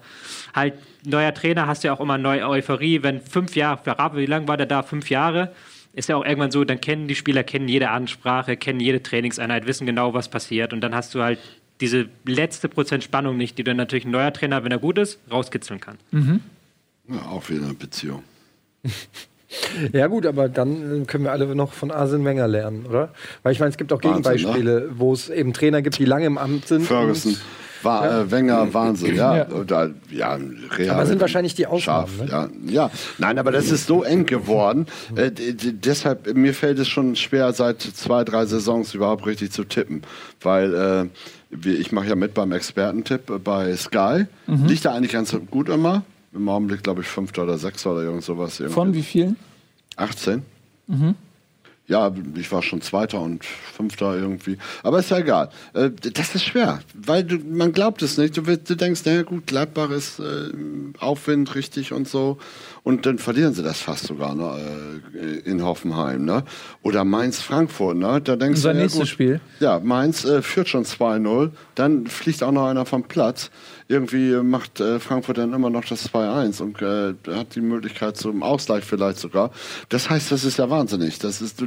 [0.55, 4.49] halt neuer Trainer hast ja auch immer neue Euphorie, wenn fünf Jahre, Verrabe, wie lange
[4.49, 4.83] war der da?
[4.83, 5.53] Fünf Jahre?
[5.93, 9.67] Ist ja auch irgendwann so, dann kennen die Spieler, kennen jede Ansprache, kennen jede Trainingseinheit,
[9.67, 11.39] wissen genau, was passiert und dann hast du halt
[11.81, 15.19] diese letzte Prozent Spannung nicht, die dann natürlich ein neuer Trainer, wenn er gut ist,
[15.31, 15.99] rauskitzeln kann.
[17.09, 18.23] ja, auch wieder eine Beziehung.
[19.93, 23.09] Ja gut, aber dann äh, können wir alle noch von Arsene Wenger lernen, oder?
[23.43, 26.27] Weil ich meine, es gibt auch Wahnsinn, Gegenbeispiele, wo es eben Trainer gibt, die lange
[26.27, 26.85] im Amt sind.
[26.85, 27.37] Ferguson.
[27.83, 29.39] War, äh, Wenger, Wahnsinn, ja.
[29.39, 29.91] Ja.
[30.11, 30.39] Ja
[30.77, 32.61] real, Aber sind wahrscheinlich die Ausnahmen, Scharf, ne?
[32.71, 32.85] ja.
[32.85, 32.91] ja.
[33.19, 34.87] Nein, aber das ist so eng geworden.
[35.17, 39.51] Äh, d- d- deshalb, mir fällt es schon schwer, seit zwei, drei Saisons überhaupt richtig
[39.51, 40.03] zu tippen.
[40.43, 41.09] Weil äh,
[41.65, 44.27] ich mache ja mit beim Expertentipp bei Sky.
[44.47, 44.67] Mhm.
[44.67, 46.03] Liegt da eigentlich ganz gut immer.
[46.33, 48.61] Im Augenblick, glaube ich, fünfter oder sechster oder irgend sowas.
[48.61, 48.75] irgendwie.
[48.75, 49.37] Von wie vielen?
[49.97, 50.43] 18.
[51.91, 54.59] Ja, ich war schon Zweiter und Fünfter irgendwie.
[54.85, 55.51] Aber ist ja egal.
[55.75, 58.37] Äh, Das ist schwer, weil du, man glaubt es nicht.
[58.37, 60.53] Du, du denkst, naja gut, Gladbach ist äh,
[61.01, 62.39] Aufwind richtig und so.
[62.85, 66.25] Und dann verlieren sie das fast sogar ne, äh, in Hoffenheim.
[66.25, 66.45] Ne?
[66.83, 67.97] Oder Mainz-Frankfurt.
[67.97, 68.21] Ne?
[68.23, 69.41] Da denkst Unser du, ja, nächstes gut, Spiel.
[69.59, 71.51] Ja, Mainz äh, führt schon 2-0.
[71.75, 73.51] Dann fliegt auch noch einer vom Platz.
[73.91, 78.45] Irgendwie macht äh, Frankfurt dann immer noch das 2-1 und äh, hat die Möglichkeit zum
[78.45, 79.51] Ausgleich vielleicht sogar.
[79.89, 81.19] Das heißt, das ist ja wahnsinnig.
[81.19, 81.67] Das ist, du,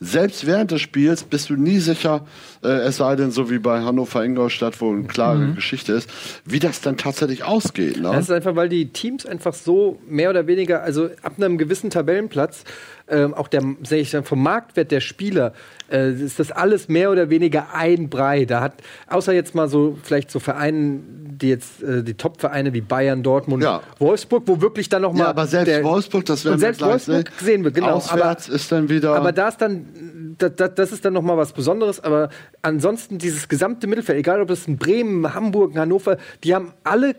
[0.00, 2.26] selbst während des Spiels bist du nie sicher,
[2.64, 6.10] äh, es sei denn so wie bei Hannover Ingolstadt, wo eine klare Geschichte ist,
[6.44, 7.96] wie das dann tatsächlich ausgeht.
[7.96, 8.10] Ne?
[8.10, 11.90] Das ist einfach, weil die Teams einfach so mehr oder weniger, also ab einem gewissen
[11.90, 12.64] Tabellenplatz,
[13.08, 15.52] ähm, auch der, sag ich dann, vom Marktwert der Spieler,
[15.92, 18.44] äh, ist das alles mehr oder weniger ein Brei.
[18.44, 18.74] Da hat,
[19.08, 23.62] außer jetzt mal so, vielleicht so Vereinen, die jetzt, äh, die Top-Vereine wie Bayern, Dortmund,
[23.62, 23.82] Ja.
[23.98, 26.86] Wolfsburg, wo wirklich dann noch mal ja, aber selbst der, Wolfsburg, das werden selbst wir
[26.86, 27.46] gleich Wolfsburg sehen.
[27.46, 27.90] sehen wir, genau.
[27.90, 29.14] Auswärts ist dann wieder.
[29.14, 32.00] Aber da ist dann, das, das, das ist dann noch mal was Besonderes.
[32.02, 32.30] Aber
[32.62, 37.14] ansonsten dieses gesamte Mittelfeld, egal ob es in Bremen, Hamburg, Hannover, die haben alle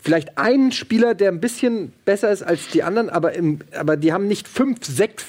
[0.00, 4.12] vielleicht einen Spieler, der ein bisschen besser ist als die anderen, aber, im, aber die
[4.12, 5.24] haben nicht fünf, sechs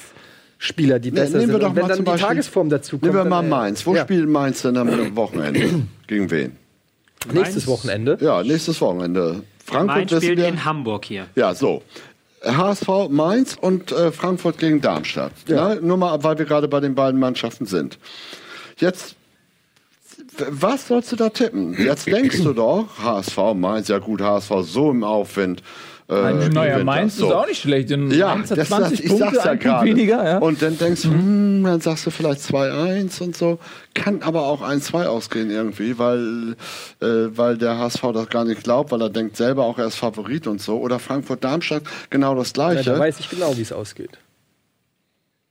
[0.64, 1.62] Spieler, die besser nehmen wir sind.
[1.62, 3.02] doch wenn mal dann zum die Beispiel- Tagesform dazu kommt.
[3.12, 3.84] Nehmen wir mal äh, Mainz.
[3.86, 4.02] Wo ja.
[4.02, 5.82] spielt Mainz denn am Wochenende?
[6.06, 6.56] Gegen wen?
[7.32, 8.16] Nächstes Wochenende.
[8.20, 9.42] Ja, nächstes Wochenende.
[9.64, 10.48] Frankfurt Mainz spielt wir.
[10.48, 11.26] in Hamburg hier.
[11.34, 11.82] Ja, so.
[12.42, 15.32] HSV Mainz und äh, Frankfurt gegen Darmstadt.
[15.48, 15.74] Ja.
[15.74, 15.80] Ne?
[15.82, 17.98] Nur mal, weil wir gerade bei den beiden Mannschaften sind.
[18.78, 19.16] Jetzt,
[20.50, 21.74] was sollst du da tippen?
[21.82, 25.62] Jetzt denkst du doch, HSV Mainz, ja gut, HSV so im Aufwind.
[26.06, 27.22] Äh, Naja, Mainz das.
[27.22, 27.34] ist So.
[27.34, 27.90] auch nicht schlecht.
[27.90, 29.86] In Ja, Mainz hat das, 20 das, ich Punkte, sag's ja gerade.
[29.88, 30.22] weniger.
[30.24, 30.38] Ja.
[30.38, 33.58] Und dann denkst du, hm, dann sagst du vielleicht 2-1 und so.
[33.94, 36.56] Kann aber auch 1-2 ausgehen irgendwie, weil,
[37.00, 39.96] äh, weil der HSV das gar nicht glaubt, weil er denkt selber auch, er ist
[39.96, 40.78] Favorit und so.
[40.78, 42.90] Oder Frankfurt-Darmstadt, genau das Ja, Gleiche.
[42.90, 44.18] da weiß ich genau, wie es ausgeht.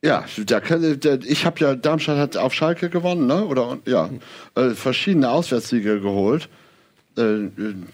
[0.06, 0.26] Ja,
[0.60, 3.46] kann- der, ich habe ja, Darmstadt hat auf Schalke gewonnen, ne?
[3.46, 4.10] Oder ja,
[4.56, 6.50] äh, verschiedene Auswärtssiege geholt.
[7.18, 7.50] Äh, äh,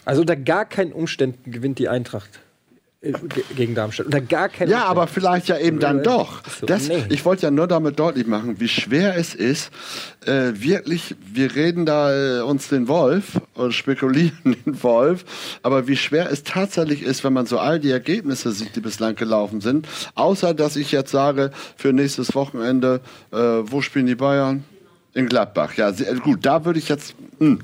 [0.05, 2.39] Also unter gar keinen Umständen gewinnt die Eintracht
[3.55, 4.07] gegen Darmstadt.
[4.07, 4.91] Unter gar keinen ja, Umständen.
[4.91, 6.41] aber vielleicht ja eben dann doch.
[6.59, 7.05] So, Das, nee.
[7.07, 9.71] Ich wollte ja nur damit deutlich machen, wie schwer es ist,
[10.25, 15.23] äh, wirklich, wir reden da äh, uns den Wolf und spekulieren den Wolf,
[15.63, 19.15] aber wie schwer es tatsächlich ist, wenn man so all die Ergebnisse sieht, die bislang
[19.15, 22.99] gelaufen sind, außer dass ich jetzt sage, für nächstes Wochenende,
[23.31, 24.65] äh, wo spielen die Bayern?
[25.13, 25.73] In Gladbach.
[25.75, 27.15] Ja, sehr, gut, da würde ich jetzt.
[27.39, 27.59] Mh.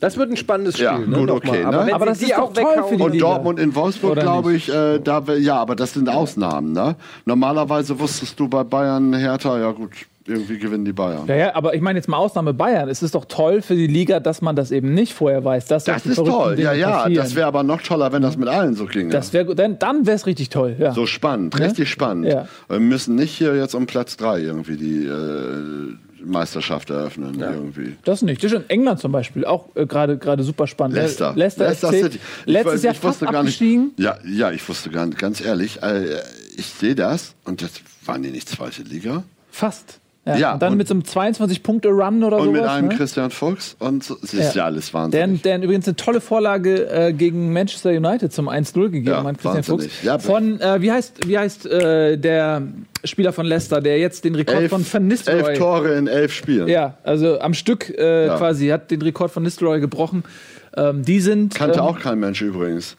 [0.00, 0.84] Das wird ein spannendes Spiel.
[0.84, 1.36] Ja, ne, gut, nochmal.
[1.50, 1.94] okay, Aber, ne?
[1.94, 3.26] Aber sie das ist doch auch toll für die Und Liga.
[3.26, 6.96] Dortmund in Wolfsburg, glaube ich, äh, da, wär- ja, aber das sind Ausnahmen, ne?
[7.24, 9.90] Normalerweise wusstest du bei Bayern, Hertha, ja gut,
[10.26, 11.26] irgendwie gewinnen die Bayern.
[11.28, 12.88] Ja, ja, aber ich meine jetzt mal Ausnahme Bayern.
[12.88, 15.66] Es ist doch toll für die Liga, dass man das eben nicht vorher weiß.
[15.66, 16.90] Dass Das ist toll, ja, Dinge ja.
[16.90, 17.14] passieren.
[17.14, 19.10] Das wäre aber noch toller, wenn das mit allen so ginge.
[19.10, 19.58] Das wäre gut.
[19.58, 20.76] Dann, dann wäre es richtig toll.
[20.78, 20.92] Ja.
[20.92, 22.26] so spannend, richtig spannend.
[22.26, 22.46] Ja.
[22.68, 25.94] Wir müssen nicht hier jetzt um Platz 3 irgendwie die äh,
[26.26, 27.40] Meisterschaft eröffnen.
[27.40, 27.96] Irgendwie.
[28.04, 28.42] Das nicht.
[28.42, 30.96] Das ist in England zum Beispiel auch äh, gerade gerade super spannend.
[30.96, 31.32] Leicester.
[31.34, 32.20] Leicester, Leicester FC, City.
[32.46, 33.62] Ich Letztes Jahr ich fast gar nicht-.
[33.96, 36.20] Ja, ja, ich wusste gar nicht, ganz ehrlich, äh,
[36.56, 37.70] ich sehe das und das
[38.04, 39.24] waren die nicht zweite Liga.
[39.50, 40.00] Fast.
[40.26, 42.60] Ja, Ja, und dann und- mit so einem 22-Punkte-Run oder Und sowas.
[42.60, 42.94] mit einem ne?
[42.96, 45.42] Christian Fuchs und so, das ist ja, alles Der, wahnsinnig.
[45.42, 49.62] der übrigens eine tolle Vorlage äh, gegen Manchester United zum 1-0 gegeben Ja, hat, Christian
[49.62, 49.70] Fuchs.
[49.84, 50.02] wahnsinnig.
[50.02, 52.62] Ja, von, äh, wie heißt, wie heißt äh, der
[53.04, 55.50] Spieler von Leicester, der jetzt den Rekord elf, von Van Nistelrooy...
[55.50, 56.66] elf Tore in elf Spielen.
[56.68, 58.36] Ja, also am Stück äh, Ja.
[58.36, 60.24] quasi, hat den Rekord von Nistelrooy gebrochen.
[60.76, 61.54] Ähm, die sind...
[61.54, 62.96] Kannte ähm, auch kein Mensch übrigens.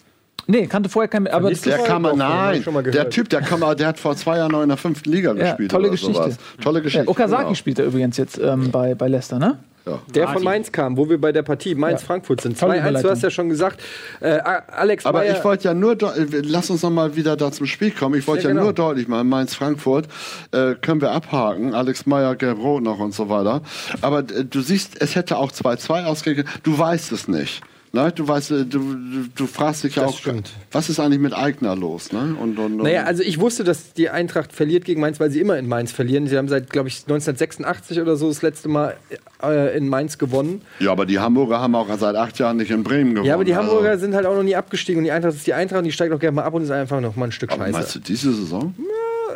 [0.47, 1.27] Nee, kannte vorher kein...
[1.27, 3.13] Aber das Der ich nein, schon mal der gehört.
[3.13, 5.49] Typ, der, kann man, der hat vor zwei Jahren noch in der fünften Liga Ja,
[5.49, 5.71] gespielt.
[5.71, 6.13] tolle oder Geschichte.
[6.13, 6.37] Sowas.
[6.61, 7.05] Tolle Geschichte.
[7.05, 7.55] ja, Okazaki genau.
[7.55, 9.59] spielt er übrigens jetzt ähm, bei, bei Leicester, ne?
[9.85, 9.99] Ja.
[10.13, 12.59] Der von Mainz kam, wo wir bei der Partie Mainz-Frankfurt sind.
[12.59, 13.81] Tolle 2-1, du hast ja schon gesagt.
[14.19, 17.51] Äh, Alex Aber Meyer, ich wollte ja nur, äh, lass uns noch mal wieder da
[17.53, 18.15] zum Spiel kommen.
[18.19, 18.63] Ich wollte Ja, ja, genau.
[18.65, 20.07] nur deutlich machen, Mainz-Frankfurt
[20.51, 21.73] äh, können wir abhaken.
[21.73, 23.61] Alex Meyer, Gelb-Rot noch und so weiter.
[24.01, 26.49] Aber äh, du siehst, es hätte auch 2-2 ausgegangen.
[26.63, 27.61] Du weißt es nicht.
[27.97, 28.11] Ne?
[28.11, 30.51] Du weißt, äh, du, du, du fragst dich ja auch, stimmt.
[30.71, 32.11] was ist eigentlich mit Eigner los?
[32.11, 32.35] Ne?
[32.39, 35.39] Und, und, und, Naja, also ich wusste, dass die Eintracht verliert gegen Mainz, weil sie
[35.39, 36.27] immer in Mainz verlieren.
[36.27, 38.95] Sie haben seit, glaube ich, 1986 oder so das letzte Mal
[39.41, 40.61] äh, in Mainz gewonnen.
[40.79, 43.25] ja, aber die Hamburger haben auch seit acht Jahren nicht in Bremen gewonnen.
[43.27, 45.47] Ja, aber die Also- Hamburger sind halt auch noch nie abgestiegen und die Eintracht ist
[45.47, 47.31] die Eintracht und die steigt auch gerne mal ab und ist einfach noch mal ein
[47.31, 47.77] Stück Aber scheiße.
[47.77, 48.75] meinst du diese Saison?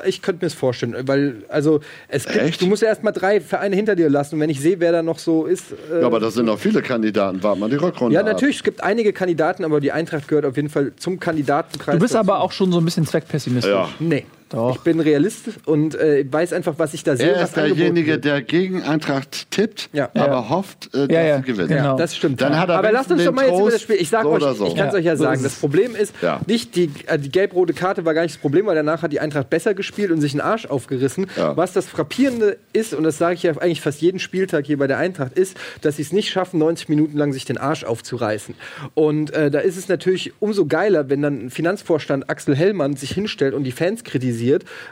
[0.06, 2.62] Ich könnte mir das vorstellen, weil also es gibt, Echt?
[2.62, 4.92] du musst ja erst mal drei Vereine hinter dir lassen und wenn ich sehe, wer
[4.92, 5.72] da noch so ist.
[5.92, 7.42] Äh, Ja, aber da sind noch viele Kandidaten.
[7.44, 8.28] Warte mal die Rückrunde ja, ab.
[8.28, 11.96] natürlich, es gibt einige Kandidaten, aber die Eintracht gehört auf jeden Fall zum Kandidatenkreis.
[11.96, 12.20] Du bist dazu.
[12.30, 13.72] aber auch schon so ein bisschen zweckpessimistisch.
[13.72, 13.90] Ja.
[14.00, 14.26] Nee.
[14.52, 14.76] Doch.
[14.76, 17.32] Ich bin Realist und äh, weiß einfach, was ich da sehe.
[17.34, 18.26] Er ist derjenige, wird.
[18.26, 20.10] der gegen Eintracht tippt, Ja.
[20.14, 20.50] aber Ja.
[20.50, 21.70] hofft, äh, dass Ja, ja, sie gewinnt.
[21.70, 21.98] genau.
[21.98, 22.42] Das stimmt.
[22.42, 23.96] Dann hat er Aber lasst uns doch mal jetzt über das Spiel.
[24.00, 24.66] Ich sag so euch, so.
[24.68, 25.42] ich kann es Ja, euch ja sagen.
[25.42, 25.56] Das.
[25.56, 26.42] Problem ist, Ja.
[26.48, 29.20] nicht die, äh, die gelb-rote Karte war gar nicht das Problem, weil danach hat die
[29.20, 31.28] Eintracht besser gespielt und sich einen Arsch aufgerissen.
[31.38, 31.56] Ja.
[31.56, 34.88] Was das Frappierende ist, und das sage ich ja eigentlich fast jeden Spieltag hier bei
[34.88, 38.56] der Eintracht, ist, dass sie es nicht schaffen, 90 Minuten lang sich den Arsch aufzureißen.
[38.96, 43.54] Und äh, da ist es natürlich umso geiler, wenn dann Finanzvorstand Axel Hellmann sich hinstellt
[43.54, 44.41] und die Fans kritisiert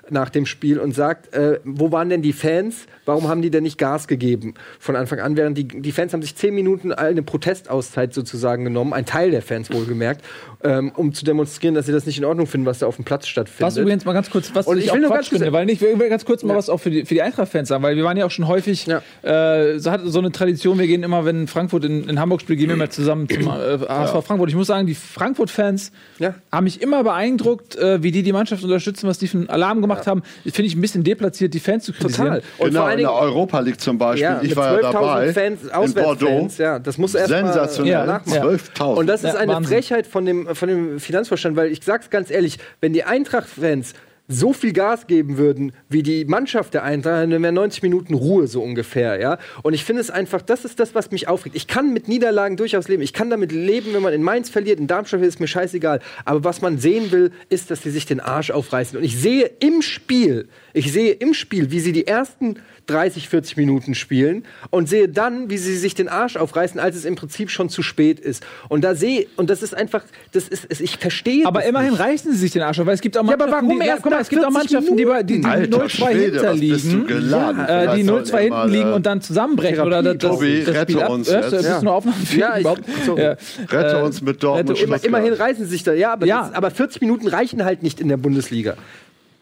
[0.09, 2.85] nach dem Spiel und sagt, äh, wo waren denn die Fans?
[3.05, 5.35] Warum haben die denn nicht Gas gegeben von Anfang an?
[5.35, 9.41] Während die, die Fans haben sich zehn Minuten eine Protestauszeit sozusagen genommen, ein Teil der
[9.41, 10.23] Fans wohlgemerkt,
[10.63, 13.05] ähm, um zu demonstrieren, dass sie das nicht in Ordnung finden, was da auf dem
[13.05, 13.61] Platz stattfindet.
[13.65, 15.39] Was übrigens mal ganz kurz, was Und ich, ich auch will nur Quatsch ganz kurz-
[15.41, 16.57] finde, weil ich will ganz kurz mal Ja.
[16.59, 18.85] was auch für die, für die Eintracht-Fans sagen, weil wir waren ja auch schon häufig,
[18.87, 19.01] Ja.
[19.21, 22.59] äh, so hat so eine Tradition, wir gehen immer, wenn Frankfurt in, in Hamburg spielt,
[22.59, 23.47] gehen wir mal zusammen zum äh,
[23.89, 24.49] HSV Frankfurt.
[24.49, 26.33] Ich muss sagen, die Frankfurt-Fans Ja.
[26.51, 29.81] haben mich immer beeindruckt, äh, wie die die Mannschaft unterstützen, was die für einen Alarm
[29.81, 30.23] gemacht haben.
[30.43, 32.27] Finde ich ein bisschen deplatziert, die Fans zu kritisieren.
[32.35, 32.41] Total.
[32.57, 34.23] Und genau, vor allen in der Dingen, Europa League zum Beispiel.
[34.23, 35.33] ja, ich war ja 12.000 dabei.
[35.33, 36.49] Fans, in Auswärtsfans, Bordeaux.
[36.57, 37.91] ja, das muss erst Sensationell.
[37.93, 38.05] Ja.
[38.05, 38.41] nachmachen.
[38.41, 38.97] 12.000.
[38.97, 39.73] Und das ist Ja, eine Wahnsinn.
[39.73, 43.93] Frechheit von dem, von dem Finanzvorstand, weil ich sag's ganz ehrlich, wenn die Eintracht-Fans
[44.31, 48.47] so viel Gas geben würden wie die Mannschaft der Eintracht, dann wäre 90 Minuten Ruhe
[48.47, 49.39] so ungefähr, ja.
[49.63, 51.55] Und ich finde es einfach, das ist das, was mich aufregt.
[51.55, 53.01] Ich kann mit Niederlagen durchaus leben.
[53.01, 55.99] Ich kann damit leben, wenn man in Mainz verliert, in Darmstadt ist mir scheißegal.
[56.25, 58.99] Aber was man sehen will, ist, dass sie sich den Arsch aufreißen.
[58.99, 62.57] Und ich sehe im Spiel, ich sehe im Spiel, wie sie die ersten
[62.89, 67.05] 30, 40 Minuten spielen und sehe dann, wie sie sich den Arsch aufreißen, als es
[67.05, 68.43] im Prinzip schon zu spät ist.
[68.67, 71.45] Und da sehe und das ist einfach, das ist, ist ich verstehe.
[71.45, 71.99] Aber das immerhin nicht.
[71.99, 73.85] reißen sie sich den Arsch auf, weil es gibt auch Ja, aber Mannschaften, warum die,
[73.85, 75.77] ja, erst guck mal, nach es gibt auch 40 Mannschaften, die, bei- die, die Alter
[75.85, 79.79] 0-2 Schwede, hinter liegen, äh, die sollten 0-2 wir hinten mal, liegen und dann zusammenbrechen
[79.81, 81.09] oder das, das, Tobi, das rette Spiel ab.
[81.11, 81.83] uns du, jetzt.
[81.83, 82.83] noch aufnahmefähig Ja, ich- überhaupt?
[83.05, 83.17] so.
[83.17, 83.35] Ja.
[83.69, 84.79] Rette Äh, uns mit Dortmund.
[84.81, 86.47] rette- immerhin reißen sie sich da, ja, aber, Ja.
[86.47, 88.75] Das, aber 40 Minuten reichen halt nicht in der Bundesliga.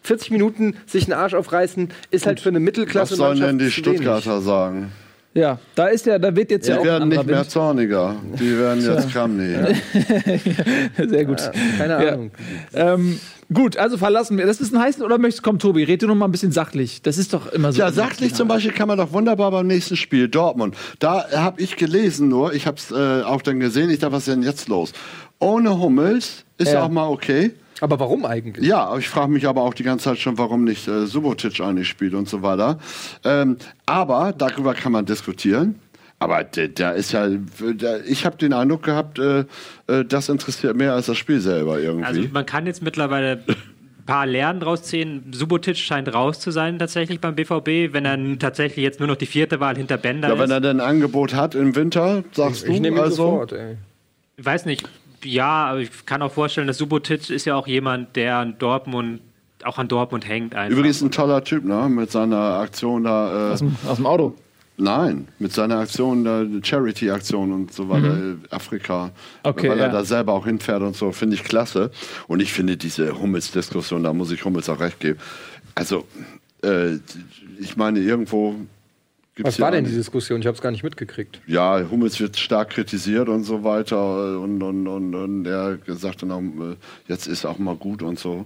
[0.07, 3.69] 40 Minuten sich einen Arsch aufreißen, ist halt für eine Was Mittelklasse sollen denn die
[3.69, 3.97] zu wenig.
[4.01, 4.91] Stuttgarter sagen?
[5.33, 7.51] Ja, da ist ja, da wird jetzt Die ja auch ein werden nicht mehr Wind.
[7.51, 8.15] zorniger.
[8.39, 9.53] Die werden jetzt Kramni.
[11.07, 11.51] Sehr gut.
[11.77, 12.13] Keine Ja.
[12.13, 12.31] Ahnung.
[12.73, 13.19] Ähm,
[13.53, 14.47] gut, also verlassen wir.
[14.47, 17.01] Das ist ein heißen oder möchtest komm Tobi, red du noch mal ein bisschen sachlich.
[17.03, 17.79] Das ist doch immer so.
[17.79, 20.75] Ja, sachlich zum Beispiel kann man doch wunderbar beim nächsten Spiel, Dortmund.
[20.99, 24.27] Da habe ich gelesen nur, ich habe es äh, auch dann gesehen, ich dachte, was
[24.27, 24.91] ist denn jetzt los?
[25.39, 26.81] Ohne Hummels ist Ja.
[26.83, 27.51] auch mal okay.
[27.81, 28.65] Aber warum eigentlich?
[28.65, 31.87] Ja, ich frage mich aber auch die ganze Zeit schon, warum nicht äh, Subotic eigentlich
[31.87, 32.79] spielt und so weiter.
[33.23, 35.75] Ähm, aber darüber kann man diskutieren.
[36.19, 39.45] Aber der, der ist ja, der, ich habe den Eindruck gehabt, äh,
[39.87, 42.05] äh, das interessiert mehr als das Spiel selber irgendwie.
[42.05, 45.31] Also man kann jetzt mittlerweile ein paar Lernen draus ziehen.
[45.31, 49.27] Subotic scheint raus zu sein tatsächlich beim BVB, wenn er tatsächlich jetzt nur noch die
[49.27, 50.51] vierte Wahl hinter Bender ja, wenn ist.
[50.51, 53.15] er denn ein Angebot hat im Winter, sagst Ich du nehme ihn also.
[53.17, 53.77] sofort, ey.
[54.37, 54.89] Ich weiß nicht,
[55.23, 59.21] ja, aber ich kann auch vorstellen, dass Subotic ist ja auch jemand, der an Dortmund,
[59.63, 60.77] auch an Dortmund hängt einfach.
[60.77, 61.89] Übrigens ein toller Typ, ne?
[61.89, 63.49] Mit seiner Aktion da.
[63.49, 64.35] Äh, aus, dem, aus dem Auto.
[64.79, 69.11] Nein, mit seiner Aktion, da, Charity-Aktion und so weiter, äh, Afrika, Mhm.
[69.43, 69.91] Okay, weil er ja.
[69.91, 71.89] da selber auch hinfährt und so, finde ich klasse.
[72.27, 75.19] Und ich finde diese Hummels-Diskussion, da muss ich Hummels auch recht geben.
[75.73, 76.05] Also,
[76.63, 76.97] äh,
[77.59, 78.55] ich meine, irgendwo
[79.37, 80.41] gibt's Was war denn die Diskussion?
[80.41, 81.39] Ich habe es gar nicht mitgekriegt.
[81.47, 86.31] Ja, Hummels wird stark kritisiert und so weiter und, und, und, und er sagt dann
[86.31, 86.75] auch, äh,
[87.07, 88.45] jetzt ist auch mal gut und so.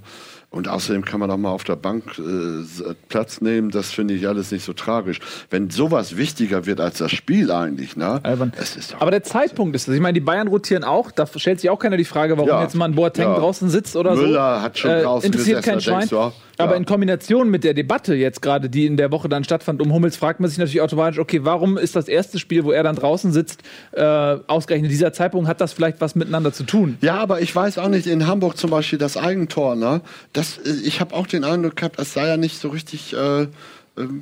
[0.49, 2.21] Und außerdem kann man auch mal auf der Bank äh,
[2.61, 5.21] s- Platz nehmen, das finde ich alles nicht so tragisch.
[5.49, 8.19] Wenn sowas wichtiger wird als das Spiel eigentlich, ne?
[8.23, 8.51] Albern.
[8.57, 9.95] Es ist doch Aber der Zeitpunkt ist das.
[9.95, 11.09] Ich meine, die Bayern rotieren auch.
[11.11, 12.61] Da stellt sich auch keiner die Frage, warum Ja.
[12.63, 13.35] jetzt mal ein Boateng Ja.
[13.39, 14.23] draußen sitzt oder so.
[14.23, 16.31] Müller hat schon draußen Interessiert gesessen, kein da Schwein.
[16.63, 19.93] Aber in Kombination mit der Debatte jetzt gerade, die in der Woche dann stattfand um
[19.93, 22.95] Hummels, fragt man sich natürlich automatisch, okay, warum ist das erste Spiel, wo er dann
[22.95, 23.61] draußen sitzt,
[23.91, 26.97] äh, ausgerechnet dieser Zeitpunkt, hat das vielleicht was miteinander zu tun?
[27.01, 30.01] Ja, aber ich weiß auch nicht, in Hamburg zum Beispiel das Eigentor, ne?
[30.33, 33.47] Das, äh, ich habe auch den Eindruck gehabt, es sei ja nicht so richtig äh,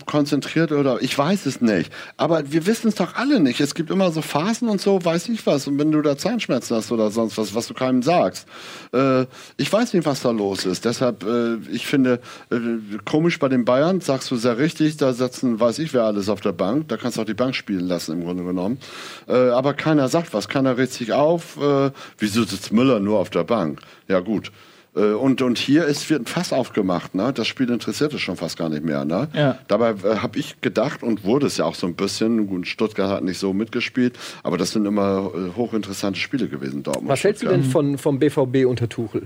[0.05, 1.91] konzentriert oder ich weiß es nicht.
[2.17, 3.61] Aber wir wissen es doch alle nicht.
[3.61, 5.67] Es gibt immer so Phasen und so, weiß ich was.
[5.67, 8.47] Und wenn du da Zahnschmerzen hast oder sonst was, was du keinem sagst.
[8.93, 9.25] Äh,
[9.57, 10.85] ich weiß nicht, was da los ist.
[10.85, 12.19] Deshalb, äh, ich finde,
[12.49, 12.57] äh,
[13.05, 16.41] komisch bei den Bayern, sagst du sehr richtig, da setzen, weiß ich wer alles auf
[16.41, 16.87] der Bank.
[16.87, 18.79] Da kannst du auch die Bank spielen lassen, im Grunde genommen.
[19.27, 21.57] Äh, aber keiner sagt was, keiner regt sich auf.
[21.57, 23.81] Äh, wieso sitzt Müller nur auf der Bank?
[24.07, 24.51] Ja, gut.
[24.99, 27.15] Äh, Und, und hier ist, wird ein Fass aufgemacht.
[27.15, 27.31] Ne?
[27.33, 29.05] Das Spiel interessiert es schon fast gar nicht mehr.
[29.05, 29.29] Ne?
[29.33, 29.59] Ja.
[29.67, 32.47] Dabei äh, habe ich gedacht und wurde es ja auch so ein bisschen.
[32.47, 36.83] Gut, Stuttgart hat nicht so mitgespielt, aber das sind immer äh, hochinteressante Spiele gewesen.
[36.83, 39.23] Dortmund, Was hältst du denn von, vom BVB unter Tuchel?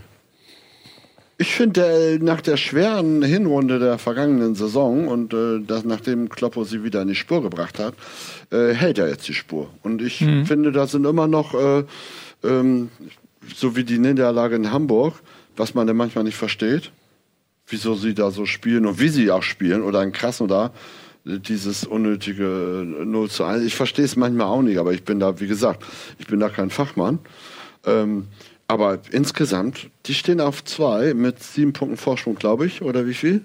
[1.39, 6.83] Ich finde, nach der schweren Hinrunde der vergangenen Saison und äh, das, nachdem Kloppo sie
[6.83, 7.95] wieder in die Spur gebracht hat,
[8.51, 9.69] äh, hält er jetzt die Spur.
[9.81, 11.83] Und ich finde, da sind immer noch, äh,
[12.43, 12.89] ähm,
[13.53, 15.15] so wie die Niederlage in Hamburg,
[15.55, 16.91] was man dann manchmal nicht versteht,
[17.67, 20.71] wieso sie da so spielen und wie sie auch spielen oder in Krasnodar,
[21.25, 23.63] äh, dieses unnötige äh, 0 zu 1.
[23.63, 25.83] Ich verstehe es manchmal auch nicht, aber ich bin da, wie gesagt,
[26.19, 27.19] ich bin da kein Fachmann.
[27.85, 28.27] Ähm,
[28.67, 33.41] aber insgesamt, die stehen auf zwei mit sieben Punkten Vorsprung, glaube ich, oder wie viel?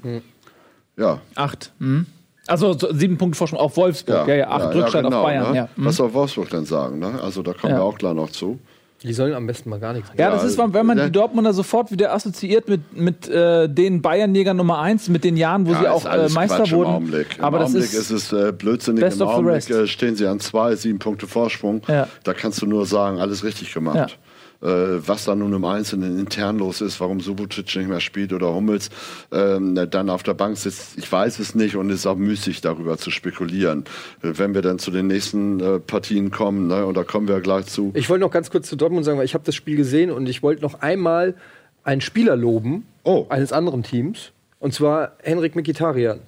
[0.97, 1.21] Ja.
[1.35, 1.73] Acht.
[1.79, 2.07] Mhm.
[2.47, 4.27] Also so sieben Punkte Vorsprung auf Wolfsburg.
[4.27, 5.51] Ja, ja, acht Rückstand genau, auf Bayern.
[5.51, 5.57] Ne?
[5.57, 5.69] Ja.
[5.77, 5.85] Mhm.
[5.85, 6.99] Was soll Wolfsburg denn sagen?
[6.99, 7.21] Ne?
[7.23, 7.81] Also da kommen Ja.
[7.81, 8.59] wir auch gleich noch zu.
[9.05, 10.41] Die sollen am besten mal gar nichts Ja, machen.
[10.43, 14.81] das ist, wenn man die Dortmunder sofort wieder assoziiert mit, mit äh, den Bayernjägern Nummer
[14.81, 16.91] eins, mit den Jahren, wo Ja, sie auch äh, Meister Quatsch Im wurden.
[16.91, 17.39] Augenblick.
[17.39, 19.01] Im Aber das Augenblick ist, ist, es äh, blödsinnig.
[19.05, 21.83] best Im of the Augenblick äh, stehen sie an zwei, sieben Punkte Vorsprung.
[21.87, 22.09] Ja.
[22.25, 24.19] Da kannst du nur sagen, alles richtig gemacht.
[24.19, 24.28] Äh,
[24.61, 28.91] was da nun im Einzelnen intern los ist, warum Subotic nicht mehr spielt oder Hummels
[29.31, 32.61] ähm, dann auf der Bank sitzt, ich weiß es nicht und es ist auch müßig
[32.61, 33.85] darüber zu spekulieren.
[34.23, 37.41] Äh, wenn wir dann zu den nächsten äh, Partien kommen, ne, und da kommen wir
[37.41, 37.93] gleich zu.
[37.95, 40.29] Ich wollte noch ganz kurz zu Dortmund sagen, weil ich habe das Spiel gesehen und
[40.29, 41.35] ich wollte noch einmal
[41.85, 43.27] einen Spieler loben Oh.
[43.29, 46.19] eines anderen Teams und zwar Henrik Mikitarian.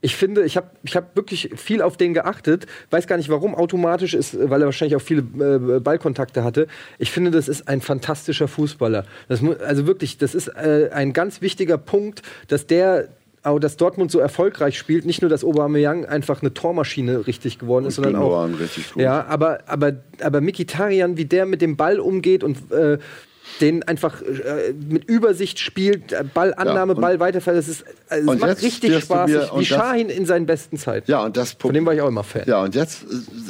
[0.00, 2.66] Ich finde, ich habe ich hab wirklich viel auf den geachtet.
[2.90, 6.66] Weiß gar nicht, warum automatisch ist, weil er wahrscheinlich auch viele äh, Ballkontakte hatte.
[6.98, 9.04] Ich finde, das ist ein fantastischer Fußballer.
[9.28, 13.08] Das, also wirklich, das ist äh, ein ganz wichtiger Punkt, dass der
[13.46, 17.86] auch dass Dortmund so erfolgreich spielt, nicht nur, dass Aubameyang einfach eine Tormaschine richtig geworden
[17.86, 19.02] ist, sondern auch Gündogan richtig gut.
[19.02, 22.98] ja, aber, aber, aber Mikitarian, wie der mit dem Ball umgeht und äh,
[23.60, 28.40] den einfach äh, mit Übersicht spielt, äh, Ballannahme, Ja, Ball weiterfällt, das ist, also es
[28.40, 29.30] macht richtig Spaß.
[29.30, 31.10] mir- wie Shahin in seinen besten Zeiten.
[31.10, 32.42] Ja, und das Von dem war ich auch immer Fan.
[32.46, 33.04] Ja, und jetzt,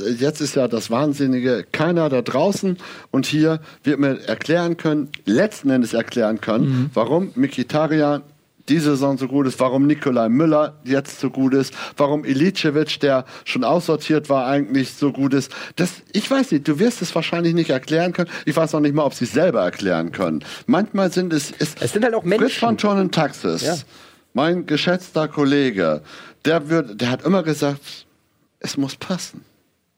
[0.06, 2.76] äh, jetzt ist ja das Wahnsinnige, keiner da draußen
[3.10, 8.22] und hier wird mir erklären können, letzten Endes erklären können, warum Mikitarian
[8.68, 13.24] diese Saison so gut ist, warum Nikolai Müller jetzt so gut ist, warum Ilicevic, der
[13.44, 15.52] schon aussortiert war, eigentlich so gut ist.
[15.76, 18.30] Das, ich weiß nicht, du wirst es wahrscheinlich nicht erklären können.
[18.44, 20.44] Ich weiß auch nicht mal, ob sie es selber erklären können.
[20.66, 21.52] Manchmal sind es...
[21.58, 22.48] Es, Es sind halt auch Menschen.
[22.48, 23.76] Fritz von Thorn in Taxis, Ja.
[24.34, 26.02] mein geschätzter Kollege,
[26.44, 28.06] der, wird, der hat immer gesagt,
[28.60, 29.44] es muss passen.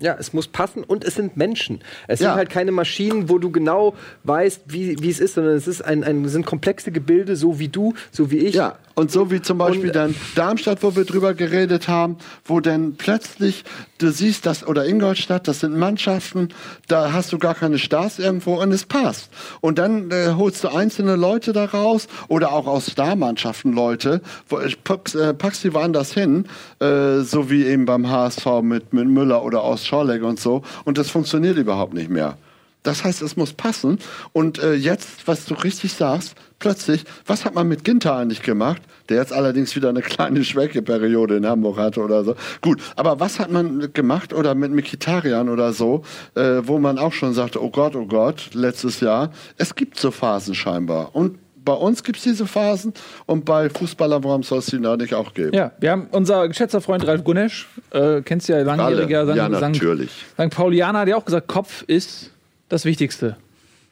[0.01, 1.81] Ja, es muss passen und es sind Menschen.
[2.07, 2.29] Es Ja.
[2.29, 5.83] sind halt keine Maschinen, wo du genau weißt, wie, wie es ist, sondern es ist
[5.85, 8.55] ein, ein, sind komplexe Gebilde, so wie du, so wie ich.
[8.55, 12.61] Ja, und so wie zum Beispiel Und- dann Darmstadt, wo wir drüber geredet haben, wo
[12.61, 13.65] dann plötzlich
[13.99, 16.51] du siehst, dass, oder Ingolstadt, das sind Mannschaften,
[16.87, 19.31] da hast du gar keine Stars irgendwo und es passt.
[19.61, 24.59] Und dann äh, holst du einzelne Leute da raus oder auch aus Starmannschaften Leute, wo,
[24.61, 26.45] äh, packst, äh, packst die woanders hin,
[26.79, 30.99] äh, so wie eben beim HSV mit, mit Müller oder aus Schorleck und so und
[30.99, 32.37] das funktioniert überhaupt nicht mehr.
[32.83, 33.99] Das heißt, es muss passen.
[34.33, 38.81] Und äh, jetzt, was du richtig sagst, plötzlich, was hat man mit Ginter eigentlich gemacht,
[39.09, 42.37] der jetzt allerdings wieder eine kleine Schwächeperiode in Hamburg hatte oder so.
[42.61, 46.03] Gut, aber was hat man gemacht oder mit Mikitarian oder so,
[46.35, 49.33] äh, wo man auch schon sagte, oh Gott, oh Gott, letztes Jahr.
[49.57, 51.15] Es gibt so Phasen scheinbar.
[51.15, 52.95] Und bei uns gibt es diese Phasen
[53.27, 55.55] und bei Fußballern, warum soll es die da nicht auch geben?
[55.55, 59.37] Ja, wir haben unser geschätzter Freund Ralf Gunesch, äh, kennst du ja, langjähriger Alle.
[59.37, 59.61] Ja, St.
[59.61, 60.11] natürlich.
[60.33, 60.49] St.
[60.49, 62.31] Paulianer, hat auch gesagt, Kopf ist
[62.71, 63.37] das Wichtigste.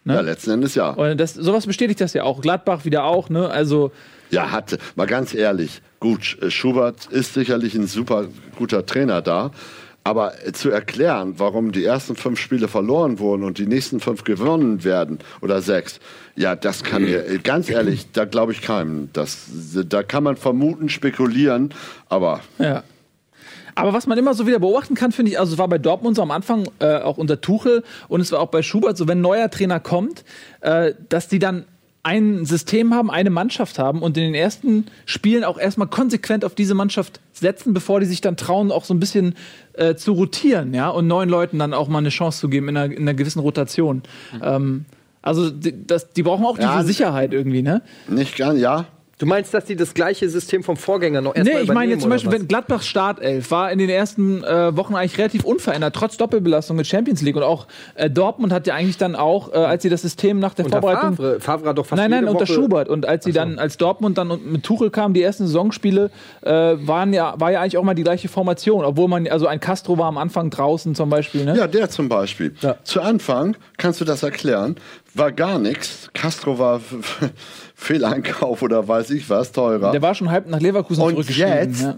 [0.06, 0.88] Ja, letzten Endes ja.
[0.88, 2.40] Und das, sowas bestätigt das ja auch.
[2.40, 3.50] Gladbach wieder auch, ne?
[3.50, 3.92] Also,
[4.30, 4.78] Ja, hatte.
[4.94, 9.50] Mal ganz ehrlich, gut, Schubert ist sicherlich ein super guter Trainer da.
[10.06, 14.84] Aber zu erklären, warum die ersten fünf Spiele verloren wurden und die nächsten fünf gewonnen
[14.84, 15.98] werden oder sechs,
[16.36, 19.08] ja, das kann mir, äh, ganz ehrlich, da glaube ich keinem.
[19.12, 21.74] Das, da kann man vermuten, spekulieren,
[22.08, 22.84] aber ja.
[23.74, 26.14] Aber was man immer so wieder beobachten kann, finde ich, also es war bei Dortmund
[26.14, 29.18] so am Anfang äh, auch unter Tuchel und es war auch bei Schubert so, wenn
[29.18, 30.24] ein neuer Trainer kommt,
[30.60, 31.64] äh, dass die dann
[32.06, 36.54] ein System haben, eine Mannschaft haben und in den ersten Spielen auch erstmal konsequent auf
[36.54, 39.34] diese Mannschaft setzen, bevor die sich dann trauen, auch so ein bisschen
[39.72, 42.76] äh, zu rotieren, ja, und neuen Leuten dann auch mal eine Chance zu geben in
[42.76, 44.04] einer, in einer gewissen Rotation.
[44.40, 44.84] Ähm,
[45.20, 47.82] also die, das, die brauchen auch Ja, diese Sicherheit irgendwie, ne?
[48.08, 48.86] nicht ganz, ja.
[49.18, 52.02] Du meinst, dass die das gleiche System vom Vorgänger noch erstmal Nee, ich meine jetzt
[52.02, 56.18] zum Beispiel, wenn Gladbach Startelf war in den ersten äh, Wochen eigentlich relativ unverändert, trotz
[56.18, 57.36] Doppelbelastung mit Champions League.
[57.36, 60.52] Und auch äh, Dortmund hat ja eigentlich dann auch, äh, als sie das System nach
[60.52, 60.66] der?
[60.66, 61.16] Unter Vorbereitung.
[61.16, 61.40] Favre.
[61.40, 62.88] Favre hat doch fast Nein, nein, jede unter Woche Schubert.
[62.90, 66.10] Und als sie dann, als Dortmund dann mit Tuchel kam, die ersten Saisonspiele,
[66.42, 68.84] äh, waren ja, war ja eigentlich auch mal die gleiche Formation.
[68.84, 71.56] Obwohl man, also ein Castro war am Anfang draußen zum Beispiel, ne?
[71.56, 72.54] Ja, der zum Beispiel.
[72.60, 72.76] Ja.
[72.84, 74.76] Zu Anfang, kannst du das erklären,
[75.14, 76.10] war gar nichts.
[76.12, 76.80] Castro war
[77.78, 79.92] Fehleinkauf oder weiß ich was, teurer.
[79.92, 81.52] Der war schon halb nach Leverkusen Und zurückgeschrieben.
[81.52, 81.96] jetzt, Ja.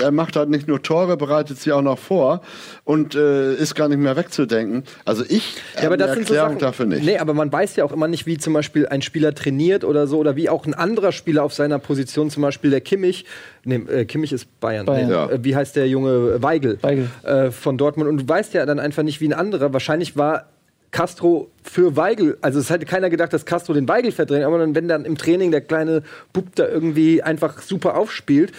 [0.00, 2.40] er macht halt nicht nur Tore, bereitet sie auch noch vor
[2.84, 4.82] und äh, ist gar nicht mehr wegzudenken.
[5.04, 7.04] Also ich Ja, aber habe das eine sind so Erklärung Sachen, dafür nicht.
[7.04, 10.08] Nee, aber man weiß ja auch immer nicht, wie zum Beispiel ein Spieler trainiert oder
[10.08, 13.24] so, oder wie auch ein anderer Spieler auf seiner Position, zum Beispiel der Kimmich,
[13.64, 15.06] nee, äh, Kimmich ist Bayern, Bayern.
[15.06, 15.30] Nee, Ja.
[15.30, 17.08] äh, wie heißt der junge Weigel, Weigel.
[17.22, 20.46] Äh, von Dortmund, und du weißt ja dann einfach nicht, wie ein anderer, wahrscheinlich war
[20.90, 24.88] Castro für Weigel, also es hätte keiner gedacht, dass Castro den Weigel verdrängt, aber wenn
[24.88, 26.02] dann im Training der kleine
[26.32, 28.52] Bub da irgendwie einfach super aufspielt,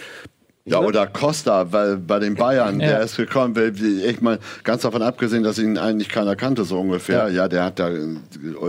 [0.64, 2.86] Ja, oder Costa, weil bei den Bayern, Ja.
[2.86, 3.52] der ist gekommen,
[4.06, 7.30] ich meine, ganz davon abgesehen, dass ihn eigentlich keiner kannte, so ungefähr.
[7.30, 8.20] Ja, der hat da in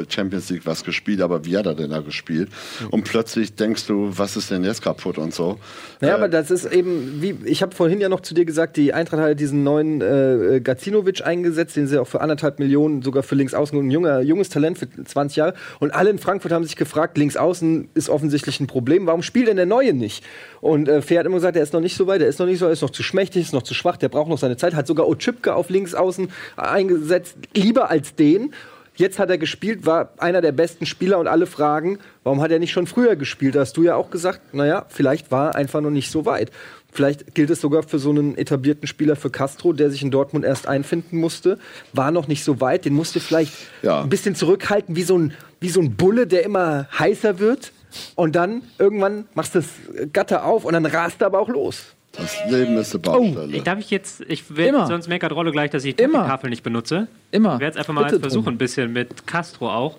[0.09, 2.49] Champions League was gespielt, aber wie hat er denn da gespielt?
[2.89, 5.59] Und plötzlich denkst du, was ist denn jetzt kaputt und so.
[6.01, 8.75] Ja, Äh, aber das ist eben, wie ich habe vorhin ja noch zu dir gesagt,
[8.77, 13.21] die Eintracht hat diesen neuen äh, Gacinovic eingesetzt, den sie auch für anderthalb Millionen sogar
[13.21, 15.53] für links außen, ein junger, junges Talent für 20 Jahre.
[15.79, 19.47] Und alle in Frankfurt haben sich gefragt, links außen ist offensichtlich ein Problem, warum spielt
[19.47, 20.23] denn der Neue nicht?
[20.59, 22.45] Und äh, Fair hat immer gesagt, der ist noch nicht so weit, der ist noch
[22.47, 24.57] nicht so, er ist noch zu schmächtig, ist noch zu schwach, der braucht noch seine
[24.57, 28.53] Zeit, hat sogar Otschipka auf links außen eingesetzt, lieber als den.
[28.95, 32.59] Jetzt hat er gespielt, war einer der besten Spieler und alle fragen, warum hat er
[32.59, 33.55] nicht schon früher gespielt?
[33.55, 36.51] Da hast du ja auch gesagt, naja, vielleicht war er einfach noch nicht so weit.
[36.91, 40.45] Vielleicht gilt es sogar für so einen etablierten Spieler für Castro, der sich in Dortmund
[40.45, 41.57] erst einfinden musste,
[41.91, 44.03] war noch nicht so weit, den musste vielleicht Ja.
[44.03, 47.71] ein bisschen zurückhalten, wie so ein, wie so ein Bulle, der immer heißer wird.
[48.15, 49.69] Und dann irgendwann machst du das
[50.11, 51.93] Gatter auf und dann rast er aber auch los.
[52.13, 53.57] Das Leben ist eine Baustelle.
[53.57, 54.85] Ich, darf ich jetzt, ich will Immer.
[54.85, 56.23] sonst meckert Rolle gleich, dass ich Immer.
[56.23, 57.07] die Tafel nicht benutze.
[57.31, 57.55] Immer.
[57.55, 59.97] Ich werde es einfach mal versuchen, ein bisschen mit Castro auch.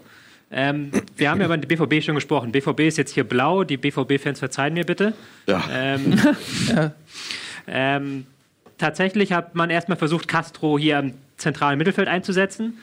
[0.53, 2.53] Ähm, wir haben ja über die BVB schon gesprochen.
[2.53, 3.65] BVB ist jetzt hier blau.
[3.65, 5.15] Die BVB-Fans verzeihen mir bitte.
[5.49, 5.65] ja.
[5.73, 6.21] Ähm,
[7.67, 8.27] ähm,
[8.79, 12.79] tatsächlich hat man erstmal versucht, Castro hier im zentralen Mittelfeld einzusetzen.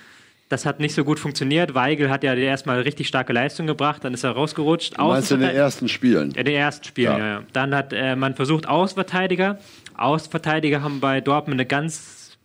[0.52, 1.76] Das hat nicht so gut funktioniert.
[1.76, 4.98] Weigel hat ja erstmal richtig starke Leistung gebracht, dann ist er rausgerutscht.
[4.98, 6.32] Du meinst in den ersten Spielen?
[6.32, 7.18] in den ersten Spielen, Ja.
[7.18, 7.28] ja.
[7.28, 7.44] ja.
[7.54, 9.60] Dann hat äh, man versucht, Außenverteidiger.
[9.96, 12.38] Außenverteidiger haben bei Dortmund eine ganz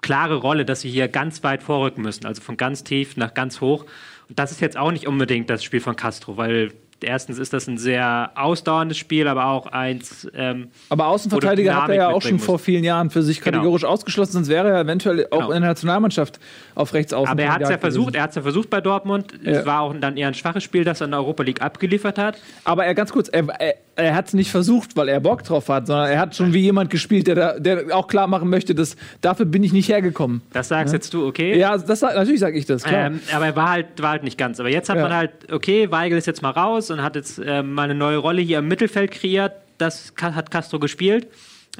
[0.00, 3.60] klare Rolle, dass sie hier ganz weit vorrücken müssen, also von ganz tief nach ganz
[3.60, 3.84] hoch.
[4.30, 6.72] Und das ist jetzt auch nicht unbedingt das Spiel von Castro, weil
[7.02, 10.28] erstens ist das ein sehr ausdauerndes Spiel, aber auch eins.
[10.34, 13.58] Ähm, Aber Außenverteidiger hat er ja auch schon mitbringen vor vielen Jahren für sich Genau.
[13.58, 15.50] kategorisch ausgeschlossen, sonst wäre er eventuell auch Genau.
[15.52, 16.38] in der Nationalmannschaft
[16.74, 17.30] auf rechts außen.
[17.32, 18.16] aber er hat es ja versucht, gewesen.
[18.16, 19.34] er hat es ja versucht bei Dortmund.
[19.42, 19.52] Ja.
[19.52, 22.18] Es war auch dann eher ein schwaches Spiel, das er in der Europa League abgeliefert
[22.18, 22.38] hat.
[22.64, 25.68] Aber er ganz kurz, er, er, er hat es nicht versucht, weil er Bock drauf
[25.68, 28.74] hat, sondern er hat schon wie jemand gespielt, der, da, der auch klar machen möchte,
[28.74, 30.40] dass dafür bin ich nicht hergekommen.
[30.52, 31.58] Das sagst jetzt du, okay?
[31.58, 33.06] Ja, das, natürlich sage ich das, klar.
[33.06, 34.58] Ähm, aber er war halt, war halt nicht ganz.
[34.60, 35.02] Aber jetzt hat Ja.
[35.02, 38.18] man halt, okay, Weigel ist jetzt mal raus und hat jetzt ähm, mal eine neue
[38.18, 39.52] Rolle hier im Mittelfeld kreiert.
[39.78, 41.28] Das hat Castro gespielt.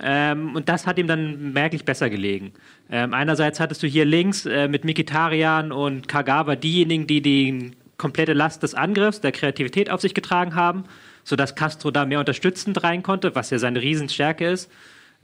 [0.03, 2.53] Ähm, und das hat ihm dann merklich besser gelegen.
[2.91, 8.33] Ähm, einerseits hattest du hier links äh, mit Mikitarian und Kagawa diejenigen, die die komplette
[8.33, 10.85] Last des Angriffs, der Kreativität auf sich getragen haben,
[11.25, 14.71] sodass Castro da mehr unterstützend rein konnte, was ja seine Riesenstärke ist.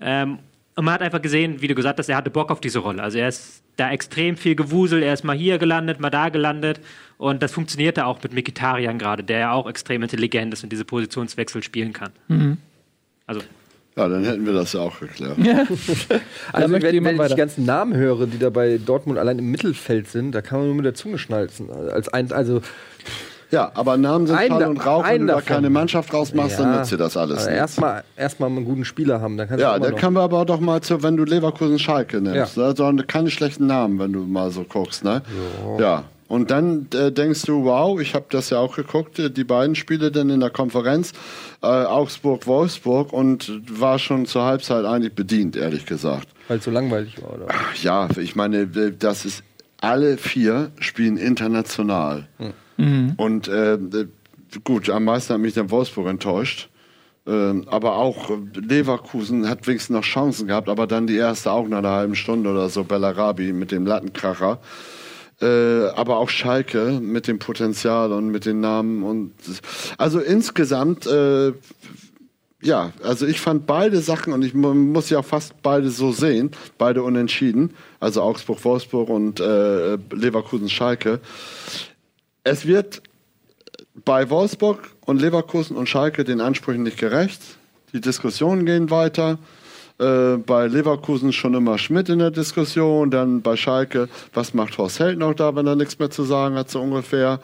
[0.00, 0.40] Ähm,
[0.76, 3.02] und man hat einfach gesehen, wie du gesagt hast, er hatte Bock auf diese Rolle.
[3.02, 6.80] Also er ist da extrem viel gewuselt, er ist mal hier gelandet, mal da gelandet.
[7.16, 10.84] Und das funktionierte auch mit Mikitarian gerade, der ja auch extrem intelligent ist und diese
[10.84, 12.10] Positionswechsel spielen kann.
[13.26, 13.40] Also,
[13.96, 15.38] Ja, dann hätten wir das ja auch geklärt.
[16.52, 17.34] Also, möchte wenn, wenn ich weiter.
[17.34, 20.68] die ganzen Namen höre, die da bei Dortmund allein im Mittelfeld sind, da kann man
[20.68, 21.70] nur mit der Zunge schnalzen.
[21.70, 22.60] Als ein, also,
[23.50, 25.04] Ja, aber Namen sind da- und Rauch.
[25.06, 25.46] Wenn du da davon.
[25.46, 26.78] keine Mannschaft rausmachst, dann Ja.
[26.78, 27.58] nützt dir das alles also nicht.
[27.58, 29.36] erstmal erstmal einen guten Spieler haben.
[29.36, 32.56] Dann kannst Ja, dann können wir aber doch mal zu, wenn du Leverkusen Schalke nimmst,
[32.56, 32.68] Ja.
[32.68, 32.74] ne?
[32.76, 35.04] sondern keine schlechten Namen, wenn du mal so guckst.
[35.04, 35.22] Ne?
[35.78, 36.04] Ja.
[36.28, 39.76] Und dann äh, denkst du, wow, ich habe das ja auch geguckt, äh, die beiden
[39.76, 41.12] Spiele dann in der Konferenz,
[41.62, 46.28] äh, Augsburg-Wolfsburg und war schon zur Halbzeit eigentlich bedient, ehrlich gesagt.
[46.48, 47.32] weil es so langweilig war.
[47.34, 47.46] Oder?
[47.82, 49.42] Ja, ich meine, äh, das ist
[49.80, 52.26] alle vier spielen international.
[53.16, 53.78] Und äh,
[54.64, 56.68] gut, am meisten hat mich dann Wolfsburg enttäuscht.
[57.26, 61.66] Ähm, aber auch äh, Leverkusen hat wenigstens noch Chancen gehabt, aber dann die erste auch
[61.66, 64.60] nach einer halben Stunde oder so, Bellarabi mit dem Lattenkracher.
[65.42, 69.32] Äh, aber auch Schalke mit dem Potenzial und mit den Namen und
[69.98, 71.52] also insgesamt äh,
[72.62, 76.52] ja, also ich fand beide Sachen und ich mu- muss ja fast beide so sehen,
[76.78, 81.20] beide unentschieden, also Augsburg, Wolfsburg und äh, Leverkusen, Schalke.
[82.46, 83.02] Es wird
[84.04, 87.40] bei Wolfsburg und Leverkusen und Schalke den Ansprüchen nicht gerecht.
[87.92, 89.38] Die Diskussionen gehen weiter.
[89.98, 95.00] Äh, bei Leverkusen schon immer Schmidt in der Diskussion, dann bei Schalke, was macht Horst
[95.00, 97.40] Held noch da, wenn er nichts mehr zu sagen hat, so ungefähr.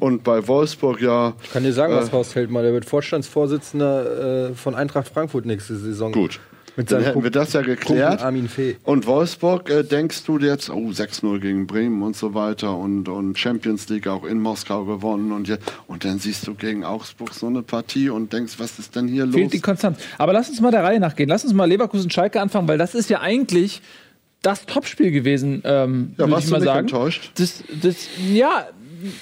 [0.00, 2.12] Und bei Wolfsburg, ja, Ich kann dir sagen, was Äh.
[2.12, 2.62] Horst Held mal.
[2.62, 6.12] Der wird Vorstandsvorsitzender äh, von Eintracht Frankfurt nächste Saison.
[6.12, 6.40] gut.
[6.76, 8.22] Mit Dann hätten wir das ja geklärt.
[8.84, 13.38] Und Wolfsburg, äh, denkst du jetzt, oh, 6-0 gegen Bremen und so weiter und, und
[13.38, 17.46] Champions League auch in Moskau gewonnen und, jetzt, und dann siehst du gegen Augsburg so
[17.46, 19.34] eine Partie und denkst, was ist denn hier los?
[19.34, 19.98] Fehlt die Konstanz.
[20.18, 21.30] Aber lass uns mal der Reihe nachgehen.
[21.30, 23.80] Lass uns mal Leverkusen-Schalke anfangen, weil das ist ja eigentlich
[24.42, 26.80] das Topspiel gewesen, ähm, Ja, würde ich mal sagen.
[26.80, 27.32] enttäuscht?
[27.36, 27.96] Das, das,
[28.30, 28.68] ja,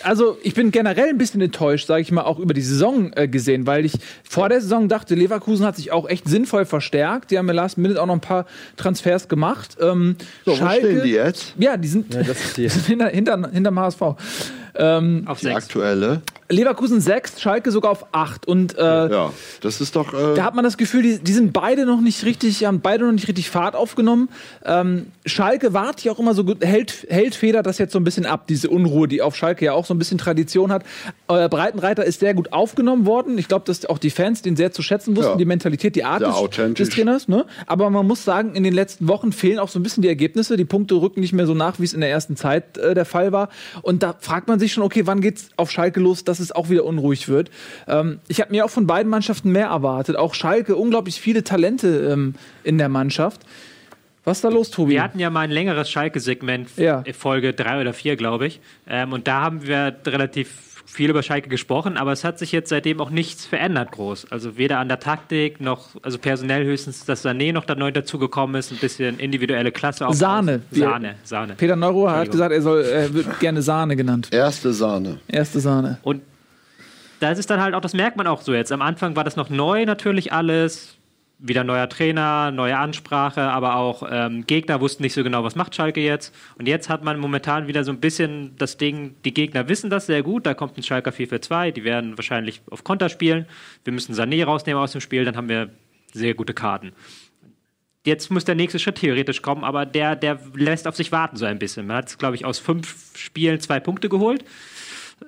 [0.02, 3.28] also ich bin generell ein bisschen enttäuscht, sage ich mal, auch über die Saison äh,
[3.28, 3.92] gesehen, weil ich
[4.28, 7.30] vor der Saison dachte, Leverkusen hat sich auch echt sinnvoll verstärkt.
[7.30, 8.46] Die haben im Last Minute auch noch ein paar
[8.76, 9.76] Transfers gemacht.
[9.80, 11.54] Ähm, so, wo stehen die jetzt?
[11.58, 14.02] Ja, die sind, Ja, das ist die sind hinter, hinter, hinterm HSV.
[14.76, 15.56] Ähm, auf Die sechs.
[15.64, 16.22] aktuelle?
[16.50, 18.46] Leverkusen 6, Schalke sogar auf 8.
[18.46, 19.32] Und äh, Ja,
[19.62, 20.12] das ist doch.
[20.12, 23.04] Äh, da hat man das Gefühl, die, die sind beide noch nicht richtig, haben beide
[23.06, 24.28] noch nicht richtig Fahrt aufgenommen.
[24.64, 28.04] Ähm, Schalke wart ja auch immer so gut, hält, hält Feder das jetzt so ein
[28.04, 30.84] bisschen ab, diese Unruhe, die auf Schalke ja auch so ein bisschen Tradition hat.
[31.28, 33.38] Äh, Breitenreiter ist sehr gut aufgenommen worden.
[33.38, 35.36] Ich glaube, dass auch die Fans den sehr zu schätzen wussten, Ja.
[35.38, 37.26] die Mentalität, die Art des, des Trainers.
[37.26, 37.46] Ne?
[37.66, 40.58] Aber man muss sagen, in den letzten Wochen fehlen auch so ein bisschen die Ergebnisse.
[40.58, 43.06] Die Punkte rücken nicht mehr so nach, wie es in der ersten Zeit äh, der
[43.06, 43.48] Fall war.
[43.80, 46.70] Und da fragt man sich schon, okay, wann geht's auf Schalke los, dass es auch
[46.70, 47.50] wieder unruhig wird.
[47.86, 50.16] Ähm, ich habe mir auch von beiden Mannschaften mehr erwartet.
[50.16, 53.42] Auch Schalke, unglaublich viele Talente ähm, in der Mannschaft.
[54.24, 54.92] Was ist da los, Tobi?
[54.92, 57.04] Wir hatten ja mal ein längeres Schalke-Segment, Ja.
[57.12, 58.60] Folge drei oder vier, glaube ich.
[58.88, 62.68] Ähm, und da haben wir relativ viel über Schalke gesprochen, aber es hat sich jetzt
[62.68, 64.30] seitdem auch nichts verändert groß.
[64.30, 68.56] Also weder an der Taktik noch, also personell höchstens, dass Sané noch da neu dazugekommen
[68.56, 70.06] ist, ein bisschen individuelle Klasse.
[70.06, 70.18] aufbauen.
[70.18, 70.62] Sahne.
[70.70, 71.54] Sahne, Sahne.
[71.54, 74.28] Peter Neurohr hat gesagt, er, soll, er wird gerne Sahne genannt.
[74.30, 75.20] erste Sahne.
[75.28, 75.98] Erste Sahne.
[76.02, 76.22] Und
[77.20, 78.70] das ist dann halt auch, das merkt man auch so jetzt.
[78.72, 80.96] Am Anfang war das noch neu natürlich alles.
[81.38, 85.74] Wieder neuer Trainer, neue Ansprache, aber auch ähm, Gegner wussten nicht so genau, was macht
[85.74, 86.34] Schalke jetzt.
[86.58, 90.06] Und jetzt hat man momentan wieder so ein bisschen das Ding, die Gegner wissen das
[90.06, 93.46] sehr gut, da kommt ein Schalker 4 für 2, die werden wahrscheinlich auf Konter spielen.
[93.84, 95.70] Wir müssen Sané rausnehmen aus dem Spiel, dann haben wir
[96.12, 96.92] sehr gute Karten.
[98.06, 101.46] Jetzt muss der nächste Schritt theoretisch kommen, aber der, der lässt auf sich warten so
[101.46, 101.86] ein bisschen.
[101.86, 104.44] Man hat, glaube ich, aus fünf Spielen zwei Punkte geholt.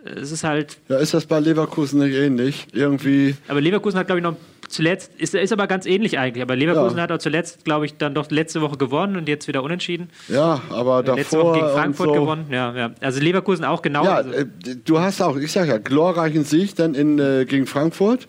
[0.04, 0.78] Es ist halt.
[0.88, 2.66] Ja, ist das bei Leverkusen nicht ähnlich?
[2.72, 3.34] Irgendwie.
[3.48, 4.36] Aber Leverkusen hat, glaube ich, noch
[4.68, 6.42] zuletzt, ist, ist aber ganz ähnlich eigentlich.
[6.42, 7.04] Aber Leverkusen Ja.
[7.04, 10.10] hat auch zuletzt, glaube ich, dann doch letzte Woche gewonnen und jetzt wieder unentschieden.
[10.28, 11.54] Ja, aber letzte Woche davor.
[11.54, 12.12] gegen Frankfurt so.
[12.14, 12.46] gewonnen.
[12.50, 12.90] Ja, ja.
[13.00, 14.04] Also Leverkusen auch genau.
[14.04, 14.46] Ja, also, äh,
[14.84, 18.28] du hast auch, ich sag ja, glorreichen Sieg dann in, äh, gegen Frankfurt.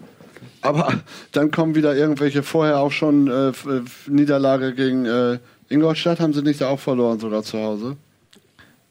[0.61, 0.93] Aber
[1.31, 3.51] dann kommen wieder irgendwelche vorher auch schon äh,
[4.07, 5.37] Niederlage gegen äh,
[5.69, 6.19] Ingolstadt.
[6.19, 7.95] Haben sie nicht da auch verloren, sogar zu Hause?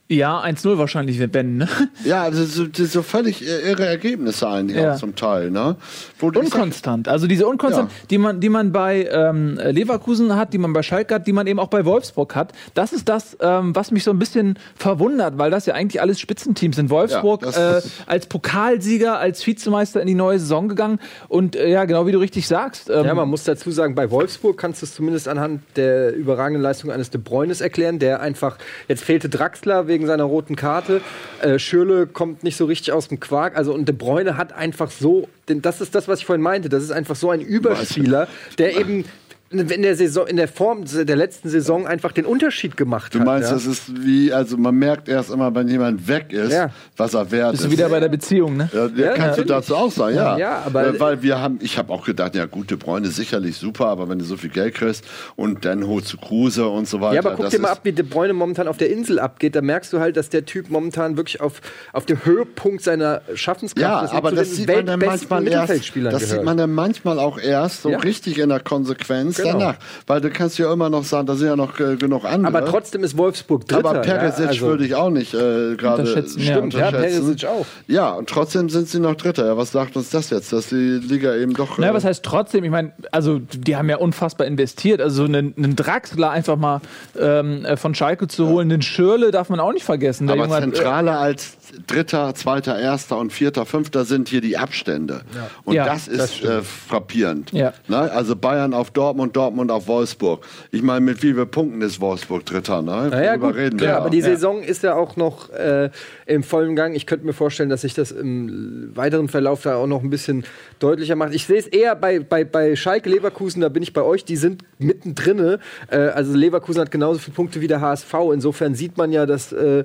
[0.08, 1.68] Ja, 1-0 wahrscheinlich, wenn Ben, ne?
[2.04, 4.92] Ja, also so, so, völlig irre Ergebnisse eigentlich Ja.
[4.94, 5.50] auch zum Teil.
[5.50, 5.74] Ne?
[6.22, 7.08] Unkonstant.
[7.08, 7.96] Also diese Unkonstant, Ja.
[8.10, 11.48] die man, die man bei ähm, Leverkusen hat, die man bei Schalke hat, die man
[11.48, 12.52] eben auch bei Wolfsburg hat.
[12.74, 16.20] Das ist das, ähm, was mich so ein bisschen verwundert, weil das ja eigentlich alles
[16.20, 16.88] Spitzenteams sind.
[16.90, 21.84] Wolfsburg Ja, äh, als Pokalsieger, als Vizemeister in die neue Saison gegangen und äh, ja,
[21.84, 22.90] genau wie du richtig sagst.
[22.90, 26.62] Ähm, Ja, man muss dazu sagen, bei Wolfsburg kannst du es zumindest anhand der überragenden
[26.62, 28.56] Leistung eines De Bruynes erklären, der einfach,
[28.86, 31.00] jetzt fehlte Draxler wegen seiner roten Karte,
[31.40, 34.90] äh, Schürle kommt nicht so richtig aus dem Quark, also und De Bruyne hat einfach
[34.90, 38.28] so, denn das ist das, was ich vorhin meinte, das ist einfach so ein Überspieler,
[38.58, 39.04] der eben
[39.50, 43.26] in der Saison, in der Form der letzten Saison einfach den Unterschied gemacht Du hat.
[43.26, 43.54] meinst, ja?
[43.54, 46.70] das ist wie, also man merkt erst immer, wenn jemand weg ist, Ja.
[46.96, 47.68] was er wert bist ist.
[47.68, 48.68] du wieder bei der Beziehung, ne?
[48.72, 50.36] Ja, ja, kannst du dazu auch sagen, ja.
[50.36, 53.86] Ja, aber- Äh, weil wir haben, ich habe auch gedacht, ja, gute Bräune sicherlich super,
[53.86, 55.04] aber wenn du so viel Geld kriegst
[55.36, 57.14] und dann holst du Kruse und so weiter.
[57.14, 59.54] Ja, aber guck das dir mal ab, wie De Bruyne momentan auf der Insel abgeht.
[59.54, 61.60] Da merkst du halt, dass der Typ momentan wirklich auf,
[61.92, 64.10] auf dem Höhepunkt seiner Schaffenskraft Ja, ist.
[64.10, 67.82] und aber das sieht man dann manchmal erst, das sieht man dann manchmal auch erst
[67.82, 67.98] so Ja.
[67.98, 69.58] richtig in der Konsequenz Genau.
[69.58, 69.74] danach.
[70.06, 72.54] Weil du kannst ja immer noch sagen, da sind ja noch äh, genug andere.
[72.54, 73.88] aber trotzdem ist Wolfsburg Dritter.
[73.90, 76.56] Aber Perisic ja, also- würde ich auch nicht äh, gerade Unterschätzen, ja.
[76.56, 77.20] Stimmt, ja, unterschätzen.
[77.24, 77.66] Perisic auch.
[77.86, 79.46] Ja, und trotzdem sind sie noch Dritter.
[79.46, 81.78] Ja, was sagt uns das jetzt, dass die Liga eben doch.
[81.78, 82.64] Naja, äh, was heißt trotzdem?
[82.64, 85.00] Ich meine, also die haben ja unfassbar investiert.
[85.00, 86.80] Also einen, einen Draxler einfach mal
[87.18, 90.26] ähm, äh, von Schalke zu holen, den Schürle darf man auch nicht vergessen.
[90.26, 91.56] Der Aber äh, zentraler als
[91.86, 95.22] Dritter, Zweiter, Erster und Vierter, Fünfter sind hier die Abstände.
[95.64, 97.52] Und Ja, das ist äh, frappierend.
[97.52, 97.72] Ja.
[97.88, 97.98] Ne?
[97.98, 100.44] Also Bayern auf Dortmund, Dortmund auf Wolfsburg.
[100.70, 102.82] Ich meine, mit wie vielen Punkten ist Wolfsburg Dritter?
[102.82, 103.08] Ne?
[103.10, 103.86] Naja, gut, reden wir?
[103.88, 104.26] klar, aber die Ja.
[104.26, 105.90] Saison ist ja auch noch äh,
[106.26, 106.94] im vollen Gang.
[106.94, 110.44] Ich könnte mir vorstellen, dass sich das im weiteren Verlauf da auch noch ein bisschen
[110.78, 111.34] deutlicher macht.
[111.34, 114.36] Ich sehe es eher bei, bei, bei Schalke Leverkusen, da bin ich bei euch, die
[114.36, 115.58] sind mittendrin.
[115.90, 118.14] Äh, also Leverkusen hat genauso viele Punkte wie der HSV.
[118.32, 119.84] Insofern sieht man ja, dass äh,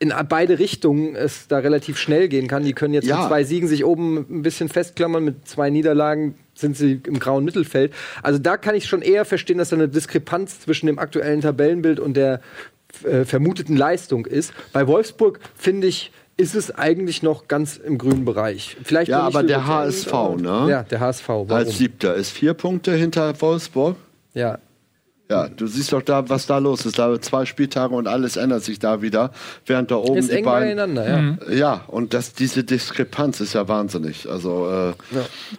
[0.00, 2.64] in beide Richtungen es da relativ schnell gehen kann.
[2.64, 3.18] Die können jetzt Ja.
[3.20, 7.44] mit zwei Siegen sich oben ein bisschen festklammern, mit zwei Niederlagen sind sie im grauen
[7.44, 7.92] Mittelfeld.
[8.22, 12.00] Also da kann ich schon eher verstehen, dass da eine Diskrepanz zwischen dem aktuellen Tabellenbild
[12.00, 12.40] und der
[13.04, 14.52] äh, vermuteten Leistung ist.
[14.72, 18.76] Bei Wolfsburg finde ich, ist es eigentlich noch ganz im grünen Bereich.
[18.82, 20.66] Vielleicht Ja, aber der HSV, ne?
[20.68, 21.28] Ja, der HSV.
[21.28, 21.50] Warum?
[21.50, 23.96] Als Siebter ist vier Punkte hinter Wolfsburg.
[24.34, 24.58] ja.
[25.30, 26.98] Ja, du siehst doch da, was da los ist.
[26.98, 29.30] Da zwei Spieltage und alles ändert sich da wieder.
[29.64, 30.76] Während da oben Ist die eng beiden.
[30.76, 31.54] beieinander, ja.
[31.54, 34.28] Ja, und das, diese Diskrepanz ist ja wahnsinnig.
[34.28, 34.92] Also, äh,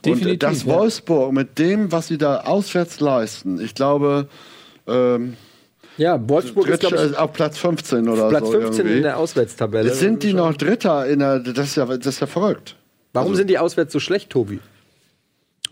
[0.05, 0.73] Definitiv, und das ja.
[0.73, 4.27] Wolfsburg mit dem, was sie da auswärts leisten, ich glaube,
[4.87, 5.35] ähm,
[5.97, 8.51] Ja, Wolfsburg ist, dritt, glaube ich, auf Platz 15 oder Platz so.
[8.51, 8.97] 15 irgendwie.
[8.97, 9.91] in der Auswärtstabelle.
[9.95, 12.75] Sind die noch Dritter in der, das ist ja, das ist ja verrückt.
[13.13, 14.59] Warum sind die auswärts so schlecht, Tobi?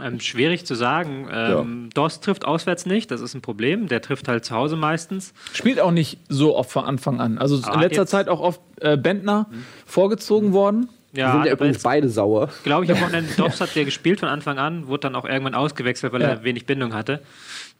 [0.02, 1.28] Ähm, schwierig zu sagen.
[1.32, 3.88] Ähm, Dost trifft auswärts nicht, das ist ein Problem.
[3.88, 5.34] Der trifft halt zu Hause meistens.
[5.54, 7.38] spielt auch nicht so oft von Anfang an.
[7.38, 9.48] Also in Aber letzter jetzt- Zeit auch oft äh, Bentner
[9.86, 10.90] vorgezogen worden.
[11.16, 12.50] Die Ja, sind ja übrigens jetzt, beide sauer.
[12.64, 15.54] glaube ich, am Wochenende Dost hat der gespielt von Anfang an, wurde dann auch irgendwann
[15.54, 16.30] ausgewechselt, weil Ja.
[16.30, 17.22] er wenig Bindung hatte.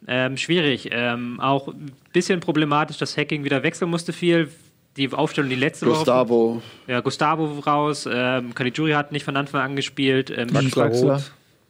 [0.06, 0.90] Ähm, schwierig.
[0.92, 4.48] Ähm, auch ein bisschen problematisch, dass Hacking wieder wechseln musste viel.
[4.96, 5.96] Die Aufstellung die letzte Woche.
[5.98, 8.08] Gustavo, Ja, Gustavo raus.
[8.08, 10.30] Ähm, Caligiuri hat nicht von Anfang an gespielt.
[10.30, 11.20] Ähm, Draxler.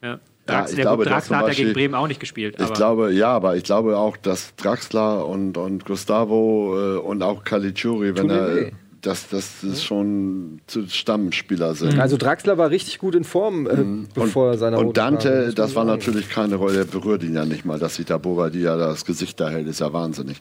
[0.02, 0.18] Ja.
[0.48, 2.56] Ja, Drax, ich glaube, Draxler hat ja gegen Bremen auch nicht gespielt.
[2.60, 7.44] ich glaube, ja, aber ich glaube auch, dass Draxler und, und Gustavo äh, und auch
[7.44, 8.70] Caligiuri, wenn er, weh.
[9.00, 11.98] dass das ist schon zu Stammspieler sind.
[11.98, 15.44] Also Draxler war richtig gut in Form, äh, bevor er seine Und rote Karte, Dante,
[15.46, 18.18] man das war natürlich keine Rolle, der berührt ihn ja nicht mal, dass sich da
[18.18, 20.38] Bobadilla das Gesicht da hält, ist ja wahnsinnig.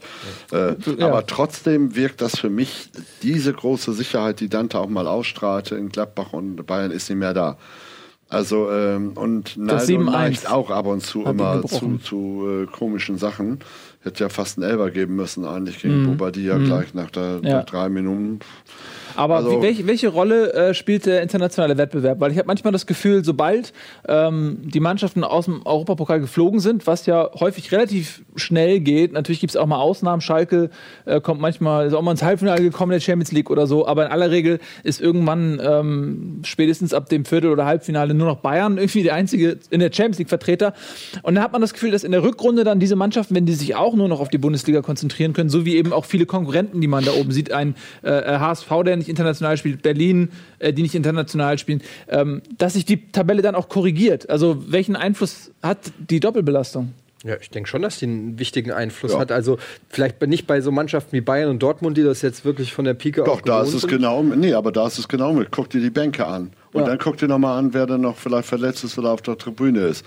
[0.51, 1.07] Äh, Ja.
[1.07, 2.89] Aber trotzdem wirkt das für mich,
[3.21, 7.33] diese große Sicherheit, die Dante auch mal ausstrahlte in Gladbach und Bayern, ist nicht mehr
[7.33, 7.57] da.
[8.33, 13.17] Also, ähm, und Naldo 7-1 neigt auch ab und zu immer zu, zu äh, komischen
[13.17, 13.59] Sachen.
[14.01, 17.43] Hätte ja fast einen Elber geben müssen eigentlich gegen Bobadilla gleich nach, der, Mhm.
[17.45, 17.57] Ja.
[17.59, 18.39] nach drei Minuten.
[19.15, 22.19] Aber Also- wie, welche, welche Rolle äh, spielt der internationale Wettbewerb?
[22.19, 23.73] Weil ich habe manchmal das Gefühl, sobald
[24.07, 29.39] ähm, die Mannschaften aus dem Europapokal geflogen sind, was ja häufig relativ schnell geht, natürlich
[29.39, 30.21] gibt es auch mal Ausnahmen.
[30.21, 30.69] Schalke
[31.05, 33.85] äh, kommt manchmal, ist auch mal ins Halbfinale gekommen in der Champions League oder so,
[33.87, 38.37] aber in aller Regel ist irgendwann ähm, spätestens ab dem Viertel- oder Halbfinale nur noch
[38.37, 40.73] Bayern irgendwie der einzige in der Champions League Vertreter.
[41.21, 43.53] Und da hat man das Gefühl, dass in der Rückrunde dann diese Mannschaften, wenn die
[43.53, 46.81] sich auch nur noch auf die Bundesliga konzentrieren können, so wie eben auch viele Konkurrenten,
[46.81, 48.09] die man da oben sieht, ein äh,
[48.39, 53.11] HSV, der nicht international spielt, Berlin, äh, die nicht international spielen, ähm, dass sich die
[53.11, 54.29] Tabelle dann auch korrigiert.
[54.29, 56.93] Also welchen Einfluss hat die Doppelbelastung?
[57.25, 59.19] Ja, ich denke schon, dass die einen wichtigen Einfluss Ja.
[59.19, 59.31] hat.
[59.31, 59.57] Also
[59.87, 62.95] vielleicht nicht bei so Mannschaften wie Bayern und Dortmund, die das jetzt wirklich von der
[62.95, 63.91] Pike Doch, auf da ist es sind.
[63.91, 65.49] genau, nee, aber da ist es genau mit.
[65.49, 66.51] Guck dir die Bänke an.
[66.73, 66.87] Und Ja.
[66.89, 69.79] dann guck dir nochmal an, wer dann noch vielleicht verletzt ist oder auf der Tribüne
[69.85, 70.05] ist.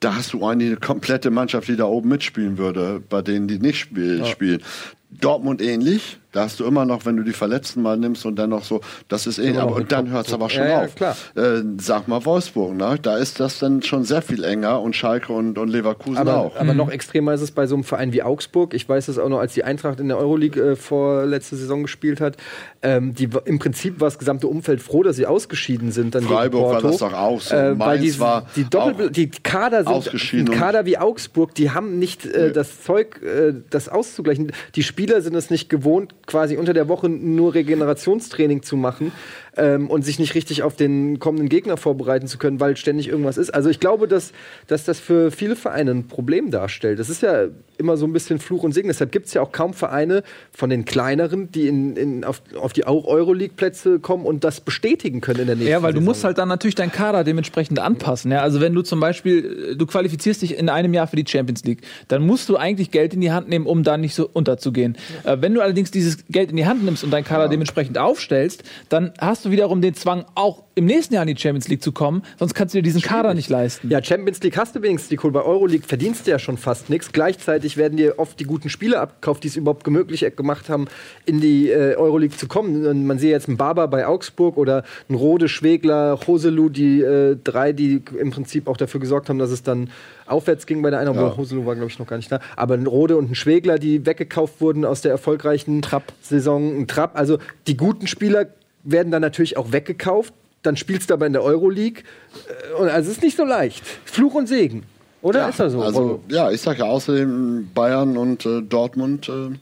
[0.00, 3.78] Da hast du eine komplette Mannschaft, die da oben mitspielen würde, bei denen die nicht
[3.78, 4.62] spiel spielen.
[5.10, 6.18] Dortmund ähnlich.
[6.34, 8.80] Da hast du immer noch, wenn du die Verletzten mal nimmst und dann noch so,
[9.08, 9.54] das ist ähnlich.
[9.54, 10.94] noch Aber, und dann hört es aber schon Ja, ja, auf.
[10.94, 11.16] klar.
[11.36, 12.98] Äh, sag mal Wolfsburg, ne?
[13.00, 16.56] da ist das dann schon sehr viel enger und Schalke und, und Leverkusen Aber, auch.
[16.56, 18.74] aber noch extremer ist es bei so einem Verein wie Augsburg.
[18.74, 21.82] Ich weiß es auch noch, als die Eintracht in der Euroleague äh, vor letzte Saison
[21.82, 22.36] gespielt hat.
[22.82, 26.14] Ähm, die, Im Prinzip war das gesamte Umfeld froh, dass sie ausgeschieden sind.
[26.14, 27.54] Dann Freiburg gegen war das doch auch so.
[27.54, 31.70] Äh, weil Mainz die, war die, Doppel auch die Kader sind Kader wie Augsburg, die
[31.70, 32.52] haben nicht äh, Nee.
[32.52, 34.52] das Zeug, äh, das auszugleichen.
[34.74, 39.12] Die Spieler sind es nicht gewohnt, quasi unter der Woche nur Regenerationstraining zu machen
[39.56, 43.36] ähm, und sich nicht richtig auf den kommenden Gegner vorbereiten zu können, weil ständig irgendwas
[43.36, 43.50] ist.
[43.50, 44.32] Also ich glaube, dass,
[44.66, 46.98] dass das für viele Vereine ein Problem darstellt.
[46.98, 48.88] Das ist ja immer so ein bisschen Fluch und Segen.
[48.88, 50.22] Deshalb gibt es ja auch kaum Vereine
[50.52, 55.40] von den kleineren, die in, in, auf, auf die Euroleague-Plätze kommen und das bestätigen können
[55.40, 56.04] in der nächsten Ja, weil du Saison.
[56.04, 58.30] musst halt dann natürlich deinen Kader dementsprechend anpassen.
[58.30, 58.42] Ja?
[58.42, 61.64] Also wenn du zum Beispiel, äh, du qualifizierst dich in einem Jahr für die Champions
[61.64, 64.96] League, dann musst du eigentlich Geld in die Hand nehmen, um da nicht so unterzugehen.
[65.24, 68.62] Äh, wenn du allerdings dieses Geld in die Hand nimmst und deinen Kader dementsprechend aufstellst,
[68.88, 71.92] dann hast du wiederum den Zwang, auch im nächsten Jahr in die Champions League zu
[71.92, 73.90] kommen, sonst kannst du dir diesen Kader nicht leisten.
[73.90, 75.32] Ja, Champions League hast du wenigstens die Kohle.
[75.32, 77.12] Bei Euroleague verdienst du ja schon fast nichts.
[77.12, 80.86] Gleichzeitig werden dir oft die guten Spieler abgekauft, die es überhaupt möglich gemacht haben,
[81.26, 82.86] in die äh, Euroleague zu kommen.
[82.86, 87.36] Und man sieht jetzt einen Barber bei Augsburg oder einen Rode, Schwegler, Hoselu, die äh,
[87.42, 89.90] drei, die im Prinzip auch dafür gesorgt haben, dass es dann
[90.26, 91.36] aufwärts ging bei der einen, Ja.
[91.36, 92.40] Hoselu war, glaube ich, noch gar nicht da.
[92.56, 96.80] Aber ein Rode und ein Schwegler, die weggekauft wurden aus der erfolgreichen Trapp-Saison.
[96.80, 97.16] Ein Trapp.
[97.16, 98.46] Also die guten Spieler
[98.84, 100.32] werden dann natürlich auch weggekauft.
[100.62, 102.02] Dann spielst du aber in der Euroleague.
[102.48, 103.84] Äh, Und also es ist nicht so leicht.
[104.04, 104.84] Fluch und Segen.
[105.22, 105.82] Oder Ja, ist das so?
[105.82, 109.56] Also, ja, ich sage ja außerdem Bayern und äh, Dortmund, äh,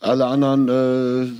[0.00, 1.30] alle anderen, äh,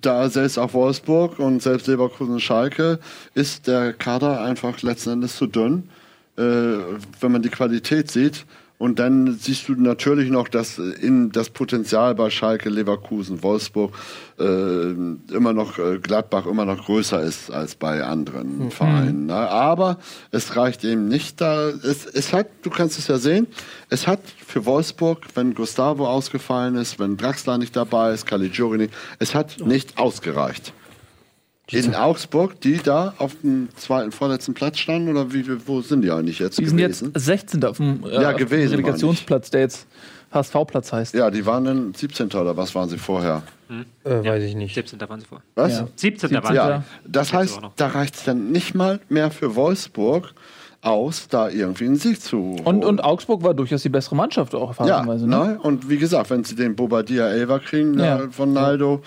[0.00, 2.98] da selbst auch Wolfsburg und selbst Leverkusen und Schalke,
[3.34, 5.88] ist der Kader einfach letzten Endes zu dünn,
[6.36, 8.44] äh, wenn man die Qualität sieht.
[8.82, 13.94] Und dann siehst du natürlich noch, dass in das Potenzial bei Schalke, Leverkusen, Wolfsburg
[14.40, 14.90] äh,
[15.32, 19.26] immer noch äh, Gladbach immer noch größer ist als bei anderen Vereinen.
[19.26, 19.34] Ne?
[19.34, 19.98] Aber
[20.32, 21.68] es reicht eben nicht da.
[21.68, 23.46] Es, es hat, du kannst es ja sehen,
[23.88, 28.90] es hat für Wolfsburg, wenn Gustavo ausgefallen ist, wenn Draxler nicht dabei ist, Caligiuri
[29.20, 30.72] es hat nicht ausgereicht.
[31.70, 36.10] In Augsburg, die da auf dem zweiten, vorletzten Platz standen, oder wie, wo sind die
[36.10, 37.12] eigentlich jetzt Die sind jetzt gewesen?
[37.18, 37.64] 16.
[37.64, 39.86] auf dem, äh, Ja, gewesen, Relegationsplatz, der jetzt
[40.32, 41.14] HSV-Platz heißt.
[41.14, 42.26] Ja, die waren dann 17.
[42.34, 43.42] oder was waren sie vorher?
[44.04, 44.74] äh, weiß ich nicht.
[44.74, 45.00] 17.
[45.08, 45.40] waren sie vor.
[45.54, 45.72] Was?
[45.78, 45.88] Ja.
[45.96, 46.28] 17.
[46.30, 46.42] 17.
[46.44, 46.84] waren Ja, Ja.
[47.06, 50.34] das heißt, da reicht es dann nicht mal mehr für Wolfsburg
[50.82, 52.84] aus, da irgendwie einen Sieg zu Und, holen.
[52.84, 55.28] und Augsburg war durchaus die bessere Mannschaft auch ja, phasenweise.
[55.28, 55.36] ne?
[55.36, 55.58] ne?
[55.62, 58.18] und wie gesagt, wenn sie den Bobadilla Elver kriegen Ja.
[58.24, 59.00] äh, von Naldo,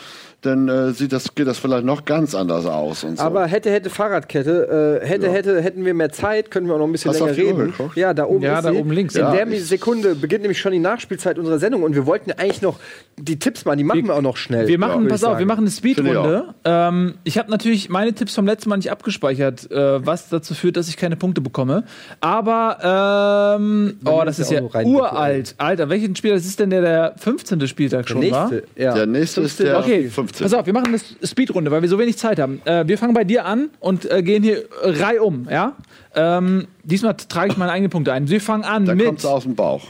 [0.46, 3.04] dann äh, sieht das, geht das vielleicht noch ganz anders aus.
[3.04, 3.24] Und so.
[3.24, 5.32] Aber hätte, hätte Fahrradkette, äh, hätte, Ja.
[5.34, 7.58] hätte, hätten wir mehr Zeit, können wir auch noch ein bisschen Hast länger reden.
[7.72, 7.98] geguckt?
[7.98, 8.78] Ja, da oben Ja, ist da sie.
[8.78, 9.16] oben links.
[9.16, 12.62] In Ja, der Sekunde beginnt nämlich schon die Nachspielzeit unserer Sendung und wir wollten eigentlich
[12.62, 12.80] noch
[13.18, 14.68] die Tipps machen, die machen wir, auch noch schnell.
[14.68, 16.54] Wir machen, pass auf, wir machen eine Finde ich Speedrunde.
[16.66, 20.76] Ähm, ich habe natürlich meine Tipps vom letzten Mal nicht abgespeichert, äh, was dazu führt,
[20.78, 21.84] dass ich keine Punkte bekomme.
[22.20, 25.56] Aber, ähm, oh, das ist ja uralt.
[25.58, 26.36] Alter, welchen Spieler?
[26.36, 27.68] Das ist denn der, der 15.
[27.68, 28.50] Spieltag Der schon, war?
[28.52, 28.94] nächste, ja.
[28.94, 30.35] Der nächste ist der Okay, 15.
[30.40, 32.62] pass auf, wir machen eine Speedrunde, weil wir so wenig Zeit haben.
[32.66, 35.76] Äh, wir fangen bei dir an und äh, gehen hier reihum, ja?
[36.14, 38.30] Ähm, diesmal trage ich meine eigenen Punkte ein.
[38.30, 39.06] Wir fangen an Dann mit.
[39.06, 39.86] kommt es aus dem Bauch.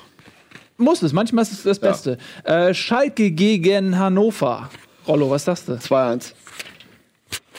[0.77, 1.89] Muss es, manchmal ist es das Ja.
[1.89, 2.17] Beste.
[2.43, 4.69] Äh, Schalke gegen Hannover.
[5.07, 5.73] Rollo, was sagst du?
[5.73, 6.33] 2-1.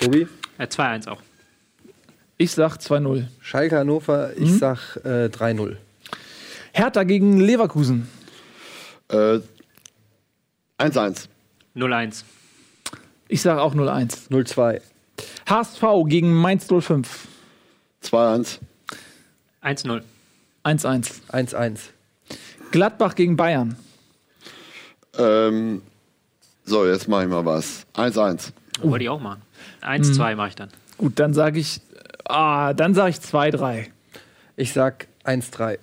[0.00, 0.26] Tobi?
[0.58, 1.22] Äh, 2-1 auch.
[2.38, 3.24] Ich sag 2-0.
[3.40, 4.58] Schalke Hannover, ich Mhm.
[4.58, 5.76] sag äh, 3-0.
[6.72, 8.08] Hertha gegen Leverkusen.
[9.08, 9.38] Äh,
[10.78, 11.28] 1-1.
[11.74, 12.24] 0-1.
[13.28, 14.31] Ich sage auch 0-1.
[14.31, 14.81] 0-2.
[15.48, 17.28] HSV gegen Mainz 05.
[18.05, 18.59] 2-1.
[19.62, 20.03] 1-0.
[20.65, 21.12] 1-1.
[21.31, 21.78] 1-1.
[22.70, 23.77] Gladbach gegen Bayern.
[25.19, 25.82] Ähm,
[26.65, 27.86] so, jetzt mache ich mal was.
[27.94, 28.53] 1-1.
[28.82, 29.43] Wollte ich auch machen.
[29.81, 30.69] 1, 2 mache ich dann.
[30.98, 31.81] Gut, dann sage ich,
[32.24, 33.86] ah, dann sage ich 2-3.
[34.57, 35.78] Ich sag 1-3.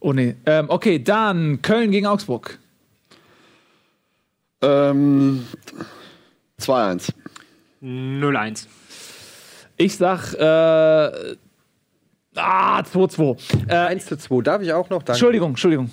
[0.00, 0.36] Oh nee.
[0.46, 2.58] Ähm, okay, dann Köln gegen Augsburg.
[4.64, 5.46] Ähm,
[6.60, 7.12] 2-1.
[7.82, 8.66] 0-1.
[9.76, 11.36] Ich sag, äh,
[12.36, 13.68] ah, 2-2.
[13.68, 14.42] Äh, 1 zu 2.
[14.42, 15.02] Darf ich auch noch?
[15.02, 15.12] Danke.
[15.12, 15.90] Entschuldigung, Entschuldigung.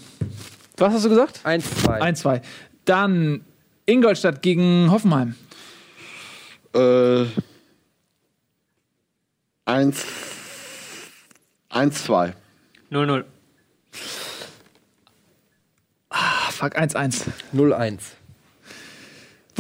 [0.78, 1.42] Was hast du gesagt?
[1.44, 2.00] 1-2.
[2.00, 2.42] 1-2.
[2.86, 3.44] Dann
[3.86, 5.36] Ingolstadt gegen Hoffenheim.
[6.74, 7.26] Äh,
[9.66, 10.06] 1,
[11.70, 12.34] 1, 2.
[12.90, 13.24] 0-0.
[16.10, 17.28] Ah, fuck, 1-1.
[17.54, 18.00] 0-1.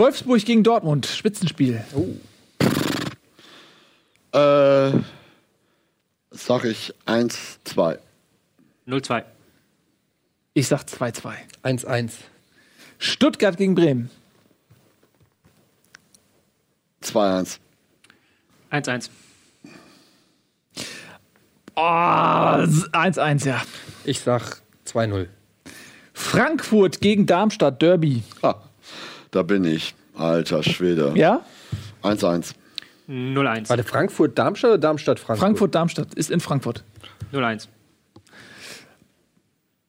[0.02, 1.86] Wolfsburg gegen Dortmund, Spitzenspiel.
[4.32, 4.92] Äh,
[6.32, 8.00] sag ich 1, 2.
[8.88, 9.24] 0-2.
[10.56, 11.34] Ich sag 2-2.
[11.62, 12.14] 1-1.
[12.98, 14.10] Stuttgart gegen Bremen.
[17.04, 17.60] 2-1.
[18.72, 19.10] 1-1.
[21.76, 23.62] Oh, 1-1, ja.
[24.06, 25.28] Ich sag 2-0.
[26.12, 28.24] Frankfurt gegen Darmstadt, Derby.
[28.42, 28.56] Ah,
[29.32, 29.96] da bin ich.
[30.16, 31.14] Alter Schwede.
[31.16, 31.42] Ja?
[32.04, 32.54] 1-1.
[33.10, 33.70] 0-1.
[33.70, 35.40] Warte, Frankfurt, Darmstadt oder Darmstadt, Frankfurt?
[35.40, 36.84] Frankfurt, Darmstadt ist in Frankfurt.
[37.34, 37.68] 0-1.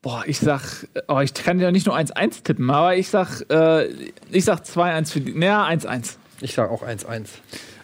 [0.00, 0.62] Boah, ich sag,
[1.06, 3.86] oh, ich kann ja nicht nur 1-1 tippen, aber ich sag, äh,
[4.30, 5.32] ich sag 2-1 für die.
[5.32, 6.16] Naja, 1-1.
[6.40, 7.26] Ich sag auch 1-1.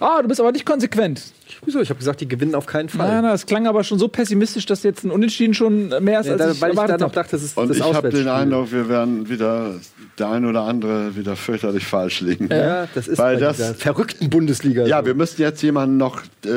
[0.01, 1.23] Ah, du bist aber nicht konsequent.
[1.65, 1.81] Wieso?
[1.81, 3.07] Ich habe gesagt, die gewinnen auf keinen Fall.
[3.07, 6.27] Nein, nein, das klang aber schon so pessimistisch, dass jetzt ein Unentschieden schon mehr ist,
[6.27, 7.15] Ja, als da, ich weil ich erwartet dann noch habe.
[7.15, 8.27] dachte, das ist Und das ich habe den.
[8.29, 9.75] Eindruck, wir werden wieder,
[10.19, 12.49] der ein oder andere wieder fürchterlich falsch liegen.
[12.51, 14.87] Ja, das ist Weil bei das- verrückten Bundesliga.
[14.87, 15.07] Ja, so.
[15.07, 16.49] wir müssen jetzt jemanden noch äh,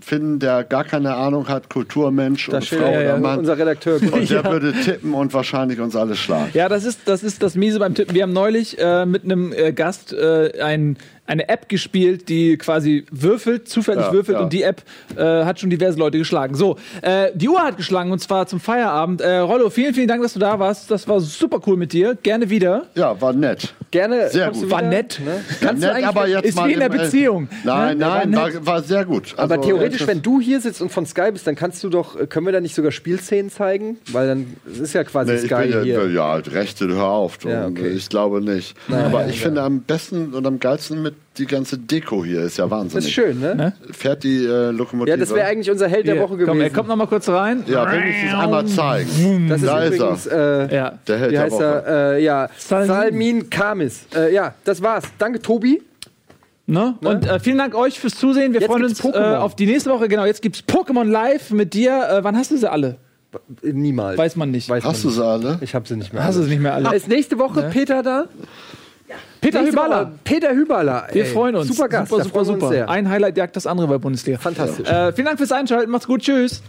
[0.00, 3.38] finden, der gar keine Ahnung hat, Kulturmensch da und Frau ja, ja, oder Mann.
[3.40, 4.00] unser Redakteur.
[4.02, 6.50] Und der würde tippen und wahrscheinlich uns alle schlagen.
[6.54, 8.14] Ja, das ist, das ist das Miese beim Tippen.
[8.14, 10.96] Wir haben neulich äh, mit einem äh, Gast äh, ein,
[11.26, 14.44] eine App gespielt, die quasi würfelt, zufällig Ja, würfelt ja.
[14.44, 14.82] und die App
[15.16, 16.54] äh, hat schon diverse Leute geschlagen.
[16.54, 19.20] So, äh, die Uhr hat geschlagen und zwar zum Feierabend.
[19.20, 20.90] Äh, Rollo, vielen, vielen Dank, dass du da warst.
[20.90, 22.16] Das war super cool mit dir.
[22.22, 22.86] Gerne wieder.
[22.94, 23.74] Ja, war nett.
[23.90, 24.28] Gerne.
[24.30, 24.70] Sehr du gut.
[24.70, 25.20] War nett.
[25.24, 25.40] Ne?
[25.60, 27.48] Kannst du nett, eigentlich, aber jetzt ist wie in der im- Beziehung.
[27.64, 28.04] Nein, Ne?
[28.06, 29.34] nein, War war, war sehr gut.
[29.36, 31.88] aber Also, theoretisch, das- wenn du hier sitzt und von Sky bist, dann kannst du
[31.88, 33.98] doch, äh, können wir da nicht sogar Spielszenen zeigen?
[34.12, 36.10] Weil dann, es ist ja quasi Nee, ich Sky bin ja, hier.
[36.10, 37.38] ja, Rechte, hör auf.
[37.38, 37.48] Du.
[37.48, 37.88] Ja, okay.
[37.88, 38.76] Ich glaube nicht.
[38.90, 42.42] Aber ich finde am besten und am geilsten mit die ganze Deko hier.
[42.42, 42.94] Ist ja wahnsinnig.
[42.94, 43.72] Das ist schön, ne?
[43.90, 45.10] Fährt die äh, Lokomotive.
[45.10, 46.46] Ja, das wäre eigentlich unser Held der Woche gewesen.
[46.48, 47.62] Komm, er kommt noch mal kurz rein.
[47.66, 49.48] Ja, wenigstens einmal zeigen.
[49.48, 50.70] das ist da ist übrigens, er.
[50.70, 50.98] äh, Ja.
[51.06, 51.64] Der Held wie der heißt Woche.
[51.86, 52.12] er?
[52.16, 52.86] Äh, ja, Salmin.
[52.88, 54.06] Salmin Kamis.
[54.14, 55.04] Äh, ja, das war's.
[55.18, 55.82] Danke, Tobi.
[56.68, 56.94] Ne?
[57.00, 58.52] Und äh, vielen Dank euch fürs Zusehen.
[58.52, 60.08] Wir Jetzt freuen uns äh, auf die nächste Woche.
[60.08, 62.08] Genau, jetzt gibt's Pokémon Live mit dir.
[62.10, 62.96] Äh, wann hast du sie alle?
[63.62, 64.18] Äh, Niemals.
[64.18, 64.68] Weiß man nicht.
[64.68, 65.58] Weiß Hast man du sie alle?
[65.60, 66.24] Ich habe sie nicht mehr.
[66.24, 66.92] Hast du sie nicht mehr alle?
[66.96, 68.24] Ist nächste Woche Peter da?
[69.40, 71.06] Peter Nächste Peter Hüballa.
[71.12, 71.30] Wir ey.
[71.30, 71.68] freuen uns.
[71.68, 72.10] Super Gast.
[72.10, 72.68] Super, super, super.
[72.68, 72.88] Sehr.
[72.88, 74.38] Ein Highlight jagt das andere bei Bundesliga.
[74.38, 74.88] Fantastisch.
[74.88, 75.90] Äh, vielen Dank fürs Einschalten.
[75.90, 76.22] Macht's gut.
[76.22, 76.62] Tschüss.